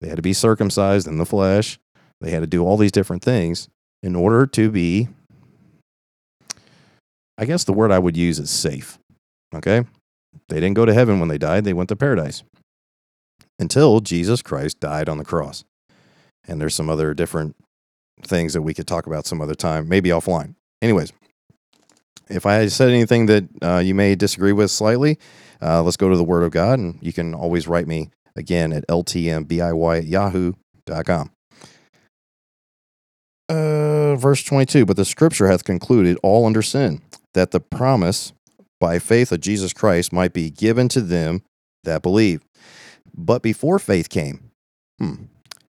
They 0.01 0.09
had 0.09 0.17
to 0.17 0.21
be 0.21 0.33
circumcised 0.33 1.07
in 1.07 1.17
the 1.17 1.25
flesh. 1.25 1.79
They 2.21 2.31
had 2.31 2.41
to 2.41 2.47
do 2.47 2.63
all 2.63 2.77
these 2.77 2.91
different 2.91 3.23
things 3.23 3.67
in 4.03 4.15
order 4.15 4.45
to 4.45 4.69
be, 4.69 5.09
I 7.37 7.45
guess 7.45 7.63
the 7.63 7.73
word 7.73 7.91
I 7.91 7.99
would 7.99 8.17
use 8.17 8.39
is 8.39 8.49
safe. 8.49 8.99
Okay? 9.53 9.85
They 10.49 10.59
didn't 10.59 10.75
go 10.75 10.85
to 10.85 10.93
heaven 10.93 11.19
when 11.19 11.29
they 11.29 11.37
died, 11.37 11.63
they 11.63 11.73
went 11.73 11.89
to 11.89 11.95
paradise 11.95 12.43
until 13.59 13.99
Jesus 14.01 14.41
Christ 14.41 14.79
died 14.79 15.09
on 15.09 15.17
the 15.17 15.25
cross. 15.25 15.63
And 16.47 16.61
there's 16.61 16.75
some 16.75 16.89
other 16.89 17.13
different 17.13 17.55
things 18.23 18.53
that 18.53 18.61
we 18.61 18.73
could 18.73 18.87
talk 18.87 19.07
about 19.07 19.25
some 19.25 19.41
other 19.41 19.55
time, 19.55 19.89
maybe 19.89 20.09
offline. 20.09 20.55
Anyways, 20.81 21.11
if 22.29 22.45
I 22.45 22.67
said 22.67 22.89
anything 22.89 23.25
that 23.27 23.47
uh, 23.61 23.79
you 23.79 23.95
may 23.95 24.15
disagree 24.15 24.51
with 24.51 24.71
slightly, 24.71 25.17
uh, 25.61 25.81
let's 25.81 25.97
go 25.97 26.09
to 26.09 26.17
the 26.17 26.23
Word 26.23 26.43
of 26.43 26.51
God, 26.51 26.79
and 26.79 26.97
you 27.01 27.13
can 27.13 27.33
always 27.33 27.67
write 27.67 27.87
me 27.87 28.11
Again, 28.37 28.71
at 28.71 28.87
ltmbiy 28.87 29.97
at 29.97 30.05
yahoo.com. 30.05 31.31
Uh, 33.49 34.15
verse 34.15 34.43
22 34.43 34.85
But 34.85 34.95
the 34.95 35.05
scripture 35.05 35.47
hath 35.47 35.63
concluded 35.63 36.17
all 36.21 36.45
under 36.45 36.61
sin, 36.61 37.01
that 37.33 37.51
the 37.51 37.59
promise 37.59 38.33
by 38.79 38.99
faith 38.99 39.31
of 39.31 39.41
Jesus 39.41 39.73
Christ 39.73 40.13
might 40.13 40.33
be 40.33 40.49
given 40.49 40.87
to 40.89 41.01
them 41.01 41.41
that 41.83 42.01
believe. 42.01 42.41
But 43.15 43.41
before 43.41 43.79
faith 43.79 44.09
came, 44.09 44.51
hmm, 44.99 45.15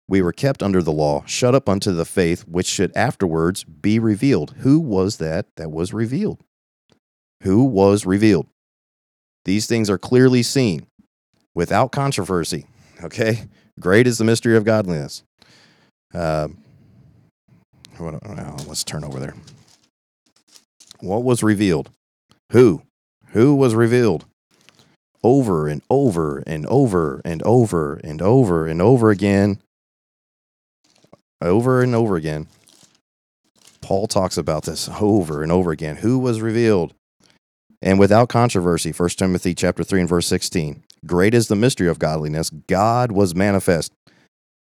we 0.08 0.20
were 0.20 0.32
kept 0.32 0.62
under 0.62 0.82
the 0.82 0.92
law, 0.92 1.24
shut 1.26 1.54
up 1.54 1.68
unto 1.68 1.92
the 1.92 2.04
faith 2.04 2.46
which 2.46 2.66
should 2.66 2.94
afterwards 2.96 3.64
be 3.64 3.98
revealed. 3.98 4.54
Who 4.58 4.78
was 4.80 5.16
that 5.18 5.46
that 5.56 5.70
was 5.70 5.94
revealed? 5.94 6.42
Who 7.42 7.64
was 7.64 8.04
revealed? 8.04 8.46
These 9.44 9.66
things 9.66 9.88
are 9.88 9.98
clearly 9.98 10.42
seen, 10.42 10.86
without 11.54 11.92
controversy. 11.92 12.66
Okay? 13.02 13.44
Great 13.80 14.06
is 14.06 14.18
the 14.18 14.24
mystery 14.24 14.56
of 14.56 14.64
godliness. 14.64 15.22
Uh, 16.12 16.48
let's 18.66 18.84
turn 18.84 19.04
over 19.04 19.18
there. 19.18 19.34
What 21.00 21.22
was 21.22 21.42
revealed? 21.42 21.90
Who? 22.52 22.82
Who 23.28 23.54
was 23.54 23.74
revealed? 23.74 24.24
Over 25.22 25.68
and 25.68 25.82
over 25.90 26.42
and 26.46 26.66
over 26.66 27.20
and 27.24 27.42
over 27.42 28.00
and 28.02 28.22
over 28.22 28.66
and 28.66 28.80
over 28.82 29.10
again. 29.10 29.60
Over 31.40 31.82
and 31.82 31.94
over 31.94 32.16
again. 32.16 32.48
Paul 33.80 34.06
talks 34.06 34.36
about 34.36 34.64
this 34.64 34.88
over 35.00 35.42
and 35.42 35.52
over 35.52 35.70
again. 35.70 35.96
Who 35.96 36.18
was 36.18 36.40
revealed? 36.40 36.94
And 37.80 37.98
without 37.98 38.28
controversy, 38.28 38.90
1 38.90 39.08
Timothy 39.10 39.54
chapter 39.54 39.84
3 39.84 40.00
and 40.00 40.08
verse 40.08 40.26
16. 40.26 40.82
Great 41.06 41.34
is 41.34 41.48
the 41.48 41.56
mystery 41.56 41.88
of 41.88 41.98
godliness. 41.98 42.50
God 42.50 43.12
was 43.12 43.34
manifest, 43.34 43.92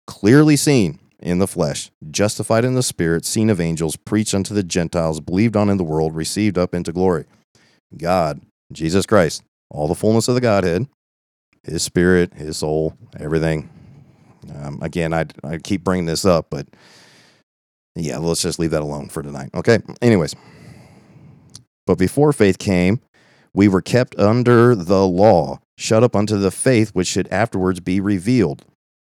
clearly 0.07 0.57
seen 0.57 0.99
in 1.19 1.39
the 1.39 1.47
flesh, 1.47 1.91
justified 2.11 2.65
in 2.65 2.75
the 2.75 2.83
spirit, 2.83 3.25
seen 3.25 3.51
of 3.51 3.61
angels, 3.61 3.97
preached 3.97 4.35
unto 4.35 4.55
the 4.55 4.63
Gentiles, 4.63 5.21
believed 5.21 5.57
on 5.57 5.71
in 5.71 5.79
the 5.79 5.85
world, 5.85 6.15
received 6.15 6.59
up 6.59 6.75
into 6.75 6.93
glory. 6.93 7.25
God, 7.97 8.43
Jesus 8.73 9.07
Christ, 9.07 9.43
all 9.71 9.89
the 9.89 9.95
fullness 9.95 10.29
of 10.29 10.35
the 10.35 10.41
Godhead, 10.41 10.87
his 11.65 11.83
spirit, 11.83 12.35
his 12.35 12.59
soul, 12.59 12.97
everything. 13.19 13.71
Um, 14.55 14.79
again, 14.83 15.13
I, 15.13 15.27
I 15.43 15.59
keep 15.59 15.83
bringing 15.83 16.07
this 16.07 16.25
up, 16.25 16.49
but 16.51 16.67
yeah, 17.95 18.19
let's 18.19 18.43
just 18.43 18.59
leave 18.59 18.71
that 18.73 18.83
alone 18.83 19.09
for 19.09 19.23
tonight. 19.23 19.51
Okay. 19.55 19.79
Anyways, 20.03 20.37
but 21.87 21.99
before 21.99 22.33
faith 22.33 22.59
came, 22.59 23.01
we 23.57 23.69
were 23.69 23.81
kept 23.81 24.15
under 24.19 24.75
the 24.75 25.07
law, 25.07 25.59
shut 25.79 26.05
up 26.05 26.15
unto 26.15 26.37
the 26.37 26.51
faith 26.51 26.91
which 26.91 27.07
should 27.07 27.27
afterwards 27.29 27.81
be 27.81 28.01
revealed. 28.01 28.63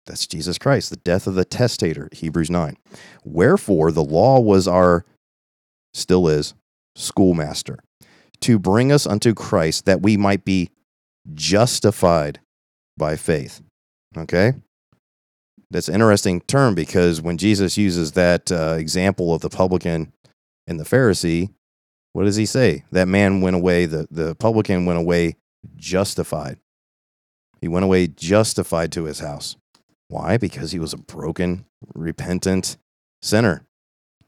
That's 0.06 0.26
Jesus 0.26 0.58
Christ, 0.58 0.90
the 0.90 0.96
death 0.96 1.28
of 1.28 1.36
the 1.36 1.44
testator, 1.44 2.08
Hebrews 2.10 2.50
9. 2.50 2.76
Wherefore 3.24 3.92
the 3.92 4.02
law 4.02 4.40
was 4.40 4.66
our, 4.66 5.04
still 5.94 6.26
is, 6.26 6.54
schoolmaster, 6.96 7.78
to 8.40 8.58
bring 8.58 8.90
us 8.90 9.06
unto 9.06 9.34
Christ 9.34 9.84
that 9.86 10.02
we 10.02 10.16
might 10.16 10.44
be 10.44 10.70
justified 11.32 12.40
by 12.96 13.14
faith. 13.14 13.62
Okay? 14.18 14.54
That's 15.70 15.88
an 15.88 15.94
interesting 15.94 16.40
term 16.40 16.74
because 16.74 17.22
when 17.22 17.38
Jesus 17.38 17.78
uses 17.78 18.12
that 18.12 18.50
uh, 18.50 18.74
example 18.76 19.32
of 19.32 19.42
the 19.42 19.50
publican 19.50 20.12
and 20.66 20.80
the 20.80 20.84
Pharisee, 20.84 21.50
what 22.12 22.24
does 22.24 22.36
he 22.36 22.46
say? 22.46 22.84
That 22.92 23.08
man 23.08 23.40
went 23.40 23.56
away, 23.56 23.86
the, 23.86 24.08
the 24.10 24.34
publican 24.34 24.84
went 24.84 24.98
away 24.98 25.36
justified. 25.76 26.58
He 27.60 27.68
went 27.68 27.84
away 27.84 28.06
justified 28.06 28.92
to 28.92 29.04
his 29.04 29.20
house. 29.20 29.56
Why? 30.08 30.36
Because 30.36 30.72
he 30.72 30.78
was 30.78 30.92
a 30.92 30.98
broken, 30.98 31.66
repentant 31.94 32.76
sinner. 33.22 33.64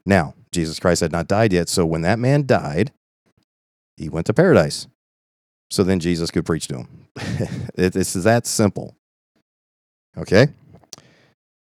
Now, 0.05 0.35
Jesus 0.51 0.79
Christ 0.79 1.01
had 1.01 1.11
not 1.11 1.27
died 1.27 1.51
yet. 1.51 1.67
So 1.67 1.85
when 1.85 2.01
that 2.03 2.19
man 2.19 2.45
died, 2.45 2.91
he 3.97 4.09
went 4.09 4.27
to 4.27 4.33
paradise. 4.33 4.87
So 5.69 5.83
then 5.83 5.99
Jesus 5.99 6.31
could 6.31 6.45
preach 6.45 6.67
to 6.67 6.77
him. 6.77 7.07
it's 7.75 8.13
that 8.13 8.45
simple. 8.45 8.95
Okay? 10.17 10.47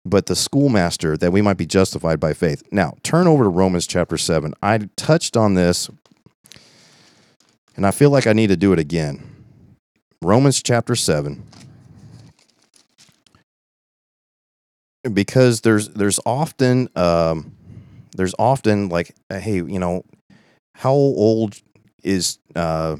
But 0.04 0.26
the 0.26 0.36
schoolmaster, 0.36 1.16
that 1.16 1.32
we 1.32 1.42
might 1.42 1.56
be 1.56 1.66
justified 1.66 2.20
by 2.20 2.32
faith. 2.32 2.62
Now, 2.70 2.94
turn 3.02 3.26
over 3.26 3.44
to 3.44 3.50
Romans 3.50 3.86
chapter 3.86 4.16
7. 4.16 4.54
I 4.62 4.78
touched 4.96 5.36
on 5.36 5.54
this, 5.54 5.90
and 7.78 7.86
I 7.86 7.92
feel 7.92 8.10
like 8.10 8.26
I 8.26 8.32
need 8.32 8.48
to 8.48 8.56
do 8.56 8.72
it 8.72 8.80
again. 8.80 9.22
Romans 10.20 10.60
chapter 10.60 10.96
7. 10.96 11.44
Because 15.14 15.60
there's 15.60 15.88
there's 15.90 16.18
often 16.26 16.88
um, 16.96 17.52
there's 18.16 18.34
often 18.36 18.88
like 18.88 19.14
hey 19.30 19.54
you 19.54 19.78
know 19.78 20.02
how 20.74 20.92
old 20.92 21.54
is 22.02 22.38
uh, 22.56 22.96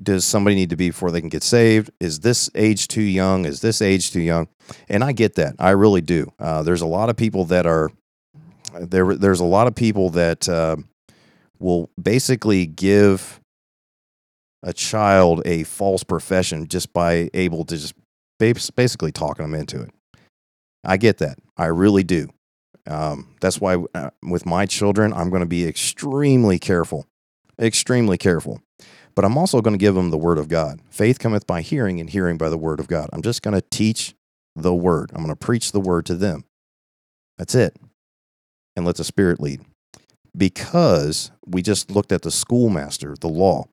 does 0.00 0.26
somebody 0.26 0.54
need 0.54 0.70
to 0.70 0.76
be 0.76 0.90
before 0.90 1.10
they 1.10 1.20
can 1.20 1.30
get 1.30 1.42
saved? 1.42 1.90
Is 1.98 2.20
this 2.20 2.50
age 2.54 2.88
too 2.88 3.02
young? 3.02 3.46
Is 3.46 3.62
this 3.62 3.80
age 3.80 4.12
too 4.12 4.20
young? 4.20 4.46
And 4.90 5.02
I 5.02 5.12
get 5.12 5.36
that. 5.36 5.56
I 5.58 5.70
really 5.70 6.02
do. 6.02 6.30
Uh, 6.38 6.62
there's 6.62 6.82
a 6.82 6.86
lot 6.86 7.08
of 7.08 7.16
people 7.16 7.46
that 7.46 7.66
are 7.66 7.90
there. 8.78 9.14
There's 9.16 9.40
a 9.40 9.44
lot 9.44 9.66
of 9.66 9.74
people 9.74 10.10
that 10.10 10.48
uh, 10.50 10.76
will 11.58 11.90
basically 12.00 12.66
give 12.66 13.40
a 14.66 14.72
child 14.72 15.40
a 15.46 15.62
false 15.62 16.02
profession 16.02 16.66
just 16.66 16.92
by 16.92 17.30
able 17.32 17.64
to 17.64 17.76
just 17.76 17.94
basically 18.38 19.12
talking 19.12 19.44
them 19.44 19.54
into 19.54 19.80
it. 19.80 19.90
I 20.84 20.96
get 20.96 21.18
that. 21.18 21.38
I 21.56 21.66
really 21.66 22.02
do. 22.02 22.28
Um, 22.88 23.34
that's 23.40 23.60
why 23.60 23.82
uh, 23.94 24.10
with 24.22 24.44
my 24.44 24.66
children, 24.66 25.12
I'm 25.12 25.30
going 25.30 25.40
to 25.40 25.46
be 25.46 25.66
extremely 25.66 26.58
careful, 26.58 27.06
extremely 27.58 28.18
careful. 28.18 28.60
But 29.14 29.24
I'm 29.24 29.38
also 29.38 29.62
going 29.62 29.72
to 29.72 29.78
give 29.78 29.94
them 29.94 30.10
the 30.10 30.18
word 30.18 30.36
of 30.36 30.48
God. 30.48 30.80
Faith 30.90 31.18
cometh 31.18 31.46
by 31.46 31.62
hearing, 31.62 32.00
and 32.00 32.10
hearing 32.10 32.36
by 32.36 32.50
the 32.50 32.58
word 32.58 32.80
of 32.80 32.88
God. 32.88 33.08
I'm 33.12 33.22
just 33.22 33.42
going 33.42 33.54
to 33.54 33.64
teach 33.70 34.14
the 34.54 34.74
word. 34.74 35.10
I'm 35.14 35.22
going 35.22 35.34
to 35.34 35.36
preach 35.36 35.72
the 35.72 35.80
word 35.80 36.04
to 36.06 36.14
them. 36.14 36.44
That's 37.38 37.54
it. 37.54 37.76
And 38.76 38.84
let 38.84 38.96
the 38.96 39.04
Spirit 39.04 39.40
lead. 39.40 39.62
Because 40.36 41.30
we 41.46 41.62
just 41.62 41.90
looked 41.90 42.12
at 42.12 42.22
the 42.22 42.30
schoolmaster, 42.30 43.14
the 43.18 43.28
law. 43.28 43.64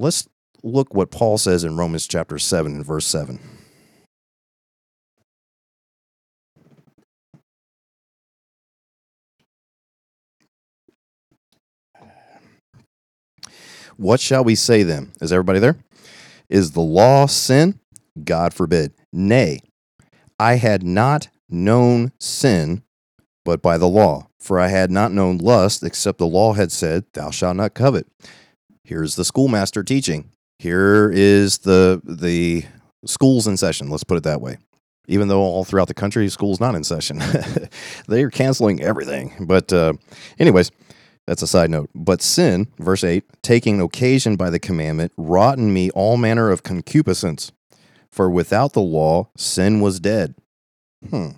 Let's 0.00 0.26
look 0.62 0.94
what 0.94 1.10
Paul 1.10 1.36
says 1.36 1.62
in 1.62 1.76
Romans 1.76 2.08
chapter 2.08 2.38
7 2.38 2.72
and 2.72 2.86
verse 2.86 3.04
7. 3.04 3.38
What 13.98 14.20
shall 14.20 14.42
we 14.42 14.54
say 14.54 14.84
then? 14.84 15.12
Is 15.20 15.34
everybody 15.34 15.58
there? 15.58 15.76
Is 16.48 16.70
the 16.70 16.80
law 16.80 17.26
sin? 17.26 17.78
God 18.24 18.54
forbid. 18.54 18.94
Nay, 19.12 19.60
I 20.38 20.54
had 20.54 20.82
not 20.82 21.28
known 21.50 22.12
sin 22.18 22.84
but 23.44 23.60
by 23.60 23.76
the 23.76 23.88
law, 23.88 24.28
for 24.38 24.58
I 24.58 24.68
had 24.68 24.90
not 24.90 25.12
known 25.12 25.38
lust 25.38 25.82
except 25.82 26.18
the 26.18 26.26
law 26.26 26.54
had 26.54 26.72
said, 26.72 27.04
Thou 27.12 27.30
shalt 27.30 27.56
not 27.56 27.74
covet. 27.74 28.06
Here's 28.90 29.14
the 29.14 29.24
schoolmaster 29.24 29.84
teaching. 29.84 30.32
Here 30.58 31.08
is 31.14 31.58
the 31.58 32.02
the 32.04 32.64
schools 33.06 33.46
in 33.46 33.56
session, 33.56 33.88
let's 33.88 34.02
put 34.02 34.16
it 34.16 34.24
that 34.24 34.40
way. 34.40 34.58
Even 35.06 35.28
though 35.28 35.38
all 35.38 35.64
throughout 35.64 35.86
the 35.86 35.94
country, 35.94 36.28
school's 36.28 36.58
not 36.58 36.74
in 36.74 36.82
session. 36.82 37.22
they 38.08 38.24
are 38.24 38.30
canceling 38.30 38.82
everything. 38.82 39.46
But, 39.46 39.72
uh, 39.72 39.92
anyways, 40.40 40.72
that's 41.24 41.40
a 41.40 41.46
side 41.46 41.70
note. 41.70 41.88
But 41.94 42.20
sin, 42.20 42.66
verse 42.80 43.04
8, 43.04 43.22
taking 43.42 43.80
occasion 43.80 44.34
by 44.34 44.50
the 44.50 44.58
commandment, 44.58 45.12
wrought 45.16 45.58
in 45.58 45.72
me 45.72 45.90
all 45.90 46.16
manner 46.16 46.50
of 46.50 46.64
concupiscence. 46.64 47.52
For 48.10 48.28
without 48.28 48.72
the 48.72 48.82
law, 48.82 49.30
sin 49.36 49.80
was 49.80 50.00
dead. 50.00 50.34
Hmm. 51.08 51.28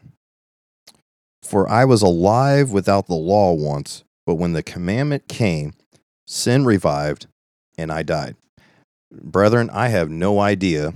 For 1.43 1.69
I 1.69 1.85
was 1.85 2.01
alive 2.01 2.73
without 2.73 3.09
the 3.09 3.15
law 3.15 3.53
once, 3.53 4.05
but 4.25 4.37
when 4.37 4.55
the 4.55 4.63
commandment 4.63 5.29
came, 5.29 5.75
sin 6.27 6.65
revived, 6.65 7.27
and 7.79 7.91
I 7.91 8.03
died. 8.03 8.37
Brethren, 9.11 9.71
I 9.71 9.89
have 9.89 10.11
no 10.11 10.41
idea 10.41 10.95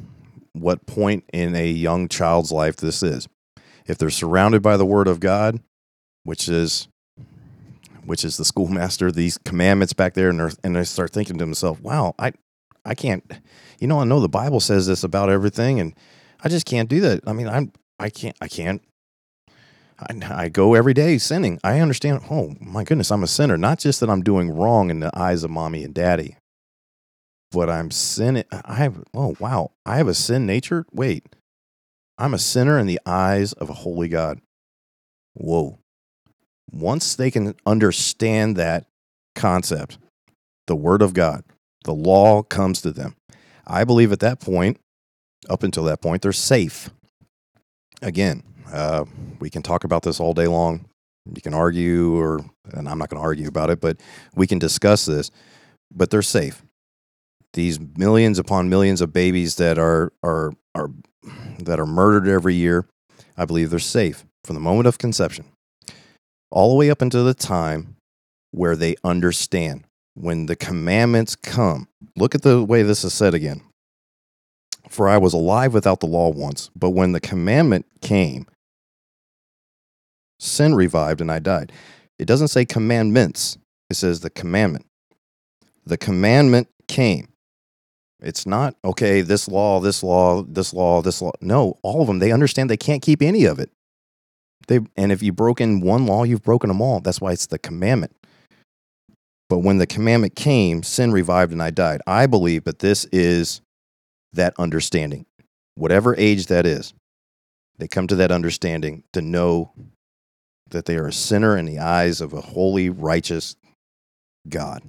what 0.52 0.86
point 0.86 1.24
in 1.32 1.54
a 1.54 1.68
young 1.68 2.08
child's 2.08 2.50
life 2.50 2.76
this 2.76 3.02
is. 3.02 3.28
If 3.86 3.98
they're 3.98 4.10
surrounded 4.10 4.62
by 4.62 4.76
the 4.76 4.86
word 4.86 5.06
of 5.06 5.20
God, 5.20 5.60
which 6.24 6.48
is 6.48 6.88
which 8.06 8.24
is 8.24 8.36
the 8.36 8.44
schoolmaster, 8.44 9.10
these 9.10 9.36
commandments 9.38 9.92
back 9.92 10.14
there, 10.14 10.30
and, 10.30 10.56
and 10.62 10.76
they 10.76 10.84
start 10.84 11.12
thinking 11.12 11.38
to 11.38 11.44
themselves, 11.44 11.80
wow, 11.80 12.14
I, 12.18 12.32
I 12.84 12.94
can't, 12.94 13.28
you 13.80 13.88
know, 13.88 14.00
I 14.00 14.04
know 14.04 14.20
the 14.20 14.28
Bible 14.28 14.60
says 14.60 14.86
this 14.86 15.02
about 15.02 15.28
everything, 15.28 15.80
and 15.80 15.92
I 16.42 16.48
just 16.48 16.66
can't 16.66 16.88
do 16.88 17.00
that. 17.00 17.20
I 17.26 17.32
mean, 17.32 17.48
I'm, 17.48 17.72
I 17.98 18.08
can't, 18.08 18.36
I 18.40 18.48
can't. 18.48 18.80
I, 19.98 20.44
I 20.44 20.48
go 20.48 20.74
every 20.74 20.94
day 20.94 21.18
sinning. 21.18 21.58
I 21.64 21.80
understand. 21.80 22.22
Oh 22.30 22.54
my 22.60 22.84
goodness, 22.84 23.10
I'm 23.10 23.22
a 23.22 23.26
sinner. 23.26 23.56
Not 23.56 23.78
just 23.78 24.00
that 24.00 24.10
I'm 24.10 24.22
doing 24.22 24.50
wrong 24.50 24.90
in 24.90 25.00
the 25.00 25.10
eyes 25.18 25.42
of 25.42 25.50
mommy 25.50 25.82
and 25.82 25.94
daddy, 25.94 26.36
but 27.56 27.70
I'm 27.70 27.90
sinning. 27.90 28.44
I 28.52 28.74
have. 28.74 29.02
Oh 29.14 29.34
wow, 29.40 29.72
I 29.84 29.96
have 29.96 30.08
a 30.08 30.14
sin 30.14 30.46
nature. 30.46 30.86
Wait, 30.92 31.24
I'm 32.18 32.34
a 32.34 32.38
sinner 32.38 32.78
in 32.78 32.86
the 32.86 33.00
eyes 33.06 33.52
of 33.54 33.70
a 33.70 33.74
holy 33.74 34.08
God. 34.08 34.40
Whoa 35.34 35.78
once 36.72 37.14
they 37.14 37.30
can 37.30 37.54
understand 37.64 38.56
that 38.56 38.86
concept, 39.34 39.98
the 40.66 40.76
Word 40.76 41.02
of 41.02 41.14
God, 41.14 41.44
the 41.84 41.94
law 41.94 42.42
comes 42.42 42.82
to 42.82 42.90
them. 42.90 43.16
I 43.66 43.84
believe 43.84 44.12
at 44.12 44.20
that 44.20 44.40
point, 44.40 44.78
up 45.48 45.62
until 45.62 45.84
that 45.84 46.00
point, 46.00 46.22
they're 46.22 46.32
safe. 46.32 46.90
Again, 48.02 48.42
uh, 48.72 49.04
we 49.38 49.50
can 49.50 49.62
talk 49.62 49.84
about 49.84 50.02
this 50.02 50.20
all 50.20 50.34
day 50.34 50.46
long. 50.46 50.86
You 51.34 51.42
can 51.42 51.54
argue, 51.54 52.16
or 52.16 52.40
and 52.72 52.88
I'm 52.88 52.98
not 52.98 53.08
going 53.08 53.20
to 53.20 53.26
argue 53.26 53.48
about 53.48 53.70
it, 53.70 53.80
but 53.80 54.00
we 54.34 54.46
can 54.46 54.58
discuss 54.58 55.06
this. 55.06 55.30
But 55.92 56.10
they're 56.10 56.22
safe. 56.22 56.62
These 57.56 57.80
millions 57.96 58.38
upon 58.38 58.68
millions 58.68 59.00
of 59.00 59.14
babies 59.14 59.56
that 59.56 59.78
are 59.78 60.12
are 60.22 60.52
are 60.74 60.90
that 61.58 61.80
are 61.80 61.86
murdered 61.86 62.28
every 62.28 62.54
year, 62.54 62.86
I 63.34 63.46
believe 63.46 63.70
they're 63.70 63.78
safe 63.78 64.26
from 64.44 64.54
the 64.54 64.60
moment 64.60 64.86
of 64.86 64.98
conception 64.98 65.46
all 66.50 66.68
the 66.68 66.76
way 66.76 66.90
up 66.90 67.00
until 67.00 67.24
the 67.24 67.32
time 67.32 67.96
where 68.50 68.76
they 68.76 68.96
understand. 69.02 69.84
When 70.14 70.46
the 70.46 70.56
commandments 70.56 71.34
come, 71.34 71.88
look 72.14 72.34
at 72.34 72.42
the 72.42 72.62
way 72.62 72.82
this 72.82 73.04
is 73.04 73.14
said 73.14 73.34
again. 73.34 73.62
For 74.88 75.08
I 75.08 75.16
was 75.16 75.32
alive 75.32 75.72
without 75.74 76.00
the 76.00 76.06
law 76.06 76.30
once, 76.30 76.70
but 76.76 76.90
when 76.90 77.12
the 77.12 77.20
commandment 77.20 77.86
came, 78.00 78.46
sin 80.38 80.74
revived 80.74 81.20
and 81.20 81.32
I 81.32 81.38
died. 81.38 81.72
It 82.18 82.26
doesn't 82.26 82.48
say 82.48 82.64
commandments, 82.66 83.58
it 83.90 83.96
says 83.96 84.20
the 84.20 84.30
commandment. 84.30 84.86
The 85.84 85.98
commandment 85.98 86.68
came. 86.86 87.28
It's 88.26 88.44
not, 88.44 88.74
okay, 88.84 89.20
this 89.20 89.46
law, 89.46 89.78
this 89.78 90.02
law, 90.02 90.42
this 90.42 90.74
law, 90.74 91.00
this 91.00 91.22
law. 91.22 91.30
No, 91.40 91.78
all 91.84 92.00
of 92.00 92.08
them, 92.08 92.18
they 92.18 92.32
understand 92.32 92.68
they 92.68 92.76
can't 92.76 93.00
keep 93.00 93.22
any 93.22 93.44
of 93.44 93.60
it. 93.60 93.70
They 94.66 94.80
and 94.96 95.12
if 95.12 95.22
you've 95.22 95.36
broken 95.36 95.80
one 95.80 96.06
law, 96.06 96.24
you've 96.24 96.42
broken 96.42 96.66
them 96.66 96.82
all. 96.82 96.98
That's 96.98 97.20
why 97.20 97.30
it's 97.30 97.46
the 97.46 97.58
commandment. 97.58 98.16
But 99.48 99.58
when 99.58 99.78
the 99.78 99.86
commandment 99.86 100.34
came, 100.34 100.82
sin 100.82 101.12
revived 101.12 101.52
and 101.52 101.62
I 101.62 101.70
died. 101.70 102.00
I 102.04 102.26
believe 102.26 102.64
that 102.64 102.80
this 102.80 103.04
is 103.12 103.60
that 104.32 104.54
understanding. 104.58 105.24
Whatever 105.76 106.16
age 106.18 106.46
that 106.46 106.66
is, 106.66 106.94
they 107.78 107.86
come 107.86 108.08
to 108.08 108.16
that 108.16 108.32
understanding 108.32 109.04
to 109.12 109.22
know 109.22 109.72
that 110.70 110.86
they 110.86 110.96
are 110.96 111.06
a 111.06 111.12
sinner 111.12 111.56
in 111.56 111.64
the 111.64 111.78
eyes 111.78 112.20
of 112.20 112.32
a 112.32 112.40
holy, 112.40 112.90
righteous 112.90 113.54
God. 114.48 114.82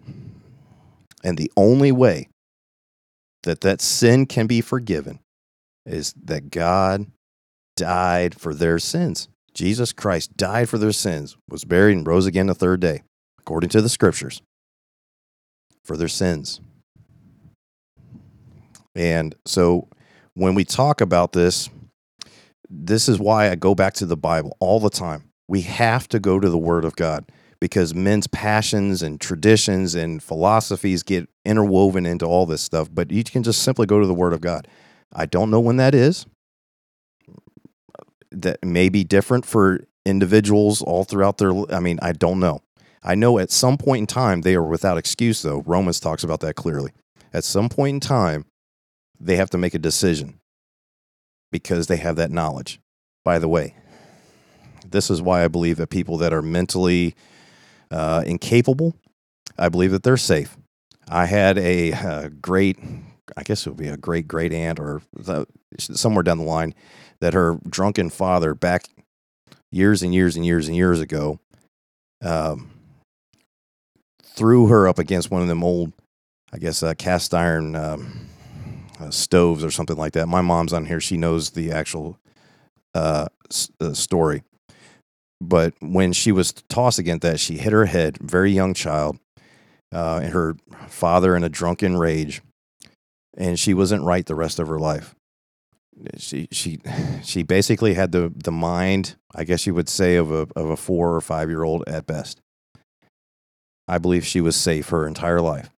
And 1.23 1.38
the 1.38 1.51
only 1.55 1.91
way 1.91 2.29
that 3.48 3.62
that 3.62 3.80
sin 3.80 4.26
can 4.26 4.45
be 4.45 4.60
forgiven 4.60 5.20
is 5.86 6.14
that 6.22 6.52
God 6.52 7.08
died 7.78 8.36
for 8.36 8.54
their 8.54 8.78
sins. 8.78 9.30
Jesus 9.54 9.93
Christ 9.93 10.36
died 10.36 10.68
for 10.68 10.78
their 10.78 10.91
sins, 10.91 11.38
was 11.50 11.64
buried, 11.64 11.95
and 11.95 12.06
rose 12.06 12.26
again 12.26 12.48
the 12.48 12.54
third 12.54 12.82
day, 12.82 13.04
according 13.39 13.70
to 13.70 13.82
the 13.82 13.88
scriptures, 13.88 14.41
for 15.86 15.95
their 15.95 16.10
sins. 16.10 16.60
And 18.93 19.34
so 19.45 19.88
when 20.34 20.54
we 20.54 20.66
talk 20.66 21.00
about 21.00 21.32
this, 21.32 21.70
this 22.70 23.08
is 23.08 23.18
why 23.18 23.50
I 23.50 23.56
go 23.56 23.74
back 23.74 23.93
to 23.93 24.06
the 24.06 24.18
Bible 24.18 24.58
all 24.60 24.82
the 24.82 24.89
time. 24.89 25.30
We 25.48 25.62
have 25.62 26.10
to 26.10 26.20
go 26.20 26.38
to 26.38 26.50
the 26.50 26.58
Word 26.58 26.84
of 26.84 26.98
God 26.98 27.32
because 27.60 27.93
men's 27.93 28.28
passions 28.28 29.01
and 29.01 29.20
traditions 29.20 29.95
and 29.95 30.22
philosophies 30.22 31.03
get 31.03 31.30
interwoven 31.45 32.05
into 32.05 32.26
all 32.26 32.45
this 32.45 32.62
stuff. 32.62 32.89
But 32.91 33.12
you 33.12 33.24
can 33.24 33.43
just 33.43 33.64
simply 33.64 33.86
go 33.86 33.99
to 33.99 34.05
the 34.05 34.14
Word 34.14 34.34
of 34.34 34.41
God. 34.41 34.68
I 35.14 35.26
don't 35.26 35.49
know 35.49 35.60
when 35.60 35.78
that 35.78 35.95
is 35.95 36.26
that 38.32 38.64
may 38.64 38.89
be 38.89 39.03
different 39.03 39.45
for 39.45 39.80
individuals 40.05 40.82
all 40.82 41.03
throughout 41.03 41.38
their 41.38 41.53
I 41.74 41.80
mean, 41.80 41.99
I 42.01 42.12
don't 42.12 42.39
know. 42.39 42.62
I 43.03 43.16
know 43.16 43.39
at 43.39 43.51
some 43.51 43.78
point 43.78 44.01
in 44.01 44.08
time 44.08 44.41
they 44.41 44.55
are 44.55 44.64
without 44.64 44.97
excuse 44.97 45.41
though. 45.41 45.64
Romans 45.66 45.99
talks 45.99 46.24
about 46.24 46.41
that 46.41 46.55
clearly. 46.55 46.91
At 47.34 47.43
some 47.43 47.70
point 47.70 47.95
in 47.95 47.99
time 47.99 48.45
they 49.20 49.38
have 49.38 49.49
to 49.51 49.58
make 49.58 49.74
a 49.74 49.80
decision 49.80 50.39
because 51.51 51.88
they 51.88 51.97
have 51.97 52.18
that 52.18 52.32
knowledge. 52.32 52.80
By 53.24 53.39
the 53.39 53.47
way, 53.47 53.76
this 54.86 55.10
is 55.10 55.22
why 55.22 55.43
I 55.43 55.47
believe 55.47 55.78
that 55.78 55.89
people 55.89 56.18
that 56.18 56.34
are 56.34 56.41
mentally 56.41 57.16
uh, 57.91 58.23
incapable, 58.25 58.95
I 59.57 59.69
believe 59.69 59.91
that 59.91 60.03
they're 60.03 60.17
safe. 60.17 60.57
I 61.09 61.25
had 61.25 61.57
a, 61.57 61.91
a 61.91 62.29
great, 62.29 62.77
I 63.35 63.43
guess 63.43 63.65
it 63.65 63.69
would 63.69 63.77
be 63.79 63.88
a 63.88 63.97
great 63.97 64.27
great 64.27 64.53
aunt 64.53 64.79
or 64.79 65.01
the, 65.15 65.45
somewhere 65.79 66.23
down 66.23 66.38
the 66.39 66.43
line 66.43 66.73
that 67.21 67.33
her 67.33 67.59
drunken 67.69 68.09
father 68.09 68.53
back 68.53 68.88
years 69.71 70.03
and 70.03 70.13
years 70.13 70.35
and 70.35 70.45
years 70.45 70.67
and 70.67 70.75
years 70.75 70.99
ago 70.99 71.39
um, 72.23 72.71
threw 74.23 74.67
her 74.67 74.88
up 74.88 74.99
against 74.99 75.31
one 75.31 75.41
of 75.41 75.47
them 75.47 75.63
old, 75.63 75.93
I 76.53 76.57
guess, 76.57 76.83
uh, 76.83 76.93
cast 76.93 77.33
iron 77.33 77.75
um, 77.75 78.27
uh, 78.99 79.09
stoves 79.09 79.63
or 79.63 79.71
something 79.71 79.97
like 79.97 80.13
that. 80.13 80.27
My 80.27 80.41
mom's 80.41 80.73
on 80.73 80.85
here; 80.85 80.99
she 80.99 81.17
knows 81.17 81.51
the 81.51 81.71
actual 81.71 82.17
uh, 82.93 83.27
s- 83.51 83.71
uh, 83.79 83.93
story. 83.93 84.43
But 85.39 85.73
when 85.79 86.13
she 86.13 86.31
was 86.31 86.51
tossed 86.53 86.99
against 86.99 87.21
that, 87.21 87.39
she 87.39 87.57
hit 87.57 87.73
her 87.73 87.85
head. 87.85 88.17
Very 88.17 88.51
young 88.51 88.73
child, 88.73 89.19
uh, 89.93 90.21
and 90.23 90.33
her 90.33 90.55
father, 90.88 91.35
in 91.35 91.43
a 91.43 91.49
drunken 91.49 91.97
rage, 91.97 92.41
and 93.38 93.59
she 93.59 93.73
wasn't 93.73 94.03
right 94.03 94.25
the 94.25 94.35
rest 94.35 94.59
of 94.59 94.67
her 94.67 94.79
life. 94.79 95.15
She 96.17 96.47
she 96.51 96.79
she 97.23 97.43
basically 97.43 97.93
had 97.93 98.11
the 98.11 98.33
the 98.35 98.51
mind, 98.51 99.15
I 99.33 99.43
guess 99.43 99.67
you 99.67 99.73
would 99.75 99.89
say, 99.89 100.15
of 100.15 100.31
a 100.31 100.47
of 100.55 100.69
a 100.69 100.77
four 100.77 101.15
or 101.15 101.21
five 101.21 101.49
year 101.49 101.63
old 101.63 101.83
at 101.88 102.07
best. 102.07 102.41
I 103.88 103.99
believe 103.99 104.25
she 104.25 104.41
was 104.41 104.55
safe 104.55 104.89
her 104.89 105.07
entire 105.07 105.39
life. 105.39 105.69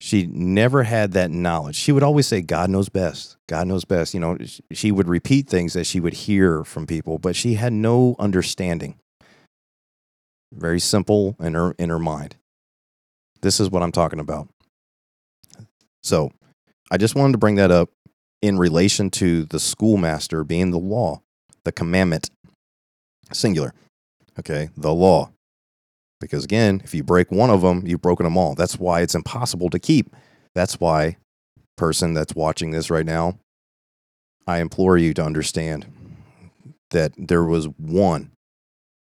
She 0.00 0.26
never 0.26 0.82
had 0.82 1.12
that 1.12 1.30
knowledge. 1.30 1.76
She 1.76 1.92
would 1.92 2.02
always 2.02 2.26
say, 2.26 2.42
God 2.42 2.68
knows 2.68 2.88
best. 2.88 3.36
God 3.48 3.66
knows 3.66 3.84
best. 3.84 4.12
You 4.12 4.20
know, 4.20 4.36
she 4.72 4.92
would 4.92 5.08
repeat 5.08 5.48
things 5.48 5.72
that 5.72 5.84
she 5.84 6.00
would 6.00 6.12
hear 6.12 6.62
from 6.64 6.86
people, 6.86 7.18
but 7.18 7.36
she 7.36 7.54
had 7.54 7.72
no 7.72 8.16
understanding. 8.18 8.98
Very 10.52 10.80
simple 10.80 11.36
in 11.40 11.54
her, 11.54 11.74
in 11.78 11.90
her 11.90 11.98
mind. 11.98 12.36
This 13.40 13.60
is 13.60 13.70
what 13.70 13.82
I'm 13.82 13.92
talking 13.92 14.20
about. 14.20 14.48
So 16.02 16.30
I 16.90 16.98
just 16.98 17.14
wanted 17.14 17.32
to 17.32 17.38
bring 17.38 17.54
that 17.56 17.70
up 17.70 17.90
in 18.42 18.58
relation 18.58 19.10
to 19.10 19.46
the 19.46 19.58
schoolmaster 19.58 20.44
being 20.44 20.70
the 20.70 20.78
law, 20.78 21.22
the 21.64 21.72
commandment, 21.72 22.30
singular. 23.32 23.72
Okay, 24.38 24.68
the 24.76 24.92
law. 24.92 25.30
Because 26.24 26.44
again, 26.44 26.80
if 26.84 26.94
you 26.94 27.02
break 27.02 27.30
one 27.30 27.50
of 27.50 27.60
them, 27.60 27.86
you've 27.86 28.00
broken 28.00 28.24
them 28.24 28.38
all. 28.38 28.54
That's 28.54 28.78
why 28.78 29.02
it's 29.02 29.14
impossible 29.14 29.68
to 29.68 29.78
keep. 29.78 30.16
That's 30.54 30.80
why, 30.80 31.18
person 31.76 32.14
that's 32.14 32.34
watching 32.34 32.70
this 32.70 32.88
right 32.88 33.04
now, 33.04 33.38
I 34.46 34.60
implore 34.60 34.96
you 34.96 35.12
to 35.14 35.22
understand 35.22 35.84
that 36.92 37.12
there 37.18 37.44
was 37.44 37.68
one 37.76 38.30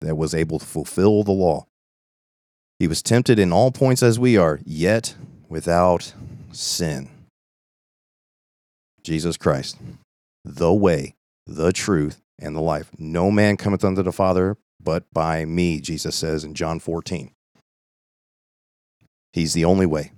that 0.01 0.17
was 0.17 0.33
able 0.33 0.59
to 0.59 0.65
fulfill 0.65 1.23
the 1.23 1.31
law. 1.31 1.65
He 2.77 2.89
was 2.89 3.01
tempted 3.01 3.39
in 3.39 3.53
all 3.53 3.71
points 3.71 4.03
as 4.03 4.19
we 4.19 4.35
are, 4.35 4.59
yet 4.65 5.15
without 5.47 6.13
sin. 6.51 7.09
Jesus 9.01 9.37
Christ, 9.37 9.77
the 10.43 10.73
way, 10.73 11.15
the 11.45 11.71
truth, 11.71 12.21
and 12.37 12.53
the 12.53 12.61
life. 12.61 12.91
No 12.97 13.31
man 13.31 13.55
cometh 13.55 13.85
unto 13.85 14.03
the 14.03 14.11
Father 14.11 14.57
but 14.81 15.05
by 15.13 15.45
me, 15.45 15.81
Jesus 15.81 16.15
says 16.15 16.43
in 16.43 16.53
John 16.53 16.79
14. 16.79 17.31
He's 19.33 19.53
the 19.53 19.65
only 19.65 19.85
way. 19.85 20.11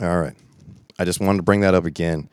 All 0.00 0.20
right. 0.20 0.34
I 0.98 1.04
just 1.04 1.20
wanted 1.20 1.38
to 1.38 1.42
bring 1.42 1.60
that 1.60 1.74
up 1.74 1.84
again. 1.84 2.28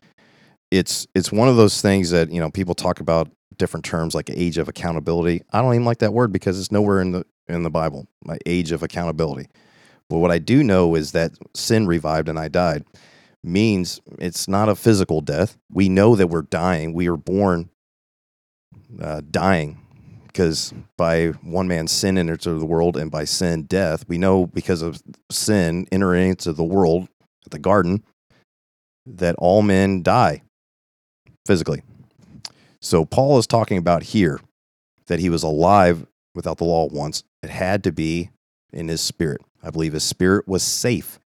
It's 0.72 1.08
it's 1.14 1.32
one 1.32 1.50
of 1.50 1.58
those 1.58 1.82
things 1.82 2.12
that, 2.12 2.32
you 2.32 2.40
know, 2.40 2.50
people 2.50 2.76
talk 2.76 3.00
about 3.00 3.30
different 3.58 3.86
terms 3.86 4.16
like 4.16 4.30
age 4.30 4.58
of 4.58 4.70
accountability. 4.70 5.42
I 5.52 5.62
don't 5.62 5.74
even 5.74 5.86
like 5.86 6.00
that 6.00 6.14
word 6.14 6.32
because 6.32 6.60
it's 6.60 6.72
nowhere 6.72 7.02
in 7.02 7.12
the 7.12 7.26
in 7.48 7.64
the 7.64 7.70
Bible. 7.70 8.08
My 8.24 8.38
age 8.46 8.72
of 8.72 8.82
accountability. 8.82 9.50
But 10.10 10.18
what 10.18 10.32
I 10.32 10.40
do 10.40 10.64
know 10.64 10.96
is 10.96 11.12
that 11.12 11.32
sin 11.54 11.88
revived 11.88 12.30
and 12.30 12.40
I 12.40 12.48
died 12.48 12.86
means 13.44 14.02
it's 14.20 14.48
not 14.48 14.70
a 14.70 14.76
physical 14.76 15.22
death. 15.22 15.58
We 15.72 15.90
know 15.90 16.16
that 16.16 16.28
we're 16.28 16.44
dying. 16.44 16.94
We 16.94 17.08
are 17.08 17.18
born 17.18 17.70
uh, 19.02 19.22
dying 19.30 19.80
because 20.28 20.74
by 20.98 21.28
one 21.42 21.68
man's 21.68 21.92
sin 21.92 22.18
into 22.18 22.54
the 22.54 22.66
world 22.66 22.98
and 22.98 23.12
by 23.12 23.26
sin 23.26 23.64
death. 23.64 24.06
We 24.08 24.18
know 24.18 24.48
because 24.48 24.82
of 24.82 25.02
sin 25.30 25.88
entering 25.92 26.30
into 26.32 26.54
the 26.54 26.64
world, 26.64 27.08
the 27.50 27.60
garden, 27.60 28.04
that 29.06 29.36
all 29.38 29.62
men 29.62 30.04
die 30.04 30.44
physically. 31.46 31.82
So 32.82 33.06
Paul 33.06 33.38
is 33.38 33.48
talking 33.48 33.78
about 33.78 34.04
here 34.04 34.40
that 35.08 35.20
he 35.20 35.30
was 35.30 35.44
alive 35.44 36.06
without 36.34 36.58
the 36.58 36.64
law 36.64 36.88
once. 36.88 37.24
It 37.44 37.50
had 37.50 37.84
to 37.84 37.92
be 37.92 38.30
in 38.72 38.88
his 38.88 39.02
spirit. 39.02 39.42
I 39.64 39.70
believe 39.70 39.94
his 39.94 40.04
spirit 40.04 40.48
was 40.48 40.64
safe 40.64 41.20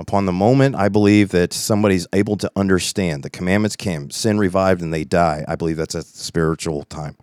Upon 0.00 0.24
the 0.24 0.32
moment, 0.32 0.76
I 0.76 0.88
believe 0.88 1.28
that 1.32 1.52
somebody's 1.52 2.06
able 2.14 2.38
to 2.38 2.50
understand 2.56 3.22
the 3.22 3.28
commandments 3.28 3.76
came, 3.76 4.08
sin 4.08 4.38
revived, 4.38 4.80
and 4.80 4.94
they 4.94 5.04
die. 5.04 5.44
I 5.46 5.56
believe 5.56 5.76
that's 5.76 5.94
a 5.94 6.00
spiritual 6.00 6.84
time. 6.84 7.18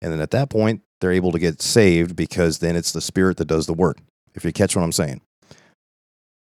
And 0.00 0.12
then 0.12 0.20
at 0.20 0.30
that 0.30 0.48
point, 0.48 0.82
they're 1.00 1.10
able 1.10 1.32
to 1.32 1.40
get 1.40 1.60
saved 1.60 2.14
because 2.14 2.60
then 2.60 2.76
it's 2.76 2.92
the 2.92 3.00
Spirit 3.00 3.38
that 3.38 3.46
does 3.46 3.66
the 3.66 3.74
work. 3.74 3.98
If 4.36 4.44
you 4.44 4.52
catch 4.52 4.76
what 4.76 4.82
I'm 4.82 4.92
saying. 4.92 5.22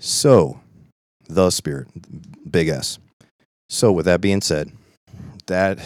So, 0.01 0.59
the 1.29 1.49
Spirit, 1.49 1.87
big 2.51 2.67
S. 2.67 2.99
So, 3.69 3.93
with 3.93 4.03
that 4.03 4.19
being 4.19 4.41
said, 4.41 4.73
that 5.47 5.79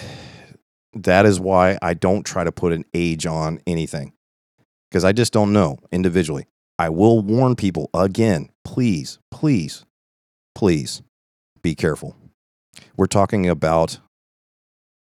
that 0.96 1.28
is 1.28 1.40
why 1.40 1.78
I 1.84 1.94
don't 1.94 2.26
try 2.26 2.44
to 2.44 2.52
put 2.52 2.74
an 2.74 2.84
age 2.96 3.28
on 3.28 3.60
anything 3.68 4.14
because 4.90 5.04
I 5.04 5.12
just 5.12 5.34
don't 5.34 5.54
know 5.54 5.78
individually. 5.92 6.48
I 6.78 6.90
will 6.90 7.22
warn 7.22 7.56
people 7.56 7.90
again, 7.94 8.50
please, 8.64 9.20
please, 9.32 9.86
please 10.56 11.02
be 11.62 11.76
careful. 11.76 12.16
We're 12.98 13.08
talking 13.08 13.48
about 13.48 14.00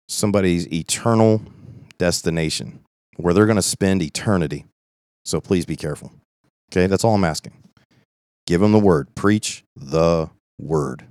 somebody's 0.09 0.71
eternal 0.73 1.43
destination 1.99 2.81
where 3.17 3.35
they're 3.35 3.47
going 3.47 3.57
to 3.57 3.63
spend 3.63 4.03
eternity. 4.03 4.67
So 5.25 5.41
please 5.41 5.67
be 5.67 5.77
careful. 5.77 6.13
Okay, 6.73 6.87
that's 6.87 7.05
all 7.05 7.15
I'm 7.15 7.25
asking. 7.25 7.53
Give 8.47 8.61
them 8.61 8.73
the 8.73 8.79
word, 8.79 9.15
preach 9.15 9.65
the 9.77 10.31
word. 10.59 11.05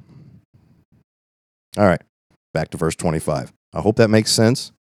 All 1.77 1.85
right, 1.85 2.01
back 2.53 2.69
to 2.71 2.77
verse 2.77 2.95
25. 2.95 3.53
I 3.73 3.81
hope 3.81 3.97
that 3.97 4.09
makes 4.09 4.31
sense. 4.31 4.71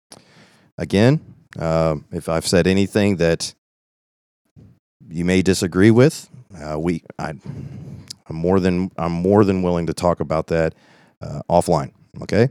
Again, 0.79 1.21
uh, 1.59 1.97
if 2.13 2.29
I've 2.29 2.47
said 2.47 2.67
anything 2.67 3.17
that 3.17 3.55
you 5.09 5.25
may 5.25 5.43
disagree 5.43 5.91
with. 5.91 6.29
Uh, 6.55 6.79
we, 6.79 7.03
I, 7.19 7.31
I'm 7.31 8.37
more 8.37 8.61
than 8.61 8.91
I'm 8.97 9.13
more 9.13 9.45
than 9.45 9.63
willing 9.63 9.87
to 9.87 9.95
talk 9.95 10.21
about 10.21 10.49
that 10.49 10.75
uh, 11.21 11.41
offline. 11.51 11.93
Okay, 12.23 12.49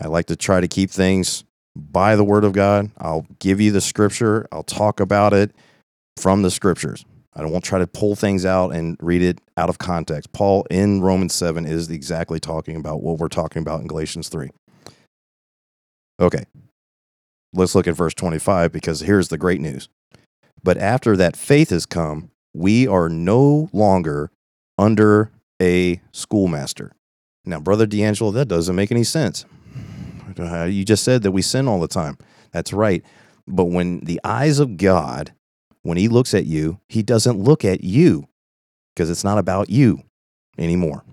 I 0.00 0.08
like 0.08 0.26
to 0.26 0.36
try 0.36 0.60
to 0.60 0.68
keep 0.68 0.90
things 0.90 1.44
by 1.74 2.16
the 2.16 2.24
Word 2.24 2.44
of 2.44 2.52
God. 2.52 2.90
I'll 2.98 3.26
give 3.38 3.60
you 3.60 3.72
the 3.72 3.80
Scripture. 3.80 4.46
I'll 4.52 4.62
talk 4.62 5.00
about 5.00 5.32
it 5.32 5.52
from 6.18 6.42
the 6.42 6.50
Scriptures. 6.50 7.04
I 7.34 7.40
don't 7.40 7.50
want 7.50 7.64
to 7.64 7.68
try 7.68 7.78
to 7.78 7.86
pull 7.86 8.14
things 8.14 8.44
out 8.44 8.74
and 8.74 8.96
read 9.00 9.22
it 9.22 9.38
out 9.56 9.70
of 9.70 9.78
context. 9.78 10.32
Paul 10.32 10.66
in 10.70 11.00
Romans 11.00 11.32
7 11.32 11.64
is 11.64 11.88
exactly 11.88 12.38
talking 12.38 12.76
about 12.76 13.02
what 13.02 13.18
we're 13.18 13.28
talking 13.28 13.62
about 13.62 13.80
in 13.80 13.86
Galatians 13.86 14.28
3. 14.28 14.50
Okay, 16.20 16.44
let's 17.54 17.74
look 17.74 17.86
at 17.88 17.94
verse 17.94 18.12
25 18.14 18.70
because 18.70 19.00
here's 19.00 19.28
the 19.28 19.38
great 19.38 19.60
news. 19.60 19.88
But 20.64 20.78
after 20.78 21.16
that 21.16 21.36
faith 21.36 21.70
has 21.70 21.86
come, 21.86 22.30
we 22.54 22.86
are 22.86 23.08
no 23.08 23.68
longer 23.72 24.30
under 24.78 25.30
a 25.60 26.00
schoolmaster. 26.12 26.92
Now, 27.44 27.60
Brother 27.60 27.86
D'Angelo, 27.86 28.30
that 28.32 28.48
doesn't 28.48 28.76
make 28.76 28.92
any 28.92 29.04
sense. 29.04 29.44
You 30.34 30.82
just 30.82 31.04
said 31.04 31.24
that 31.24 31.32
we 31.32 31.42
sin 31.42 31.68
all 31.68 31.78
the 31.78 31.86
time. 31.86 32.16
That's 32.52 32.72
right. 32.72 33.04
But 33.46 33.66
when 33.66 34.00
the 34.00 34.18
eyes 34.24 34.60
of 34.60 34.78
God, 34.78 35.34
when 35.82 35.98
He 35.98 36.08
looks 36.08 36.32
at 36.32 36.46
you, 36.46 36.80
He 36.88 37.02
doesn't 37.02 37.38
look 37.38 37.66
at 37.66 37.84
you 37.84 38.28
because 38.94 39.10
it's 39.10 39.24
not 39.24 39.36
about 39.36 39.68
you 39.68 40.02
anymore. 40.56 41.04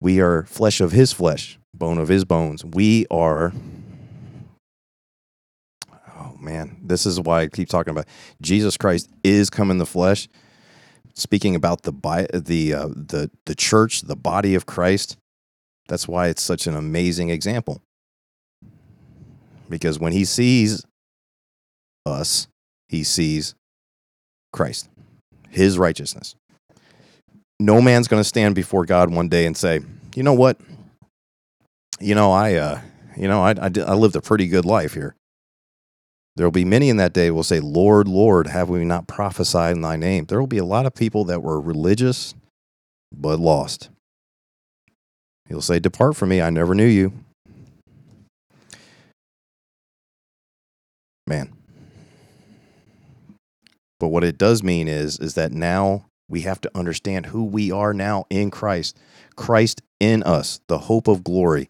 We 0.00 0.20
are 0.20 0.44
flesh 0.44 0.82
of 0.82 0.92
His 0.92 1.10
flesh, 1.10 1.58
bone 1.72 1.96
of 1.96 2.08
His 2.08 2.26
bones. 2.26 2.66
We 2.66 3.06
are 3.10 3.54
man, 6.48 6.78
this 6.82 7.04
is 7.04 7.20
why 7.20 7.42
I 7.42 7.46
keep 7.48 7.68
talking 7.68 7.90
about 7.90 8.06
Jesus 8.40 8.76
Christ 8.76 9.10
is 9.22 9.50
come 9.50 9.70
in 9.70 9.78
the 9.78 9.86
flesh. 9.86 10.28
Speaking 11.14 11.54
about 11.54 11.82
the 11.82 11.92
bi- 11.92 12.28
the 12.32 12.74
uh, 12.74 12.88
the 12.88 13.30
the 13.44 13.54
church, 13.54 14.02
the 14.02 14.16
body 14.16 14.54
of 14.54 14.66
Christ. 14.66 15.16
That's 15.88 16.06
why 16.06 16.28
it's 16.28 16.42
such 16.42 16.66
an 16.66 16.76
amazing 16.76 17.30
example. 17.30 17.82
Because 19.68 19.98
when 19.98 20.12
he 20.12 20.24
sees 20.24 20.84
us, 22.06 22.46
he 22.88 23.02
sees 23.04 23.54
Christ, 24.52 24.88
his 25.50 25.76
righteousness. 25.76 26.34
No 27.58 27.82
man's 27.82 28.06
going 28.06 28.20
to 28.20 28.28
stand 28.28 28.54
before 28.54 28.84
God 28.86 29.12
one 29.12 29.28
day 29.28 29.44
and 29.44 29.56
say, 29.56 29.80
"You 30.14 30.22
know 30.22 30.34
what? 30.34 30.58
You 32.00 32.14
know, 32.14 32.30
I 32.30 32.54
uh, 32.54 32.80
you 33.16 33.26
know, 33.26 33.42
I, 33.42 33.50
I, 33.50 33.70
I 33.86 33.94
lived 33.94 34.14
a 34.14 34.22
pretty 34.22 34.46
good 34.46 34.64
life 34.64 34.94
here. 34.94 35.16
There 36.38 36.46
will 36.46 36.52
be 36.52 36.64
many 36.64 36.88
in 36.88 36.98
that 36.98 37.14
day 37.14 37.32
will 37.32 37.42
say, 37.42 37.58
Lord, 37.58 38.06
Lord, 38.06 38.46
have 38.46 38.68
we 38.68 38.84
not 38.84 39.08
prophesied 39.08 39.74
in 39.74 39.82
thy 39.82 39.96
name? 39.96 40.26
There 40.26 40.38
will 40.38 40.46
be 40.46 40.58
a 40.58 40.64
lot 40.64 40.86
of 40.86 40.94
people 40.94 41.24
that 41.24 41.42
were 41.42 41.60
religious 41.60 42.32
but 43.12 43.40
lost. 43.40 43.90
He'll 45.48 45.60
say, 45.60 45.80
Depart 45.80 46.14
from 46.14 46.28
me, 46.28 46.40
I 46.40 46.50
never 46.50 46.76
knew 46.76 46.86
you. 46.86 47.12
Man. 51.26 51.52
But 53.98 54.08
what 54.08 54.22
it 54.22 54.38
does 54.38 54.62
mean 54.62 54.86
is, 54.86 55.18
is 55.18 55.34
that 55.34 55.50
now 55.50 56.06
we 56.28 56.42
have 56.42 56.60
to 56.60 56.70
understand 56.72 57.26
who 57.26 57.42
we 57.42 57.72
are 57.72 57.92
now 57.92 58.26
in 58.30 58.52
Christ. 58.52 58.96
Christ 59.34 59.82
in 59.98 60.22
us, 60.22 60.60
the 60.68 60.78
hope 60.78 61.08
of 61.08 61.24
glory. 61.24 61.68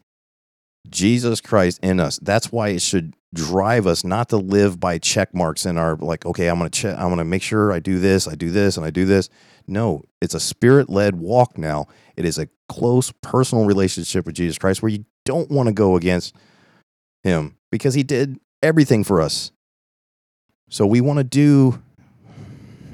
Jesus 0.90 1.40
Christ 1.40 1.80
in 1.82 2.00
us. 2.00 2.18
That's 2.18 2.52
why 2.52 2.68
it 2.68 2.82
should 2.82 3.14
drive 3.34 3.86
us 3.86 4.04
not 4.04 4.30
to 4.30 4.36
live 4.38 4.80
by 4.80 4.98
check 4.98 5.34
marks 5.34 5.66
in 5.66 5.76
our 5.76 5.96
like 5.96 6.24
okay 6.24 6.48
i'm 6.48 6.58
to 6.60 6.70
check 6.70 6.98
i'm 6.98 7.14
to 7.14 7.24
make 7.24 7.42
sure 7.42 7.72
i 7.72 7.78
do 7.78 7.98
this 7.98 8.26
i 8.26 8.34
do 8.34 8.50
this 8.50 8.78
and 8.78 8.86
i 8.86 8.90
do 8.90 9.04
this 9.04 9.28
No, 9.68 10.02
it's 10.22 10.34
a 10.34 10.40
spirit 10.40 10.88
led 10.88 11.16
walk 11.16 11.58
now. 11.58 11.86
It 12.16 12.24
is 12.24 12.38
a 12.38 12.48
close 12.68 13.12
personal 13.22 13.66
relationship 13.66 14.24
with 14.24 14.34
Jesus 14.34 14.58
Christ 14.58 14.82
where 14.82 14.90
you 14.90 15.04
don't 15.24 15.50
want 15.50 15.66
to 15.68 15.74
go 15.74 15.94
against 15.94 16.34
him 17.22 17.56
because 17.70 17.94
he 17.94 18.02
did 18.02 18.40
everything 18.62 19.04
for 19.04 19.20
us. 19.20 19.52
So 20.70 20.86
we 20.86 21.02
want 21.02 21.18
to 21.18 21.24
do 21.24 21.82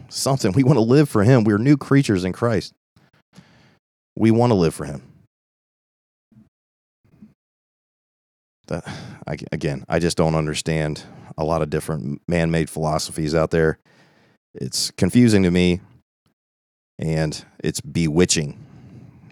something. 0.09 0.53
We 0.53 0.65
want 0.65 0.77
to 0.77 0.83
live 0.83 1.09
for 1.09 1.23
him. 1.23 1.45
We're 1.45 1.59
new 1.59 1.77
creatures 1.77 2.25
in 2.25 2.33
Christ. 2.33 2.75
We 4.17 4.33
want 4.33 4.51
to 4.51 4.55
live 4.55 4.75
for 4.75 4.85
him. 4.85 5.03
That, 8.67 8.87
I, 9.27 9.37
again, 9.53 9.85
I 9.89 9.99
just 9.99 10.17
don't 10.17 10.35
understand 10.35 11.03
a 11.37 11.45
lot 11.45 11.63
of 11.63 11.71
different 11.71 12.23
man 12.29 12.51
made 12.51 12.71
philosophies 12.71 13.35
out 13.35 13.51
there. 13.51 13.79
It's 14.55 14.91
confusing 14.93 15.43
to 15.43 15.51
me 15.51 15.81
and 16.99 17.45
it's 17.63 17.81
bewitching. 17.81 18.59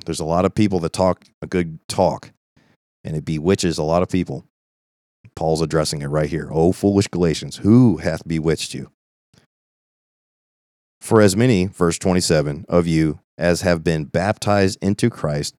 There's 0.04 0.20
a 0.20 0.24
lot 0.24 0.44
of 0.44 0.54
people 0.54 0.80
that 0.80 0.92
talk 0.92 1.24
a 1.40 1.46
good 1.46 1.78
talk 1.88 2.32
and 3.04 3.16
it 3.16 3.24
bewitches 3.24 3.78
a 3.78 3.82
lot 3.82 4.02
of 4.02 4.08
people. 4.08 4.44
Paul's 5.34 5.62
addressing 5.62 6.02
it 6.02 6.08
right 6.08 6.28
here. 6.28 6.48
Oh, 6.52 6.72
foolish 6.72 7.08
Galatians, 7.08 7.58
who 7.58 7.98
hath 7.98 8.26
bewitched 8.26 8.74
you? 8.74 8.90
For 11.00 11.20
as 11.20 11.36
many, 11.36 11.66
verse 11.66 11.98
27, 11.98 12.66
of 12.68 12.86
you 12.86 13.20
as 13.38 13.62
have 13.62 13.82
been 13.82 14.04
baptized 14.04 14.78
into 14.82 15.10
Christ, 15.10 15.54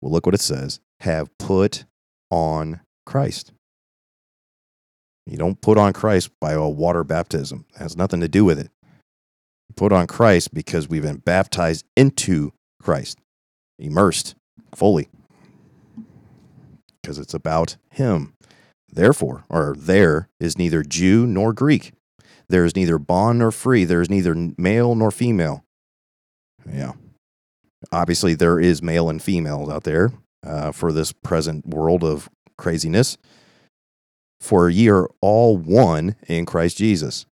well, 0.00 0.12
look 0.12 0.26
what 0.26 0.34
it 0.34 0.40
says, 0.40 0.80
have 1.00 1.36
put 1.38 1.84
on 2.30 2.80
Christ. 3.06 3.52
You 5.26 5.36
don't 5.36 5.60
put 5.60 5.76
on 5.76 5.92
Christ 5.92 6.30
by 6.40 6.52
a 6.52 6.68
water 6.68 7.04
baptism. 7.04 7.66
It 7.74 7.78
has 7.78 7.96
nothing 7.96 8.20
to 8.20 8.28
do 8.28 8.44
with 8.44 8.58
it. 8.58 8.70
You 9.68 9.74
put 9.76 9.92
on 9.92 10.06
Christ 10.06 10.54
because 10.54 10.88
we've 10.88 11.02
been 11.02 11.18
baptized 11.18 11.84
into 11.96 12.52
Christ, 12.80 13.18
immersed 13.78 14.34
fully, 14.74 15.08
because 17.02 17.18
it's 17.18 17.34
about 17.34 17.76
Him. 17.90 18.34
Therefore, 18.90 19.44
or 19.50 19.74
there 19.76 20.30
is 20.40 20.56
neither 20.56 20.82
Jew 20.82 21.26
nor 21.26 21.52
Greek. 21.52 21.92
There 22.48 22.64
is 22.64 22.74
neither 22.74 22.98
bond 22.98 23.40
nor 23.40 23.50
free. 23.50 23.84
There 23.84 24.00
is 24.00 24.08
neither 24.08 24.34
male 24.56 24.94
nor 24.94 25.10
female. 25.10 25.62
Yeah. 26.66 26.92
Obviously, 27.92 28.34
there 28.34 28.58
is 28.58 28.82
male 28.82 29.10
and 29.10 29.22
female 29.22 29.70
out 29.70 29.84
there 29.84 30.12
uh, 30.48 30.72
for 30.72 30.92
this 30.92 31.12
present 31.12 31.66
world 31.66 32.02
of 32.02 32.28
craziness. 32.56 33.18
For 34.40 34.70
ye 34.70 34.88
are 34.88 35.08
all 35.20 35.56
one 35.56 36.16
in 36.26 36.46
Christ 36.46 36.78
Jesus. 36.78 37.26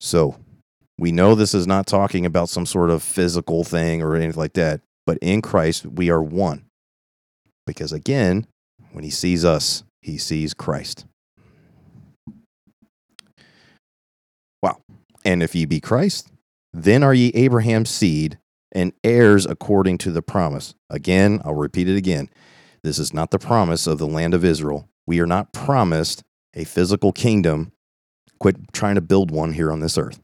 So, 0.00 0.36
we 0.98 1.12
know 1.12 1.34
this 1.34 1.54
is 1.54 1.66
not 1.66 1.86
talking 1.86 2.26
about 2.26 2.48
some 2.48 2.66
sort 2.66 2.90
of 2.90 3.02
physical 3.02 3.64
thing 3.64 4.02
or 4.02 4.14
anything 4.14 4.38
like 4.38 4.54
that, 4.54 4.80
but 5.06 5.18
in 5.18 5.42
Christ, 5.42 5.86
we 5.86 6.10
are 6.10 6.22
one. 6.22 6.64
Because 7.66 7.92
again, 7.92 8.46
when 8.92 9.04
he 9.04 9.10
sees 9.10 9.44
us, 9.44 9.84
he 10.00 10.18
sees 10.18 10.54
Christ. 10.54 11.06
Wow. 14.62 14.80
And 15.24 15.42
if 15.42 15.54
ye 15.54 15.64
be 15.64 15.80
Christ, 15.80 16.28
then 16.72 17.02
are 17.02 17.14
ye 17.14 17.28
Abraham's 17.34 17.90
seed 17.90 18.38
and 18.72 18.92
heirs 19.04 19.46
according 19.46 19.98
to 19.98 20.10
the 20.10 20.22
promise. 20.22 20.74
Again, 20.90 21.40
I'll 21.44 21.54
repeat 21.54 21.88
it 21.88 21.96
again. 21.96 22.28
This 22.82 22.98
is 22.98 23.14
not 23.14 23.30
the 23.30 23.38
promise 23.38 23.86
of 23.86 23.98
the 23.98 24.06
land 24.06 24.34
of 24.34 24.44
Israel. 24.44 24.88
We 25.06 25.20
are 25.20 25.26
not 25.26 25.52
promised 25.52 26.22
a 26.54 26.64
physical 26.64 27.12
kingdom. 27.12 27.72
Quit 28.40 28.72
trying 28.72 28.96
to 28.96 29.00
build 29.00 29.30
one 29.30 29.52
here 29.52 29.70
on 29.70 29.80
this 29.80 29.96
earth. 29.96 30.20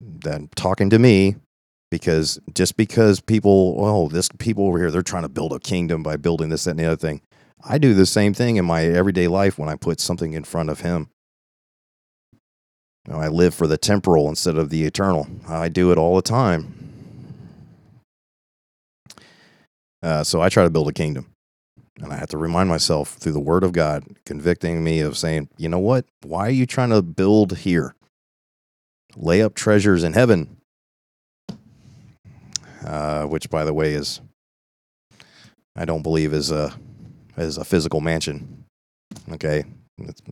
Then 0.00 0.48
talking 0.54 0.90
to 0.90 0.98
me 0.98 1.36
because 1.90 2.40
just 2.54 2.76
because 2.76 3.20
people, 3.20 3.76
oh, 3.78 4.08
this 4.08 4.28
people 4.38 4.66
over 4.66 4.78
here, 4.78 4.90
they're 4.90 5.02
trying 5.02 5.22
to 5.22 5.28
build 5.28 5.52
a 5.52 5.60
kingdom 5.60 6.02
by 6.02 6.16
building 6.16 6.48
this, 6.48 6.64
that, 6.64 6.72
and 6.72 6.80
the 6.80 6.86
other 6.86 6.96
thing. 6.96 7.20
I 7.62 7.78
do 7.78 7.94
the 7.94 8.06
same 8.06 8.34
thing 8.34 8.56
in 8.56 8.64
my 8.64 8.84
everyday 8.84 9.28
life 9.28 9.58
when 9.58 9.68
I 9.68 9.76
put 9.76 10.00
something 10.00 10.32
in 10.32 10.44
front 10.44 10.70
of 10.70 10.80
Him. 10.80 11.08
I 13.10 13.28
live 13.28 13.54
for 13.54 13.66
the 13.66 13.76
temporal 13.76 14.28
instead 14.28 14.56
of 14.56 14.70
the 14.70 14.84
eternal. 14.84 15.26
I 15.48 15.68
do 15.68 15.92
it 15.92 15.98
all 15.98 16.16
the 16.16 16.22
time. 16.22 16.74
Uh, 20.02 20.24
so 20.24 20.40
I 20.40 20.48
try 20.48 20.64
to 20.64 20.70
build 20.70 20.88
a 20.88 20.92
kingdom. 20.92 21.30
And 22.00 22.12
I 22.12 22.16
have 22.16 22.30
to 22.30 22.38
remind 22.38 22.68
myself 22.68 23.14
through 23.14 23.32
the 23.32 23.40
word 23.40 23.62
of 23.62 23.72
God, 23.72 24.04
convicting 24.26 24.82
me 24.82 25.00
of 25.00 25.16
saying, 25.16 25.48
you 25.56 25.68
know 25.68 25.78
what? 25.78 26.06
Why 26.22 26.46
are 26.46 26.50
you 26.50 26.66
trying 26.66 26.90
to 26.90 27.02
build 27.02 27.58
here? 27.58 27.94
Lay 29.16 29.42
up 29.42 29.54
treasures 29.54 30.02
in 30.02 30.12
heaven 30.12 30.56
uh, 32.84 33.24
which, 33.24 33.50
by 33.50 33.64
the 33.64 33.72
way, 33.74 33.94
is 33.94 34.20
I 35.76 35.84
don't 35.84 36.02
believe 36.02 36.32
is 36.32 36.50
a 36.50 36.74
is 37.36 37.58
a 37.58 37.64
physical 37.64 38.00
mansion. 38.00 38.64
Okay, 39.32 39.64
it's, 39.98 40.22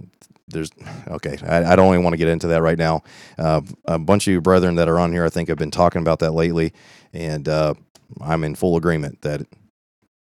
there's 0.48 0.70
okay. 1.08 1.38
I, 1.46 1.72
I, 1.72 1.76
don't 1.76 1.92
even 1.92 2.02
want 2.02 2.14
to 2.14 2.18
get 2.18 2.28
into 2.28 2.48
that 2.48 2.62
right 2.62 2.78
now. 2.78 3.02
Uh, 3.38 3.60
a 3.84 3.98
bunch 3.98 4.26
of 4.26 4.32
you 4.32 4.40
brethren 4.40 4.74
that 4.76 4.88
are 4.88 4.98
on 4.98 5.12
here, 5.12 5.24
I 5.24 5.28
think, 5.28 5.48
have 5.48 5.58
been 5.58 5.70
talking 5.70 6.02
about 6.02 6.18
that 6.20 6.32
lately, 6.32 6.72
and 7.12 7.48
uh, 7.48 7.74
I'm 8.20 8.44
in 8.44 8.54
full 8.54 8.76
agreement 8.76 9.22
that 9.22 9.46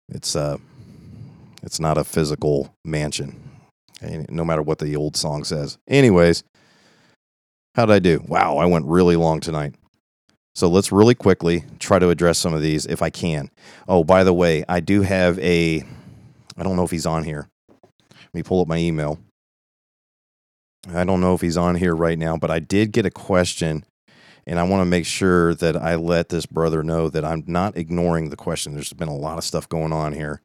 it's 0.10 0.36
uh, 0.36 0.58
it's 1.64 1.80
not 1.80 1.98
a 1.98 2.04
physical 2.04 2.76
mansion, 2.86 3.42
no 4.30 4.46
matter 4.46 4.62
what 4.62 4.80
the 4.80 4.96
old 4.96 5.16
song 5.16 5.44
says. 5.44 5.78
Anyways, 5.88 6.44
how 7.76 7.86
did 7.86 7.94
I 7.94 8.00
do? 8.00 8.24
Wow, 8.28 8.58
I 8.58 8.66
went 8.66 8.86
really 8.86 9.16
long 9.16 9.40
tonight. 9.40 9.76
So 10.54 10.68
let's 10.68 10.92
really 10.92 11.16
quickly 11.16 11.64
try 11.80 11.98
to 11.98 12.10
address 12.10 12.38
some 12.38 12.54
of 12.54 12.62
these 12.62 12.86
if 12.86 13.02
I 13.02 13.10
can. 13.10 13.50
Oh, 13.88 14.04
by 14.04 14.24
the 14.24 14.34
way, 14.34 14.66
I 14.68 14.82
do 14.82 15.02
have 15.02 15.40
a, 15.40 15.82
I 16.58 16.64
don't 16.64 16.76
know 16.76 16.84
if 16.84 16.92
he's 16.92 17.06
on 17.06 17.24
here. 17.24 17.48
Let 17.70 18.34
me 18.34 18.44
pull 18.44 18.62
up 18.62 18.68
my 18.68 18.78
email. 18.78 19.20
I 20.90 21.04
don't 21.04 21.22
know 21.22 21.34
if 21.34 21.42
he's 21.42 21.58
on 21.58 21.76
here 21.76 21.96
right 21.96 22.18
now, 22.18 22.38
but 22.38 22.50
I 22.50 22.60
did 22.60 22.92
get 22.92 23.06
a 23.06 23.12
question 23.12 23.86
and 24.48 24.60
I 24.60 24.64
want 24.64 24.82
to 24.82 24.86
make 24.86 25.06
sure 25.06 25.54
that 25.56 25.78
I 25.78 25.96
let 25.96 26.30
this 26.30 26.48
brother 26.48 26.84
know 26.84 27.10
that 27.10 27.24
I'm 27.24 27.44
not 27.46 27.78
ignoring 27.78 28.30
the 28.30 28.36
question. 28.36 28.74
There's 28.74 28.94
been 28.94 29.08
a 29.08 29.16
lot 29.16 29.38
of 29.38 29.44
stuff 29.44 29.70
going 29.70 29.94
on 29.94 30.14
here. 30.14 30.42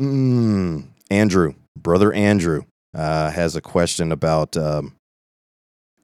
Mm, 0.00 0.86
Andrew, 1.10 1.54
brother 1.78 2.12
Andrew, 2.12 2.64
uh, 2.94 3.30
has 3.30 3.54
a 3.54 3.60
question 3.60 4.10
about. 4.10 4.56
Um, 4.56 4.96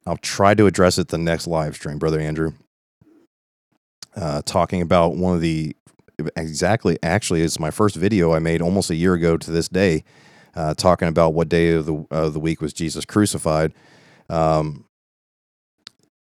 I'll 0.05 0.17
try 0.17 0.53
to 0.53 0.65
address 0.65 0.97
it 0.97 1.09
the 1.09 1.17
next 1.17 1.45
live 1.45 1.75
stream, 1.75 1.99
brother 1.99 2.19
Andrew 2.19 2.53
uh, 4.15 4.41
talking 4.45 4.81
about 4.81 5.15
one 5.15 5.35
of 5.35 5.41
the 5.41 5.75
exactly 6.35 6.97
actually 7.01 7.41
it's 7.41 7.59
my 7.59 7.71
first 7.71 7.95
video 7.95 8.33
I 8.33 8.39
made 8.39 8.61
almost 8.61 8.89
a 8.89 8.95
year 8.95 9.13
ago 9.13 9.37
to 9.37 9.51
this 9.51 9.69
day, 9.69 10.03
uh, 10.55 10.73
talking 10.73 11.07
about 11.07 11.33
what 11.33 11.49
day 11.49 11.73
of 11.73 11.85
the 11.85 12.05
of 12.11 12.33
the 12.33 12.39
week 12.39 12.61
was 12.61 12.73
Jesus 12.73 13.05
crucified. 13.05 13.73
Um, 14.29 14.85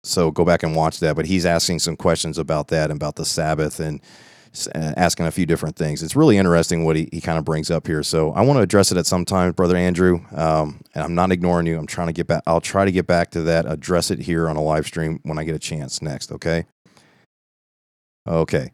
so 0.04 0.32
go 0.32 0.46
back 0.46 0.64
and 0.64 0.76
watch 0.76 1.00
that. 1.00 1.16
But 1.16 1.26
he's 1.26 1.46
asking 1.46 1.80
some 1.80 1.96
questions 1.96 2.38
about 2.38 2.68
that 2.70 2.92
and 2.92 2.98
about 2.98 3.16
the 3.16 3.26
Sabbath 3.26 3.80
and 3.80 4.02
uh, 4.74 4.94
asking 4.96 5.26
a 5.26 5.32
few 5.32 5.46
different 5.46 5.76
things. 5.76 6.04
It's 6.04 6.16
really 6.16 6.38
interesting 6.38 6.86
what 6.86 6.96
he, 6.96 7.10
he 7.12 7.20
kind 7.20 7.38
of 7.38 7.44
brings 7.46 7.72
up 7.72 7.88
here. 7.88 8.04
So 8.04 8.32
I 8.32 8.42
want 8.42 8.58
to 8.58 8.62
address 8.62 8.92
it 8.92 8.98
at 8.98 9.06
some 9.06 9.26
time, 9.26 9.52
brother 9.52 9.76
Andrew. 9.76 10.22
Um, 10.32 10.82
and 10.94 11.04
I'm 11.04 11.16
not 11.16 11.32
ignoring 11.32 11.68
you. 11.68 11.78
I'm 11.78 11.88
trying 11.88 12.08
to 12.08 12.14
get 12.14 12.28
back. 12.28 12.44
I'll 12.46 12.62
try 12.62 12.86
to 12.86 12.92
get 12.92 13.08
back 13.08 13.32
to 13.32 13.42
that. 13.42 13.66
Address 13.70 14.12
it 14.12 14.20
here 14.20 14.48
on 14.48 14.56
a 14.56 14.62
live 14.62 14.86
stream 14.86 15.20
when 15.24 15.38
I 15.38 15.44
get 15.44 15.56
a 15.56 15.60
chance 15.60 16.02
next. 16.02 16.32
Okay. 16.32 16.66
Okay. 18.28 18.72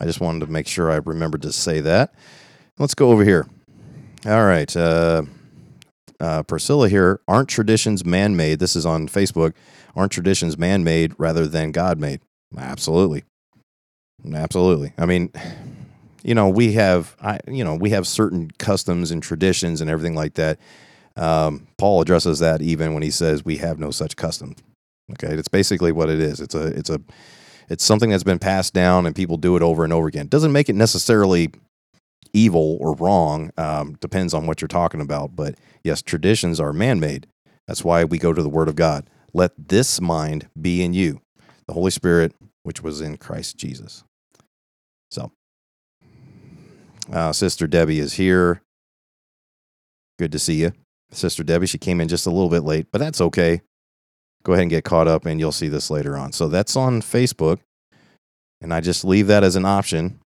I 0.00 0.04
just 0.04 0.20
wanted 0.20 0.46
to 0.46 0.52
make 0.52 0.68
sure 0.68 0.90
I 0.90 0.96
remembered 0.96 1.42
to 1.42 1.52
say 1.52 1.80
that. 1.80 2.14
Let's 2.78 2.94
go 2.94 3.10
over 3.10 3.24
here. 3.24 3.48
All 4.28 4.44
right. 4.44 4.76
Uh, 4.76 5.22
uh, 6.20 6.42
Priscilla 6.42 6.90
here. 6.90 7.20
Aren't 7.26 7.48
traditions 7.48 8.04
man 8.04 8.36
made? 8.36 8.58
This 8.58 8.76
is 8.76 8.84
on 8.84 9.08
Facebook. 9.08 9.54
Aren't 9.96 10.12
traditions 10.12 10.58
man 10.58 10.84
made 10.84 11.14
rather 11.16 11.46
than 11.46 11.72
God 11.72 11.98
made? 11.98 12.20
Absolutely. 12.54 13.24
Absolutely. 14.34 14.92
I 14.98 15.06
mean, 15.06 15.32
you 16.22 16.34
know, 16.34 16.46
we 16.50 16.72
have, 16.72 17.16
I, 17.22 17.38
you 17.48 17.64
know, 17.64 17.74
we 17.74 17.88
have 17.90 18.06
certain 18.06 18.50
customs 18.58 19.10
and 19.10 19.22
traditions 19.22 19.80
and 19.80 19.88
everything 19.88 20.14
like 20.14 20.34
that. 20.34 20.58
Um, 21.16 21.66
Paul 21.78 22.02
addresses 22.02 22.38
that 22.40 22.60
even 22.60 22.92
when 22.92 23.02
he 23.02 23.10
says 23.10 23.46
we 23.46 23.56
have 23.56 23.78
no 23.78 23.90
such 23.90 24.14
custom. 24.14 24.56
Okay, 25.12 25.32
it's 25.32 25.48
basically 25.48 25.90
what 25.90 26.10
it 26.10 26.20
is. 26.20 26.40
It's 26.42 26.54
a, 26.54 26.66
it's 26.66 26.90
a, 26.90 27.00
it's 27.70 27.82
something 27.82 28.10
that's 28.10 28.24
been 28.24 28.38
passed 28.38 28.74
down 28.74 29.06
and 29.06 29.16
people 29.16 29.38
do 29.38 29.56
it 29.56 29.62
over 29.62 29.84
and 29.84 29.92
over 29.92 30.06
again. 30.06 30.26
Doesn't 30.26 30.52
make 30.52 30.68
it 30.68 30.74
necessarily 30.74 31.50
evil 32.38 32.78
or 32.80 32.94
wrong. 32.94 33.50
Um, 33.56 33.96
depends 34.00 34.32
on 34.34 34.46
what 34.46 34.60
you're 34.60 34.68
talking 34.68 35.00
about. 35.00 35.34
But 35.34 35.56
yes, 35.82 36.02
traditions 36.02 36.60
are 36.60 36.72
man 36.72 37.00
made. 37.00 37.26
That's 37.66 37.84
why 37.84 38.04
we 38.04 38.18
go 38.18 38.32
to 38.32 38.42
the 38.42 38.48
Word 38.48 38.68
of 38.68 38.76
God. 38.76 39.10
Let 39.34 39.52
this 39.68 40.00
mind 40.00 40.48
be 40.60 40.82
in 40.82 40.94
you, 40.94 41.20
the 41.66 41.74
Holy 41.74 41.90
Spirit, 41.90 42.34
which 42.62 42.82
was 42.82 43.00
in 43.00 43.16
Christ 43.18 43.56
Jesus. 43.58 44.04
So, 45.10 45.32
uh, 47.12 47.32
Sister 47.32 47.66
Debbie 47.66 47.98
is 47.98 48.14
here. 48.14 48.62
Good 50.18 50.32
to 50.32 50.38
see 50.38 50.54
you. 50.62 50.72
Sister 51.10 51.42
Debbie, 51.42 51.66
she 51.66 51.78
came 51.78 52.00
in 52.00 52.08
just 52.08 52.26
a 52.26 52.30
little 52.30 52.50
bit 52.50 52.64
late, 52.64 52.86
but 52.92 52.98
that's 52.98 53.20
okay. 53.20 53.60
go 54.44 54.52
ahead 54.52 54.62
and 54.62 54.70
get 54.70 54.84
caught 54.84 55.08
up, 55.08 55.26
and 55.26 55.38
you'll 55.40 55.52
see 55.52 55.68
this 55.68 55.90
later 55.90 56.16
on. 56.16 56.32
So 56.32 56.48
that's 56.48 56.76
on 56.76 57.02
Facebook, 57.02 57.58
and 58.60 58.72
I 58.72 58.80
just 58.80 59.04
leave 59.04 59.26
that 59.26 59.44
as 59.44 59.56
an 59.56 59.64
option. 59.64 60.20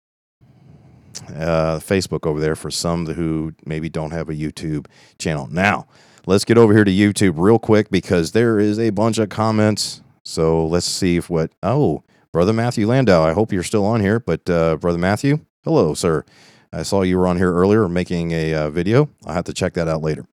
Uh, 1.28 1.78
Facebook 1.78 2.26
over 2.26 2.40
there 2.40 2.56
for 2.56 2.70
some 2.70 3.06
who 3.06 3.52
maybe 3.64 3.88
don't 3.88 4.12
have 4.12 4.28
a 4.28 4.34
YouTube 4.34 4.86
channel. 5.18 5.48
Now, 5.50 5.86
let's 6.26 6.44
get 6.44 6.58
over 6.58 6.72
here 6.72 6.84
to 6.84 6.90
YouTube 6.90 7.34
real 7.36 7.58
quick 7.58 7.90
because 7.90 8.32
there 8.32 8.58
is 8.58 8.78
a 8.78 8.90
bunch 8.90 9.18
of 9.18 9.28
comments. 9.28 10.02
So 10.24 10.66
let's 10.66 10.86
see 10.86 11.16
if 11.16 11.28
what. 11.28 11.52
Oh, 11.62 12.02
Brother 12.32 12.52
Matthew 12.52 12.86
Landau, 12.86 13.22
I 13.22 13.32
hope 13.32 13.52
you're 13.52 13.62
still 13.62 13.84
on 13.84 14.00
here. 14.00 14.20
But 14.20 14.48
uh, 14.48 14.76
Brother 14.76 14.98
Matthew, 14.98 15.40
hello, 15.64 15.94
sir. 15.94 16.24
I 16.72 16.82
saw 16.82 17.02
you 17.02 17.18
were 17.18 17.26
on 17.26 17.36
here 17.36 17.52
earlier 17.52 17.88
making 17.88 18.32
a 18.32 18.54
uh, 18.54 18.70
video. 18.70 19.10
I'll 19.26 19.34
have 19.34 19.44
to 19.44 19.52
check 19.52 19.74
that 19.74 19.88
out 19.88 20.02
later. 20.02 20.26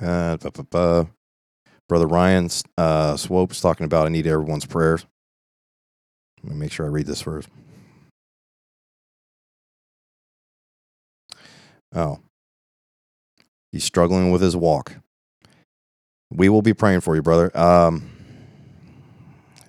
Uh. 0.00 1.04
Brother 1.88 2.06
Ryan 2.06 2.48
uh, 2.76 3.16
Swope's 3.16 3.60
talking 3.60 3.86
about 3.86 4.06
I 4.06 4.08
need 4.08 4.26
everyone's 4.26 4.66
prayers. 4.66 5.06
Let 6.42 6.52
me 6.52 6.58
make 6.58 6.72
sure 6.72 6.86
I 6.86 6.88
read 6.88 7.06
this 7.06 7.22
first. 7.22 7.48
Oh, 11.96 12.20
he's 13.72 13.84
struggling 13.84 14.30
with 14.30 14.42
his 14.42 14.54
walk. 14.54 14.96
We 16.30 16.50
will 16.50 16.60
be 16.60 16.74
praying 16.74 17.00
for 17.00 17.16
you, 17.16 17.22
brother. 17.22 17.56
Um, 17.58 18.10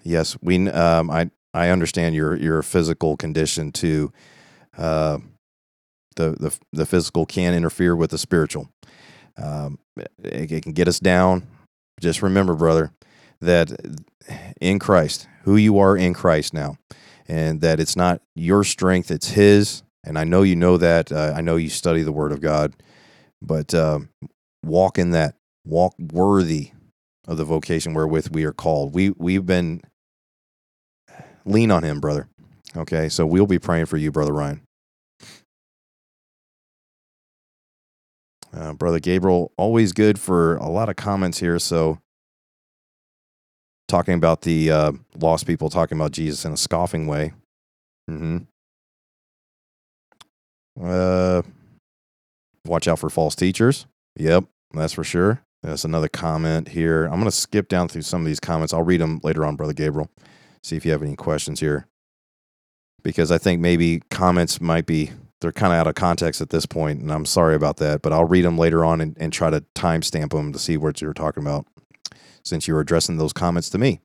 yes, 0.04 0.38
we. 0.42 0.70
Um, 0.70 1.10
I 1.10 1.32
I 1.54 1.70
understand 1.70 2.16
your 2.16 2.36
your 2.36 2.62
physical 2.64 3.16
condition 3.16 3.72
too. 3.72 4.12
Uh, 4.78 5.20
the 6.18 6.32
the 6.32 6.60
the 6.74 6.86
physical 6.86 7.26
can 7.26 7.54
interfere 7.54 7.96
with 7.96 8.12
the 8.12 8.18
spiritual. 8.18 8.70
Um, 9.38 9.80
it, 9.96 10.52
it 10.52 10.64
can 10.64 10.74
get 10.74 10.90
us 10.90 11.00
down. 11.00 11.48
Just 12.02 12.22
remember, 12.22 12.56
brother, 12.56 12.92
that 13.40 13.72
in 14.60 14.80
Christ, 14.80 15.28
who 15.44 15.56
you 15.56 15.80
are 15.80 15.96
in 15.96 16.14
Christ 16.14 16.54
now, 16.54 16.78
and 17.28 17.62
that 17.62 17.80
it's 17.80 17.96
not 17.96 18.22
your 18.36 18.66
strength; 18.66 19.12
it's 19.12 19.30
His. 19.30 19.84
And 20.08 20.18
I 20.18 20.24
know 20.24 20.42
you 20.42 20.56
know 20.56 20.78
that. 20.78 21.12
Uh, 21.12 21.34
I 21.36 21.42
know 21.42 21.58
you 21.58 21.68
study 21.70 22.02
the 22.02 22.14
Word 22.14 22.32
of 22.32 22.40
God, 22.40 22.74
but 23.42 23.74
um, 23.74 24.10
walk 24.64 24.98
in 24.98 25.12
that. 25.12 25.36
Walk 25.66 25.96
worthy 26.00 26.72
of 27.28 27.36
the 27.36 27.44
vocation 27.44 27.94
wherewith 27.94 28.30
we 28.30 28.46
are 28.46 28.54
called. 28.54 28.96
We 28.96 29.10
we've 29.10 29.46
been 29.46 29.82
lean 31.44 31.72
on 31.72 31.84
Him, 31.84 32.00
brother. 32.00 32.30
Okay, 32.76 33.10
so 33.10 33.26
we'll 33.26 33.48
be 33.48 33.60
praying 33.60 33.88
for 33.88 33.98
you, 33.98 34.10
brother 34.12 34.32
Ryan. 34.32 34.62
Uh, 38.54 38.74
brother 38.74 39.00
Gabriel, 39.00 39.52
always 39.58 39.92
good 39.92 40.18
for 40.18 40.56
a 40.56 40.70
lot 40.70 40.88
of 40.88 40.96
comments 40.96 41.40
here. 41.40 41.60
So, 41.60 42.00
talking 43.90 44.14
about 44.14 44.44
the 44.44 44.72
uh, 44.72 44.92
lost 45.20 45.46
people, 45.46 45.70
talking 45.70 45.98
about 45.98 46.12
Jesus 46.14 46.46
in 46.46 46.54
a 46.54 46.58
scoffing 46.58 47.08
way. 47.08 47.34
hmm 48.08 48.38
Uh, 50.82 51.42
watch 52.66 52.88
out 52.88 53.00
for 53.00 53.10
false 53.10 53.36
teachers. 53.36 53.88
Yep, 54.18 54.46
that's 54.74 54.94
for 54.94 55.04
sure. 55.04 55.44
That's 55.64 55.84
another 55.84 56.08
comment 56.08 56.70
here. 56.70 57.06
I'm 57.06 57.20
going 57.20 57.26
to 57.26 57.32
skip 57.32 57.68
down 57.68 57.88
through 57.88 58.04
some 58.04 58.22
of 58.22 58.28
these 58.28 58.40
comments. 58.40 58.74
I'll 58.74 58.84
read 58.84 59.02
them 59.02 59.20
later 59.24 59.46
on, 59.46 59.56
brother 59.56 59.74
Gabriel. 59.74 60.10
See 60.64 60.76
if 60.76 60.86
you 60.86 60.92
have 60.92 61.04
any 61.04 61.16
questions 61.16 61.60
here, 61.60 61.88
because 63.04 63.32
I 63.32 63.38
think 63.38 63.62
maybe 63.62 64.02
comments 64.10 64.60
might 64.60 64.86
be 64.86 65.12
they're 65.40 65.52
kind 65.52 65.72
of 65.72 65.80
out 65.80 65.88
of 65.88 65.96
context 65.96 66.42
at 66.42 66.50
this 66.50 66.66
point, 66.66 67.00
and 67.00 67.12
I'm 67.12 67.26
sorry 67.26 67.56
about 67.56 67.78
that. 67.78 68.02
But 68.02 68.12
I'll 68.12 68.26
read 68.26 68.44
them 68.44 68.58
later 68.58 68.84
on 68.84 69.02
and, 69.02 69.16
and 69.20 69.32
try 69.32 69.50
to 69.50 69.62
timestamp 69.76 70.32
them 70.32 70.52
to 70.52 70.60
see 70.60 70.78
what 70.78 71.02
you're 71.02 71.14
talking 71.14 71.44
about, 71.44 71.66
since 72.44 72.68
you 72.68 72.74
were 72.74 72.82
addressing 72.82 73.18
those 73.18 73.34
comments 73.34 73.70
to 73.72 73.78
me. 73.78 74.02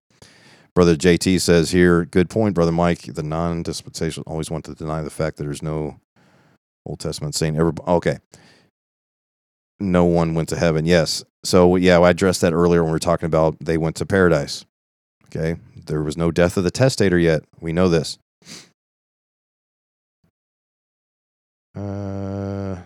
Brother 0.75 0.97
JT 0.97 1.41
says 1.41 1.71
here, 1.71 2.05
good 2.05 2.31
point, 2.31 2.55
brother 2.55 2.73
Mike. 2.73 3.03
The 3.03 3.23
non-dispensational 3.23 4.25
always 4.27 4.51
want 4.51 4.65
to 4.67 4.75
deny 4.75 5.03
the 5.03 5.11
fact 5.11 5.37
that 5.37 5.45
there's 5.45 5.63
no 5.63 6.01
Old 6.87 7.01
Testament 7.01 7.35
saying 7.35 7.57
ever. 7.57 7.73
Okay, 7.87 8.19
no 9.81 10.05
one 10.05 10.35
went 10.35 10.49
to 10.51 10.57
heaven. 10.57 10.87
Yes, 10.87 11.25
so 11.45 11.77
yeah, 11.77 11.99
I 11.99 12.11
addressed 12.11 12.41
that 12.41 12.53
earlier 12.53 12.83
when 12.83 12.91
we 12.91 12.97
were 12.97 12.99
talking 12.99 13.27
about 13.27 13.57
they 13.61 13.79
went 13.79 13.97
to 13.97 14.07
paradise. 14.07 14.65
Okay, 15.27 15.61
there 15.87 16.03
was 16.03 16.17
no 16.17 16.31
death 16.31 16.57
of 16.57 16.65
the 16.65 16.71
testator 16.71 17.19
yet. 17.19 17.45
We 17.61 17.73
know 17.73 17.89
this. 17.89 18.19
Uh, 21.75 22.77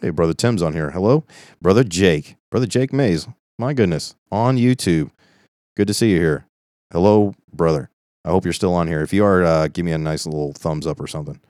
hey, 0.00 0.10
brother 0.10 0.32
Tim's 0.32 0.62
on 0.62 0.72
here. 0.72 0.90
Hello, 0.90 1.24
brother 1.60 1.84
Jake, 1.84 2.36
brother 2.50 2.66
Jake 2.66 2.92
Mays. 2.92 3.28
My 3.58 3.74
goodness, 3.74 4.14
on 4.32 4.56
YouTube. 4.56 5.10
Good 5.76 5.86
to 5.88 5.94
see 5.94 6.12
you 6.12 6.18
here. 6.18 6.46
Hello, 6.92 7.34
brother. 7.52 7.90
I 8.24 8.30
hope 8.30 8.44
you're 8.44 8.52
still 8.52 8.74
on 8.74 8.88
here. 8.88 9.02
If 9.02 9.12
you 9.12 9.24
are, 9.24 9.44
uh, 9.44 9.68
give 9.68 9.84
me 9.84 9.92
a 9.92 9.98
nice 9.98 10.26
little 10.26 10.52
thumbs 10.52 10.86
up 10.86 11.00
or 11.00 11.06
something. 11.06 11.40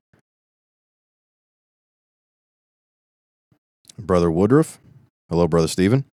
Brother 4.01 4.31
Woodruff. 4.31 4.79
Hello, 5.29 5.47
brother 5.47 5.69
Stephen. 5.69 6.05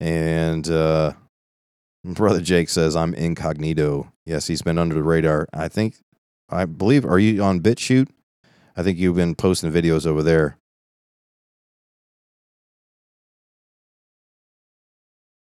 And 0.00 0.68
uh, 0.68 1.12
brother 2.04 2.40
Jake 2.40 2.68
says 2.68 2.96
I'm 2.96 3.14
incognito. 3.14 4.12
Yes, 4.24 4.46
he's 4.46 4.62
been 4.62 4.78
under 4.78 4.94
the 4.94 5.02
radar. 5.02 5.46
I 5.52 5.68
think, 5.68 5.96
I 6.48 6.64
believe, 6.64 7.04
are 7.04 7.18
you 7.18 7.42
on 7.42 7.60
BitChute? 7.60 8.08
I 8.76 8.82
think 8.82 8.98
you've 8.98 9.16
been 9.16 9.34
posting 9.34 9.72
videos 9.72 10.06
over 10.06 10.22
there. 10.22 10.56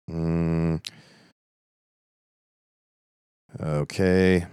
Mm. 0.09 0.86
Okay. 3.59 4.45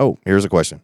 Oh, 0.00 0.18
here's 0.24 0.44
a 0.44 0.48
question. 0.48 0.80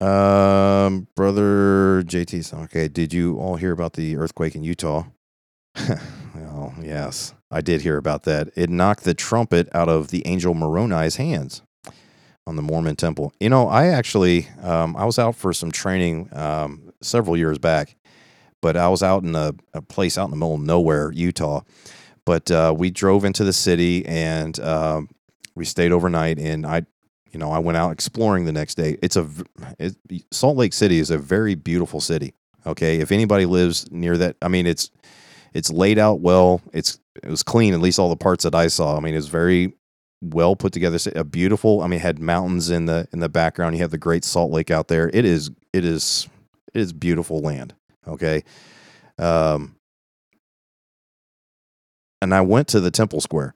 Um, 0.00 1.08
brother 1.14 2.02
JT, 2.02 2.62
okay. 2.64 2.88
Did 2.88 3.12
you 3.12 3.38
all 3.38 3.56
hear 3.56 3.72
about 3.72 3.94
the 3.94 4.16
earthquake 4.16 4.54
in 4.54 4.64
Utah? 4.64 5.04
well, 6.34 6.74
yes, 6.80 7.34
I 7.50 7.60
did 7.60 7.82
hear 7.82 7.96
about 7.96 8.24
that. 8.24 8.50
It 8.54 8.70
knocked 8.70 9.04
the 9.04 9.14
trumpet 9.14 9.68
out 9.74 9.88
of 9.88 10.08
the 10.08 10.26
angel 10.26 10.54
Moroni's 10.54 11.16
hands 11.16 11.62
on 12.46 12.56
the 12.56 12.62
Mormon 12.62 12.96
temple. 12.96 13.32
You 13.40 13.48
know, 13.48 13.68
I 13.68 13.86
actually, 13.86 14.48
um, 14.62 14.96
I 14.96 15.04
was 15.04 15.18
out 15.18 15.36
for 15.36 15.52
some 15.52 15.70
training 15.72 16.28
um, 16.32 16.92
several 17.00 17.36
years 17.36 17.58
back, 17.58 17.96
but 18.60 18.76
I 18.76 18.88
was 18.88 19.02
out 19.02 19.22
in 19.22 19.34
a, 19.34 19.54
a 19.72 19.82
place 19.82 20.18
out 20.18 20.26
in 20.26 20.30
the 20.30 20.36
middle 20.36 20.54
of 20.54 20.60
nowhere, 20.60 21.10
Utah. 21.12 21.62
But 22.26 22.50
uh, 22.50 22.74
we 22.76 22.90
drove 22.90 23.24
into 23.24 23.44
the 23.44 23.52
city 23.52 24.06
and 24.06 24.58
um, 24.60 25.08
we 25.54 25.64
stayed 25.64 25.92
overnight. 25.92 26.38
And 26.38 26.66
I, 26.66 26.86
you 27.32 27.38
know, 27.38 27.50
I 27.50 27.58
went 27.58 27.76
out 27.76 27.92
exploring 27.92 28.44
the 28.44 28.52
next 28.52 28.76
day. 28.76 28.96
It's 29.02 29.16
a 29.16 29.28
it, 29.78 29.96
Salt 30.30 30.56
Lake 30.56 30.72
City 30.72 30.98
is 30.98 31.10
a 31.10 31.18
very 31.18 31.54
beautiful 31.54 32.00
city. 32.00 32.34
Okay, 32.66 33.00
if 33.00 33.12
anybody 33.12 33.44
lives 33.44 33.90
near 33.90 34.16
that, 34.16 34.36
I 34.40 34.48
mean, 34.48 34.66
it's 34.66 34.90
it's 35.52 35.70
laid 35.70 35.98
out 35.98 36.20
well. 36.20 36.62
It's 36.72 36.98
it 37.22 37.28
was 37.28 37.42
clean, 37.42 37.74
at 37.74 37.80
least 37.80 37.98
all 37.98 38.08
the 38.08 38.16
parts 38.16 38.44
that 38.44 38.54
I 38.54 38.68
saw. 38.68 38.96
I 38.96 39.00
mean, 39.00 39.14
it's 39.14 39.26
very 39.26 39.74
well 40.22 40.56
put 40.56 40.72
together. 40.72 40.98
A 41.14 41.24
beautiful. 41.24 41.82
I 41.82 41.86
mean, 41.86 42.00
had 42.00 42.18
mountains 42.18 42.70
in 42.70 42.86
the 42.86 43.06
in 43.12 43.20
the 43.20 43.28
background. 43.28 43.76
You 43.76 43.82
have 43.82 43.90
the 43.90 43.98
Great 43.98 44.24
Salt 44.24 44.50
Lake 44.50 44.70
out 44.70 44.88
there. 44.88 45.10
It 45.12 45.24
is 45.24 45.50
it 45.72 45.84
is 45.84 46.28
it 46.72 46.80
is 46.80 46.92
beautiful 46.92 47.40
land. 47.40 47.74
Okay, 48.06 48.44
um, 49.18 49.76
and 52.24 52.34
I 52.34 52.40
went 52.40 52.68
to 52.68 52.80
the 52.80 52.90
Temple 52.90 53.20
Square. 53.20 53.54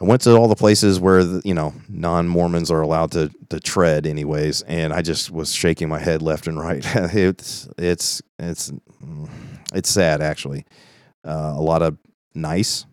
I 0.00 0.04
went 0.04 0.22
to 0.22 0.34
all 0.36 0.48
the 0.48 0.56
places 0.56 0.98
where 1.00 1.24
the, 1.24 1.40
you 1.44 1.54
know 1.54 1.72
non 1.88 2.28
Mormons 2.28 2.70
are 2.70 2.80
allowed 2.80 3.12
to 3.12 3.30
to 3.48 3.60
tread, 3.60 4.06
anyways, 4.06 4.62
and 4.62 4.92
I 4.92 5.02
just 5.02 5.30
was 5.30 5.52
shaking 5.52 5.88
my 5.88 5.98
head 5.98 6.22
left 6.22 6.46
and 6.46 6.58
right. 6.58 6.84
it's 7.14 7.68
it's 7.78 8.22
it's 8.38 8.72
it's 9.72 9.88
sad 9.88 10.20
actually. 10.20 10.66
Uh, 11.24 11.54
a 11.56 11.60
lot 11.60 11.80
of 11.80 11.96
nice, 12.34 12.84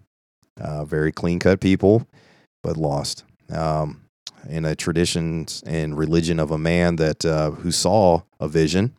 uh, 0.59 0.85
very 0.85 1.11
clean 1.11 1.39
cut 1.39 1.59
people, 1.59 2.07
but 2.63 2.77
lost 2.77 3.25
um, 3.49 4.01
in 4.47 4.63
a 4.63 4.75
tradition 4.75 5.45
and 5.65 5.97
religion 5.97 6.39
of 6.39 6.51
a 6.51 6.57
man 6.57 6.95
that 6.95 7.25
uh, 7.25 7.51
who 7.51 7.71
saw 7.71 8.21
a 8.39 8.47
vision, 8.47 8.95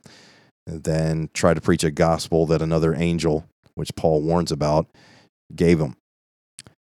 then 0.66 1.31
tried 1.33 1.55
to 1.55 1.61
preach 1.61 1.85
a 1.85 1.91
gospel 1.91 2.47
that 2.47 2.61
another 2.61 2.95
angel, 2.95 3.47
which 3.75 3.95
Paul 3.95 4.23
warns 4.23 4.53
about, 4.53 4.89
gave 5.55 5.80
him. 5.80 5.96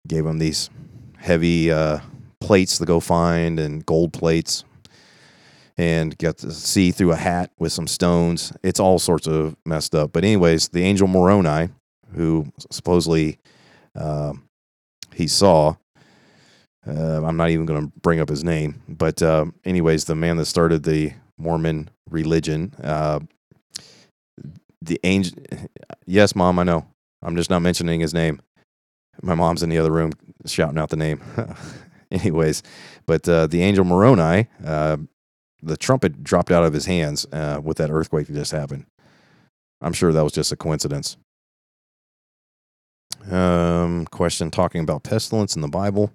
Gave 0.08 0.26
him 0.26 0.40
these 0.40 0.70
heavy 1.18 1.72
uh, 1.72 2.00
plates 2.40 2.78
to 2.78 2.86
go 2.86 3.00
find 3.00 3.60
and 3.60 3.86
gold 3.86 4.14
plates 4.14 4.64
and 5.78 6.18
got 6.18 6.38
to 6.38 6.52
see 6.52 6.92
through 6.92 7.12
a 7.12 7.16
hat 7.18 7.52
with 7.60 7.72
some 7.72 7.88
stones. 7.88 8.54
It's 8.64 8.80
all 8.80 9.00
sorts 9.00 9.28
of 9.28 9.56
messed 9.66 9.96
up. 9.96 10.14
But 10.14 10.24
anyways, 10.24 10.70
the 10.70 10.84
angel 10.84 11.08
Moroni, 11.08 11.70
who 12.14 12.52
supposedly 12.72 13.40
uh, 13.96 14.34
he 15.14 15.28
saw, 15.28 15.76
uh, 16.88 17.24
I'm 17.26 17.38
not 17.38 17.50
even 17.50 17.66
going 17.66 17.88
to 17.88 18.00
bring 18.02 18.20
up 18.20 18.30
his 18.30 18.44
name, 18.44 18.82
but 18.88 19.22
uh, 19.22 19.46
anyways, 19.66 20.06
the 20.06 20.16
man 20.16 20.38
that 20.38 20.46
started 20.46 20.84
the 20.84 21.14
Mormon 21.38 21.90
religion. 22.10 22.74
Uh, 22.82 23.20
the 24.82 25.00
angel, 25.04 25.38
yes, 26.06 26.36
mom, 26.36 26.60
I 26.60 26.64
know. 26.64 26.86
I'm 27.22 27.36
just 27.36 27.50
not 27.50 27.62
mentioning 27.62 28.00
his 28.00 28.14
name. 28.14 28.40
My 29.22 29.36
mom's 29.36 29.64
in 29.64 29.70
the 29.70 29.78
other 29.78 29.92
room 29.92 30.12
shouting 30.46 30.78
out 30.78 30.90
the 30.90 30.98
name. 30.98 31.22
Anyways, 32.12 32.64
but 33.06 33.28
uh, 33.28 33.48
the 33.48 33.62
angel 33.64 33.84
Moroni, 33.84 34.48
uh, 34.64 34.98
the 35.62 35.78
trumpet 35.78 36.24
dropped 36.24 36.52
out 36.52 36.64
of 36.64 36.74
his 36.74 36.86
hands 36.86 37.26
uh, 37.32 37.60
with 37.64 37.78
that 37.78 37.90
earthquake 37.90 38.28
that 38.28 38.34
just 38.34 38.52
happened. 38.52 38.86
I'm 39.82 39.94
sure 39.94 40.14
that 40.14 40.24
was 40.24 40.34
just 40.34 40.52
a 40.52 40.56
coincidence. 40.56 41.18
Um, 43.30 44.06
question 44.06 44.52
talking 44.52 44.82
about 44.82 45.04
pestilence 45.04 45.56
in 45.56 45.62
the 45.62 45.68
Bible. 45.68 46.12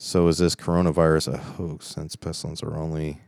So 0.00 0.26
is 0.28 0.38
this 0.38 0.56
coronavirus 0.56 1.34
a 1.34 1.36
hoax 1.36 1.86
since 1.86 2.16
pestilence 2.16 2.62
are 2.62 2.76
only 2.76 3.20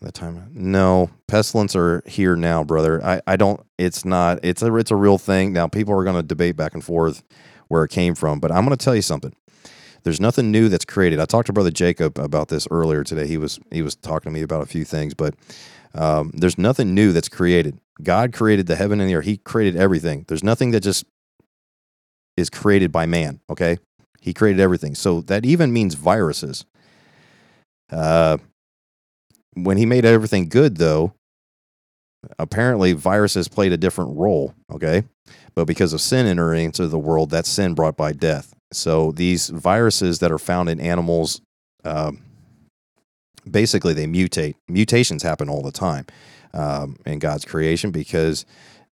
the 0.00 0.12
time? 0.12 0.50
No, 0.52 1.10
pestilence 1.26 1.74
are 1.74 2.02
here 2.06 2.36
now, 2.36 2.64
brother. 2.64 3.04
I, 3.04 3.20
I 3.26 3.36
don't. 3.36 3.64
It's 3.78 4.04
not. 4.04 4.40
It's 4.42 4.62
a 4.62 4.74
it's 4.76 4.90
a 4.90 4.96
real 4.96 5.18
thing. 5.18 5.52
Now 5.52 5.68
people 5.68 5.94
are 5.94 6.04
going 6.04 6.16
to 6.16 6.22
debate 6.22 6.56
back 6.56 6.74
and 6.74 6.84
forth 6.84 7.22
where 7.68 7.84
it 7.84 7.90
came 7.90 8.14
from, 8.14 8.40
but 8.40 8.52
I'm 8.52 8.64
going 8.64 8.76
to 8.76 8.84
tell 8.84 8.94
you 8.94 9.02
something. 9.02 9.34
There's 10.04 10.20
nothing 10.20 10.52
new 10.52 10.68
that's 10.68 10.84
created. 10.84 11.18
I 11.18 11.24
talked 11.24 11.46
to 11.46 11.52
brother 11.52 11.72
Jacob 11.72 12.18
about 12.18 12.48
this 12.48 12.68
earlier 12.70 13.02
today. 13.02 13.26
He 13.26 13.38
was 13.38 13.58
he 13.72 13.82
was 13.82 13.96
talking 13.96 14.30
to 14.30 14.34
me 14.34 14.42
about 14.42 14.62
a 14.62 14.66
few 14.66 14.84
things, 14.84 15.14
but 15.14 15.34
um, 15.94 16.30
there's 16.34 16.58
nothing 16.58 16.94
new 16.94 17.12
that's 17.12 17.28
created. 17.28 17.80
God 18.02 18.32
created 18.32 18.66
the 18.66 18.76
heaven 18.76 19.00
and 19.00 19.10
the 19.10 19.16
earth. 19.16 19.24
He 19.24 19.38
created 19.38 19.76
everything. 19.80 20.24
There's 20.28 20.44
nothing 20.44 20.70
that 20.72 20.80
just 20.80 21.06
is 22.36 22.50
created 22.50 22.92
by 22.92 23.06
man. 23.06 23.40
Okay, 23.50 23.78
he 24.20 24.32
created 24.32 24.60
everything. 24.60 24.94
So 24.94 25.22
that 25.22 25.44
even 25.44 25.72
means 25.72 25.94
viruses. 25.94 26.64
Uh, 27.90 28.38
when 29.56 29.76
he 29.78 29.86
made 29.86 30.04
everything 30.04 30.48
good, 30.48 30.76
though, 30.76 31.14
apparently 32.38 32.92
viruses 32.92 33.48
played 33.48 33.72
a 33.72 33.76
different 33.76 34.16
role. 34.16 34.54
Okay. 34.70 35.04
But 35.54 35.64
because 35.64 35.92
of 35.92 36.00
sin 36.00 36.26
entering 36.26 36.66
into 36.66 36.86
the 36.86 36.98
world, 36.98 37.30
that 37.30 37.46
sin 37.46 37.74
brought 37.74 37.96
by 37.96 38.12
death. 38.12 38.54
So 38.72 39.12
these 39.12 39.48
viruses 39.48 40.18
that 40.18 40.30
are 40.30 40.38
found 40.38 40.68
in 40.68 40.80
animals, 40.80 41.40
um, 41.84 42.22
basically 43.50 43.94
they 43.94 44.06
mutate. 44.06 44.56
Mutations 44.68 45.22
happen 45.22 45.48
all 45.48 45.62
the 45.62 45.72
time 45.72 46.06
um, 46.52 46.96
in 47.06 47.18
God's 47.18 47.44
creation 47.44 47.90
because 47.90 48.44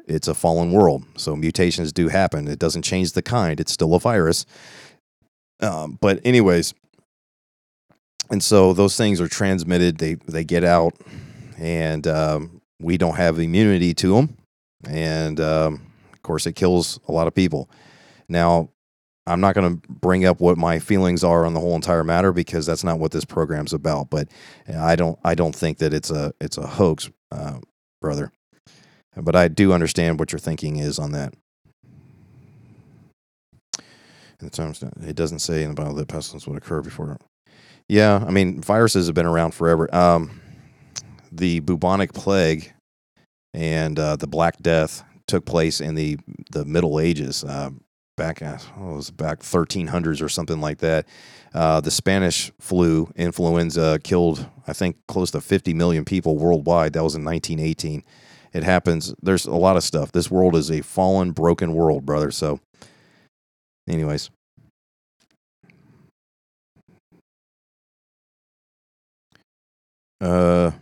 it's 0.07 0.29
a 0.29 0.35
fallen 0.35 0.73
world. 0.73 1.05
So 1.17 1.35
mutations 1.37 1.93
do 1.93 2.09
happen. 2.09 2.49
It 2.49 2.59
doesn't 2.59 2.83
change 2.83 3.13
the 3.13 3.23
kind, 3.23 3.61
it's 3.61 3.73
still 3.73 3.95
a 3.95 4.01
virus. 4.01 4.45
Um, 5.61 5.99
but 6.01 6.21
anyways, 6.25 6.75
and 8.31 8.43
so 8.43 8.73
those 8.73 8.97
things 8.97 9.21
are 9.21 9.29
transmitted. 9.29 9.99
They 9.99 10.15
they 10.15 10.45
get 10.45 10.65
out, 10.65 10.95
and 11.59 12.07
um, 12.07 12.61
we 12.81 12.97
don't 12.97 13.17
have 13.17 13.39
immunity 13.39 13.95
to 13.95 14.15
them, 14.15 14.37
and 14.89 15.41
um, 15.41 15.87
of 16.13 16.23
course 16.23 16.47
it 16.47 16.55
kills 16.55 17.01
a 17.09 17.13
lot 17.13 17.27
of 17.27 17.35
people. 17.35 17.69
Now, 18.29 18.71
I'm 19.27 19.41
not 19.41 19.55
going 19.55 19.81
to 19.81 19.89
bring 19.89 20.25
up 20.25 20.41
what 20.41 20.57
my 20.57 20.79
feelings 20.79 21.25
are 21.25 21.45
on 21.45 21.55
the 21.55 21.61
whole 21.61 21.75
entire 21.75 22.05
matter 22.05 22.33
because 22.33 22.67
that's 22.67 22.85
not 22.85 22.99
what 22.99 23.11
this 23.11 23.25
program's 23.25 23.73
about. 23.73 24.11
But 24.11 24.29
I 24.75 24.97
don't 24.97 25.19
I 25.25 25.35
don't 25.35 25.55
think 25.55 25.79
that 25.79 25.93
it's 25.93 26.11
a 26.11 26.33
it's 26.41 26.59
a 26.59 26.67
hoax, 26.67 27.11
uh, 27.33 27.59
brother. 28.01 28.33
But 29.17 29.35
I 29.35 29.49
do 29.49 29.73
understand 29.73 30.21
what 30.21 30.33
your 30.33 30.39
thinking 30.39 30.77
is 30.79 30.99
on 30.99 31.13
that. 31.13 31.35
It 35.03 35.17
doesn't 35.17 35.41
say 35.41 35.63
in 35.65 35.71
the 35.71 35.75
Bible 35.75 35.95
that 35.97 36.09
pestilence 36.09 36.47
would 36.47 36.57
occur 36.57 36.81
before. 36.81 37.19
Yeah, 37.91 38.25
I 38.25 38.31
mean, 38.31 38.61
viruses 38.61 39.07
have 39.07 39.17
been 39.17 39.27
around 39.27 39.53
forever. 39.53 39.93
Um, 39.93 40.41
the 41.33 41.59
bubonic 41.59 42.13
plague 42.13 42.73
and 43.53 43.99
uh, 43.99 44.15
the 44.15 44.29
Black 44.29 44.59
Death 44.63 45.03
took 45.27 45.45
place 45.45 45.81
in 45.81 45.97
the 45.97 46.17
the 46.53 46.65
Middle 46.65 47.01
Ages, 47.01 47.43
uh, 47.43 47.71
back 48.17 48.43
uh, 48.43 48.59
it 48.77 48.81
was 48.81 49.11
back 49.11 49.41
1300s 49.41 50.23
or 50.23 50.29
something 50.29 50.61
like 50.61 50.79
that. 50.79 51.09
Uh, 51.53 51.81
the 51.81 51.91
Spanish 51.91 52.53
flu 52.61 53.11
influenza 53.17 53.99
killed, 54.05 54.49
I 54.69 54.73
think, 54.73 54.97
close 55.09 55.33
to 55.33 55.41
50 55.41 55.75
million 55.75 56.05
people 56.05 56.37
worldwide. 56.39 56.93
That 56.93 57.03
was 57.03 57.17
in 57.17 57.25
1918. 57.25 58.05
It 58.53 58.63
happens. 58.63 59.13
There's 59.21 59.47
a 59.47 59.57
lot 59.57 59.77
of 59.77 59.83
stuff. 59.83 60.13
This 60.13 60.31
world 60.31 60.55
is 60.55 60.71
a 60.71 60.81
fallen, 60.83 61.33
broken 61.33 61.75
world, 61.75 62.07
brother. 62.07 62.31
So 62.31 62.61
Anyways. 63.89 64.31
Uh 70.21 70.73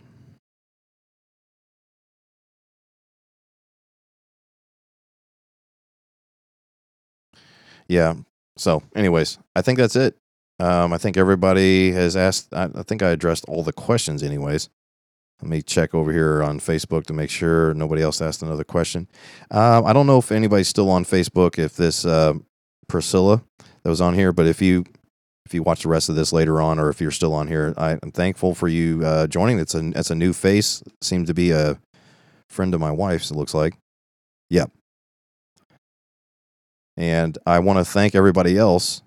Yeah. 7.87 8.15
So, 8.57 8.83
anyways, 8.95 9.39
I 9.55 9.61
think 9.61 9.79
that's 9.79 9.95
it. 9.95 10.15
Um, 10.59 10.93
I 10.93 10.97
think 10.97 11.17
everybody 11.17 11.91
has 11.91 12.15
asked. 12.15 12.53
I, 12.53 12.69
I 12.75 12.83
think 12.83 13.01
I 13.01 13.09
addressed 13.09 13.45
all 13.47 13.63
the 13.63 13.73
questions, 13.73 14.21
anyways. 14.21 14.69
Let 15.41 15.49
me 15.49 15.61
check 15.61 15.95
over 15.95 16.11
here 16.11 16.43
on 16.43 16.59
Facebook 16.59 17.05
to 17.05 17.13
make 17.13 17.29
sure 17.29 17.73
nobody 17.73 18.01
else 18.01 18.21
asked 18.21 18.43
another 18.43 18.65
question. 18.65 19.07
Uh, 19.49 19.81
I 19.83 19.93
don't 19.93 20.05
know 20.05 20.19
if 20.19 20.31
anybody's 20.31 20.67
still 20.67 20.89
on 20.89 21.05
Facebook. 21.05 21.57
If 21.57 21.77
this 21.77 22.05
uh, 22.05 22.33
Priscilla 22.87 23.41
that 23.83 23.89
was 23.89 24.01
on 24.01 24.13
here. 24.15 24.33
But 24.33 24.47
if 24.47 24.61
you 24.61 24.83
if 25.49 25.53
you 25.55 25.63
watch 25.63 25.81
the 25.81 25.89
rest 25.89 26.09
of 26.09 26.15
this 26.15 26.31
later 26.31 26.61
on, 26.61 26.77
or 26.77 26.91
if 26.91 27.01
you're 27.01 27.09
still 27.09 27.33
on 27.33 27.47
here, 27.47 27.73
I, 27.75 27.93
am 28.03 28.11
thankful 28.11 28.53
for 28.53 28.67
you 28.67 29.03
uh, 29.03 29.25
joining. 29.25 29.57
It's 29.57 29.73
a 29.73 29.91
it's 29.95 30.11
a 30.11 30.15
new 30.15 30.31
face. 30.31 30.83
Seems 31.01 31.27
to 31.27 31.33
be 31.33 31.49
a 31.49 31.79
friend 32.49 32.75
of 32.75 32.79
my 32.79 32.91
wife's. 32.91 33.31
It 33.31 33.35
looks 33.35 33.55
like. 33.55 33.73
Yep. 34.51 34.71
And 36.97 37.35
I 37.47 37.57
want 37.59 37.79
to 37.79 37.85
thank 37.85 38.13
everybody 38.13 38.59
else 38.59 39.01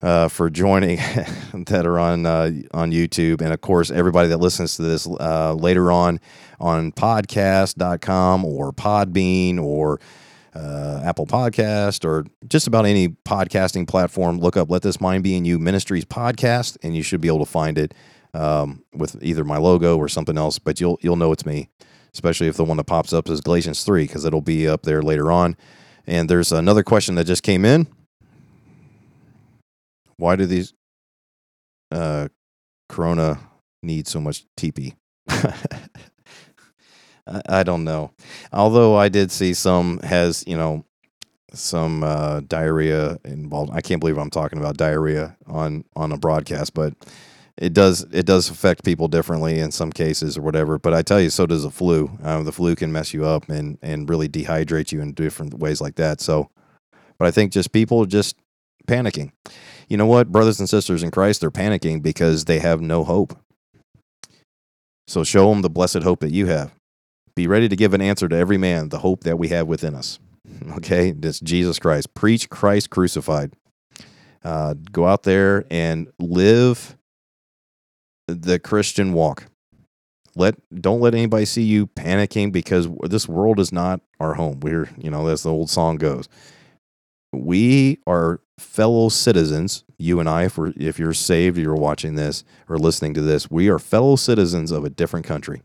uh, 0.00 0.28
for 0.28 0.48
joining 0.48 0.96
that 1.66 1.82
are 1.84 1.98
on 1.98 2.24
uh, 2.24 2.50
on 2.72 2.92
YouTube, 2.92 3.42
and 3.42 3.52
of 3.52 3.60
course 3.60 3.90
everybody 3.90 4.30
that 4.30 4.38
listens 4.38 4.76
to 4.76 4.82
this 4.82 5.06
uh, 5.06 5.52
later 5.52 5.92
on 5.92 6.18
on 6.58 6.92
podcast.com 6.92 8.46
or 8.46 8.72
Podbean 8.72 9.62
or 9.62 10.00
uh, 10.54 11.00
Apple 11.04 11.26
Podcast, 11.26 12.04
or 12.04 12.26
just 12.48 12.66
about 12.66 12.86
any 12.86 13.08
podcasting 13.08 13.86
platform. 13.86 14.38
Look 14.38 14.56
up 14.56 14.70
"Let 14.70 14.82
This 14.82 15.00
Mind 15.00 15.22
Be 15.22 15.36
in 15.36 15.44
You 15.44 15.58
Ministries 15.58 16.04
podcast, 16.04 16.76
and 16.82 16.96
you 16.96 17.02
should 17.02 17.20
be 17.20 17.28
able 17.28 17.40
to 17.40 17.50
find 17.50 17.78
it 17.78 17.94
um, 18.34 18.84
with 18.92 19.16
either 19.22 19.44
my 19.44 19.58
logo 19.58 19.96
or 19.96 20.08
something 20.08 20.36
else. 20.36 20.58
But 20.58 20.80
you'll 20.80 20.98
you'll 21.02 21.16
know 21.16 21.32
it's 21.32 21.46
me, 21.46 21.68
especially 22.14 22.48
if 22.48 22.56
the 22.56 22.64
one 22.64 22.76
that 22.78 22.84
pops 22.84 23.12
up 23.12 23.28
is 23.28 23.40
Galatians 23.40 23.84
three, 23.84 24.04
because 24.04 24.24
it'll 24.24 24.40
be 24.40 24.68
up 24.68 24.82
there 24.82 25.02
later 25.02 25.30
on. 25.30 25.56
And 26.06 26.28
there's 26.28 26.50
another 26.50 26.82
question 26.82 27.14
that 27.16 27.24
just 27.24 27.42
came 27.42 27.64
in. 27.64 27.86
Why 30.16 30.36
do 30.36 30.46
these 30.46 30.74
uh, 31.90 32.28
Corona 32.88 33.38
need 33.82 34.08
so 34.08 34.20
much 34.20 34.44
TP? 34.56 34.94
I, 37.46 37.62
don't 37.62 37.84
know. 37.84 38.12
Although 38.52 38.96
I 38.96 39.08
did 39.08 39.30
see 39.30 39.54
some 39.54 39.98
has 40.00 40.44
you 40.46 40.56
know 40.56 40.84
some 41.52 42.04
uh, 42.04 42.40
diarrhea 42.40 43.18
involved. 43.24 43.72
I 43.74 43.80
can't 43.80 44.00
believe 44.00 44.18
I'm 44.18 44.30
talking 44.30 44.58
about 44.58 44.76
diarrhea 44.76 45.36
on 45.46 45.84
on 45.96 46.12
a 46.12 46.16
broadcast, 46.18 46.74
but 46.74 46.94
it 47.56 47.72
does 47.72 48.02
it 48.12 48.26
does 48.26 48.50
affect 48.50 48.84
people 48.84 49.08
differently 49.08 49.58
in 49.58 49.70
some 49.70 49.92
cases 49.92 50.36
or 50.38 50.42
whatever. 50.42 50.78
But 50.78 50.94
I 50.94 51.02
tell 51.02 51.20
you, 51.20 51.30
so 51.30 51.46
does 51.46 51.62
the 51.62 51.70
flu. 51.70 52.10
Uh, 52.22 52.42
the 52.42 52.52
flu 52.52 52.74
can 52.74 52.92
mess 52.92 53.12
you 53.14 53.24
up 53.24 53.48
and 53.48 53.78
and 53.82 54.08
really 54.08 54.28
dehydrate 54.28 54.92
you 54.92 55.00
in 55.00 55.12
different 55.12 55.54
ways 55.54 55.80
like 55.80 55.96
that. 55.96 56.20
So, 56.20 56.50
but 57.18 57.28
I 57.28 57.30
think 57.30 57.52
just 57.52 57.72
people 57.72 58.06
just 58.06 58.36
panicking. 58.86 59.32
You 59.88 59.96
know 59.96 60.06
what, 60.06 60.32
brothers 60.32 60.60
and 60.60 60.68
sisters 60.68 61.02
in 61.02 61.10
Christ, 61.10 61.40
they're 61.40 61.50
panicking 61.50 62.02
because 62.02 62.44
they 62.44 62.60
have 62.60 62.80
no 62.80 63.04
hope. 63.04 63.36
So 65.06 65.24
show 65.24 65.50
them 65.50 65.62
the 65.62 65.70
blessed 65.70 66.02
hope 66.04 66.20
that 66.20 66.30
you 66.30 66.46
have. 66.46 66.72
Be 67.40 67.46
ready 67.46 67.70
to 67.70 67.76
give 67.76 67.94
an 67.94 68.02
answer 68.02 68.28
to 68.28 68.36
every 68.36 68.58
man 68.58 68.90
the 68.90 68.98
hope 68.98 69.24
that 69.24 69.38
we 69.38 69.48
have 69.48 69.66
within 69.66 69.94
us. 69.94 70.18
Okay, 70.72 71.14
it's 71.22 71.40
Jesus 71.40 71.78
Christ. 71.78 72.12
Preach 72.12 72.50
Christ 72.50 72.90
crucified. 72.90 73.54
Uh, 74.44 74.74
go 74.92 75.06
out 75.06 75.22
there 75.22 75.64
and 75.70 76.08
live 76.18 76.98
the 78.28 78.58
Christian 78.58 79.14
walk. 79.14 79.46
Let 80.36 80.56
don't 80.82 81.00
let 81.00 81.14
anybody 81.14 81.46
see 81.46 81.62
you 81.62 81.86
panicking 81.86 82.52
because 82.52 82.88
this 83.04 83.26
world 83.26 83.58
is 83.58 83.72
not 83.72 84.02
our 84.18 84.34
home. 84.34 84.60
We're 84.60 84.90
you 84.98 85.10
know 85.10 85.28
as 85.28 85.44
the 85.44 85.50
old 85.50 85.70
song 85.70 85.96
goes. 85.96 86.28
We 87.32 88.00
are 88.06 88.40
fellow 88.58 89.08
citizens. 89.08 89.84
You 89.96 90.20
and 90.20 90.28
I, 90.28 90.44
if 90.44 90.58
if 90.76 90.98
you're 90.98 91.14
saved, 91.14 91.56
you're 91.56 91.74
watching 91.74 92.16
this 92.16 92.44
or 92.68 92.78
listening 92.78 93.14
to 93.14 93.22
this, 93.22 93.50
we 93.50 93.70
are 93.70 93.78
fellow 93.78 94.16
citizens 94.16 94.70
of 94.72 94.84
a 94.84 94.90
different 94.90 95.24
country. 95.24 95.62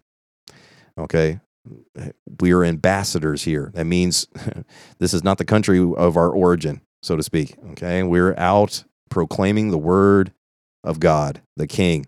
Okay, 0.97 1.41
we 2.41 2.51
are 2.51 2.63
ambassadors 2.63 3.43
here. 3.43 3.71
That 3.73 3.85
means 3.85 4.27
this 4.99 5.13
is 5.13 5.23
not 5.23 5.37
the 5.37 5.45
country 5.45 5.79
of 5.79 6.17
our 6.17 6.29
origin, 6.29 6.81
so 7.01 7.15
to 7.15 7.23
speak. 7.23 7.55
Okay. 7.71 8.03
We're 8.03 8.35
out 8.37 8.83
proclaiming 9.09 9.71
the 9.71 9.77
word 9.77 10.33
of 10.83 10.99
God, 10.99 11.41
the 11.55 11.67
King. 11.67 12.05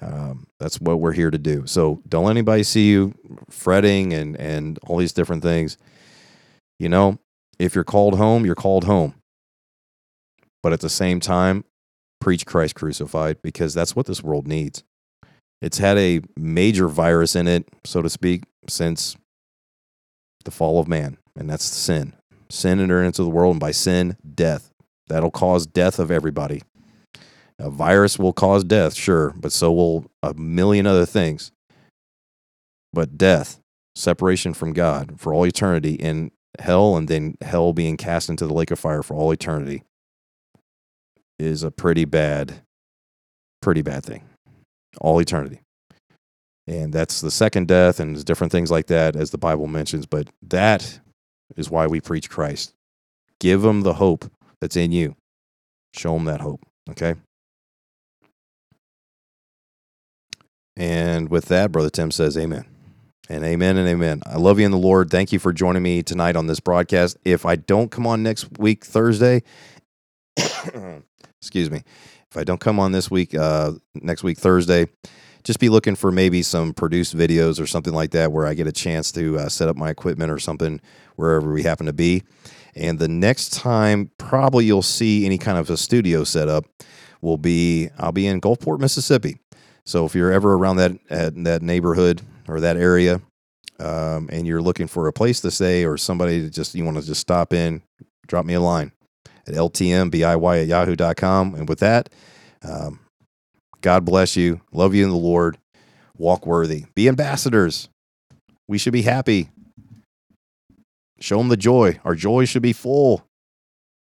Um, 0.00 0.46
that's 0.60 0.80
what 0.80 1.00
we're 1.00 1.12
here 1.12 1.30
to 1.30 1.38
do. 1.38 1.66
So 1.66 2.02
don't 2.08 2.24
let 2.24 2.32
anybody 2.32 2.62
see 2.62 2.90
you 2.90 3.14
fretting 3.48 4.12
and 4.12 4.36
and 4.36 4.78
all 4.86 4.98
these 4.98 5.12
different 5.12 5.42
things. 5.42 5.78
You 6.78 6.88
know, 6.88 7.18
if 7.58 7.74
you're 7.74 7.84
called 7.84 8.18
home, 8.18 8.44
you're 8.44 8.54
called 8.54 8.84
home. 8.84 9.14
But 10.62 10.72
at 10.72 10.80
the 10.80 10.90
same 10.90 11.20
time, 11.20 11.64
preach 12.20 12.44
Christ 12.44 12.74
crucified 12.74 13.40
because 13.42 13.72
that's 13.72 13.96
what 13.96 14.06
this 14.06 14.22
world 14.22 14.46
needs. 14.46 14.82
It's 15.62 15.78
had 15.78 15.96
a 15.96 16.20
major 16.36 16.88
virus 16.88 17.34
in 17.34 17.48
it, 17.48 17.66
so 17.84 18.02
to 18.02 18.10
speak, 18.10 18.44
since 18.70 19.16
the 20.44 20.50
fall 20.50 20.80
of 20.80 20.88
man, 20.88 21.18
and 21.36 21.48
that's 21.50 21.64
sin. 21.64 22.14
Sin 22.48 22.80
entered 22.80 23.04
into 23.04 23.22
the 23.22 23.30
world, 23.30 23.54
and 23.54 23.60
by 23.60 23.72
sin, 23.72 24.16
death. 24.34 24.70
That'll 25.08 25.30
cause 25.30 25.66
death 25.66 25.98
of 25.98 26.10
everybody. 26.10 26.62
A 27.58 27.70
virus 27.70 28.18
will 28.18 28.32
cause 28.32 28.64
death, 28.64 28.94
sure, 28.94 29.32
but 29.36 29.52
so 29.52 29.72
will 29.72 30.06
a 30.22 30.34
million 30.34 30.86
other 30.86 31.06
things. 31.06 31.52
But 32.92 33.16
death, 33.16 33.60
separation 33.94 34.54
from 34.54 34.72
God 34.72 35.18
for 35.18 35.32
all 35.32 35.46
eternity 35.46 35.94
in 35.94 36.30
hell, 36.58 36.96
and 36.96 37.08
then 37.08 37.36
hell 37.40 37.72
being 37.72 37.96
cast 37.96 38.28
into 38.28 38.46
the 38.46 38.54
lake 38.54 38.70
of 38.70 38.78
fire 38.78 39.02
for 39.02 39.14
all 39.14 39.32
eternity 39.32 39.82
is 41.38 41.62
a 41.62 41.70
pretty 41.70 42.04
bad, 42.04 42.62
pretty 43.60 43.82
bad 43.82 44.04
thing. 44.04 44.24
All 45.00 45.20
eternity. 45.20 45.60
And 46.68 46.92
that's 46.92 47.20
the 47.20 47.30
second 47.30 47.68
death, 47.68 48.00
and 48.00 48.24
different 48.24 48.52
things 48.52 48.70
like 48.70 48.86
that, 48.88 49.14
as 49.14 49.30
the 49.30 49.38
Bible 49.38 49.68
mentions. 49.68 50.04
But 50.06 50.28
that 50.42 51.00
is 51.56 51.70
why 51.70 51.86
we 51.86 52.00
preach 52.00 52.28
Christ. 52.28 52.74
Give 53.38 53.62
them 53.62 53.82
the 53.82 53.94
hope 53.94 54.30
that's 54.60 54.76
in 54.76 54.90
you. 54.90 55.14
Show 55.94 56.14
them 56.14 56.24
that 56.24 56.40
hope. 56.40 56.66
Okay. 56.90 57.14
And 60.76 61.28
with 61.30 61.46
that, 61.46 61.72
Brother 61.72 61.90
Tim 61.90 62.10
says, 62.10 62.36
Amen. 62.36 62.66
And 63.28 63.44
amen 63.44 63.76
and 63.76 63.88
amen. 63.88 64.22
I 64.24 64.36
love 64.36 64.60
you 64.60 64.66
in 64.66 64.70
the 64.70 64.78
Lord. 64.78 65.10
Thank 65.10 65.32
you 65.32 65.40
for 65.40 65.52
joining 65.52 65.82
me 65.82 66.02
tonight 66.04 66.36
on 66.36 66.46
this 66.46 66.60
broadcast. 66.60 67.16
If 67.24 67.44
I 67.44 67.56
don't 67.56 67.90
come 67.90 68.06
on 68.06 68.22
next 68.22 68.58
week, 68.58 68.84
Thursday, 68.84 69.42
excuse 71.40 71.68
me, 71.68 71.82
if 72.30 72.36
I 72.36 72.44
don't 72.44 72.60
come 72.60 72.78
on 72.78 72.92
this 72.92 73.10
week, 73.10 73.34
uh, 73.34 73.72
next 73.94 74.22
week, 74.22 74.38
Thursday, 74.38 74.86
just 75.46 75.60
be 75.60 75.68
looking 75.68 75.94
for 75.94 76.10
maybe 76.10 76.42
some 76.42 76.74
produced 76.74 77.16
videos 77.16 77.60
or 77.60 77.68
something 77.68 77.94
like 77.94 78.10
that 78.10 78.32
where 78.32 78.46
I 78.46 78.54
get 78.54 78.66
a 78.66 78.72
chance 78.72 79.12
to 79.12 79.38
uh, 79.38 79.48
set 79.48 79.68
up 79.68 79.76
my 79.76 79.90
equipment 79.90 80.32
or 80.32 80.40
something 80.40 80.80
wherever 81.14 81.52
we 81.52 81.62
happen 81.62 81.86
to 81.86 81.92
be. 81.92 82.24
And 82.74 82.98
the 82.98 83.06
next 83.06 83.52
time, 83.52 84.10
probably 84.18 84.64
you'll 84.64 84.82
see 84.82 85.24
any 85.24 85.38
kind 85.38 85.56
of 85.56 85.70
a 85.70 85.76
studio 85.76 86.24
setup 86.24 86.64
will 87.20 87.38
be 87.38 87.90
I'll 87.96 88.10
be 88.10 88.26
in 88.26 88.40
Gulfport, 88.40 88.80
Mississippi. 88.80 89.38
So 89.84 90.04
if 90.04 90.16
you're 90.16 90.32
ever 90.32 90.54
around 90.54 90.78
that 90.78 90.98
that 91.08 91.62
neighborhood 91.62 92.22
or 92.48 92.58
that 92.58 92.76
area, 92.76 93.22
um, 93.78 94.28
and 94.32 94.48
you're 94.48 94.60
looking 94.60 94.88
for 94.88 95.06
a 95.06 95.12
place 95.12 95.40
to 95.42 95.52
stay 95.52 95.84
or 95.84 95.96
somebody 95.96 96.42
to 96.42 96.50
just 96.50 96.74
you 96.74 96.84
want 96.84 96.96
to 96.96 97.06
just 97.06 97.20
stop 97.20 97.52
in, 97.52 97.82
drop 98.26 98.44
me 98.44 98.54
a 98.54 98.60
line 98.60 98.90
at 99.46 99.54
ltmbiy 99.54 100.62
at 100.62 100.66
yahoo.com. 100.66 101.54
And 101.54 101.68
with 101.68 101.78
that, 101.78 102.08
um, 102.64 102.98
God 103.86 104.04
bless 104.04 104.34
you. 104.34 104.62
Love 104.72 104.96
you 104.96 105.04
in 105.04 105.10
the 105.10 105.16
Lord. 105.16 105.58
Walk 106.18 106.44
worthy. 106.44 106.86
Be 106.96 107.06
ambassadors. 107.08 107.88
We 108.66 108.78
should 108.78 108.92
be 108.92 109.02
happy. 109.02 109.50
Show 111.20 111.38
them 111.38 111.50
the 111.50 111.56
joy. 111.56 112.00
Our 112.04 112.16
joy 112.16 112.46
should 112.46 112.62
be 112.62 112.72
full. 112.72 113.24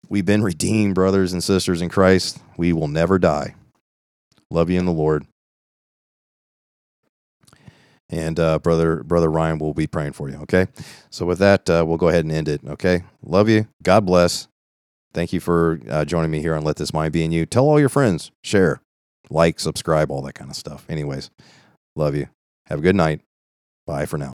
We've 0.08 0.24
been 0.24 0.42
redeemed, 0.42 0.94
brothers 0.94 1.34
and 1.34 1.44
sisters 1.44 1.82
in 1.82 1.90
Christ. 1.90 2.38
We 2.56 2.72
will 2.72 2.88
never 2.88 3.18
die. 3.18 3.56
Love 4.50 4.70
you 4.70 4.78
in 4.78 4.86
the 4.86 4.90
Lord. 4.90 5.26
And 8.08 8.40
uh, 8.40 8.60
brother, 8.60 9.02
brother 9.02 9.30
Ryan 9.30 9.58
will 9.58 9.74
be 9.74 9.86
praying 9.86 10.12
for 10.12 10.30
you. 10.30 10.36
Okay. 10.44 10.68
So 11.10 11.26
with 11.26 11.40
that, 11.40 11.68
uh, 11.68 11.84
we'll 11.86 11.98
go 11.98 12.08
ahead 12.08 12.24
and 12.24 12.32
end 12.32 12.48
it. 12.48 12.62
Okay. 12.66 13.02
Love 13.22 13.50
you. 13.50 13.68
God 13.82 14.06
bless. 14.06 14.48
Thank 15.12 15.34
you 15.34 15.40
for 15.40 15.78
uh, 15.90 16.06
joining 16.06 16.30
me 16.30 16.40
here 16.40 16.54
on 16.54 16.64
Let 16.64 16.76
This 16.76 16.94
Mind 16.94 17.12
Be 17.12 17.22
in 17.22 17.32
You. 17.32 17.44
Tell 17.44 17.68
all 17.68 17.78
your 17.78 17.90
friends. 17.90 18.30
Share, 18.42 18.80
like, 19.30 19.60
subscribe, 19.60 20.10
all 20.10 20.22
that 20.22 20.34
kind 20.34 20.50
of 20.50 20.56
stuff. 20.56 20.84
Anyways, 20.88 21.30
love 21.96 22.14
you. 22.14 22.28
Have 22.66 22.78
a 22.78 22.82
good 22.82 22.96
night. 22.96 23.20
Bye 23.86 24.06
for 24.06 24.18
now. 24.18 24.32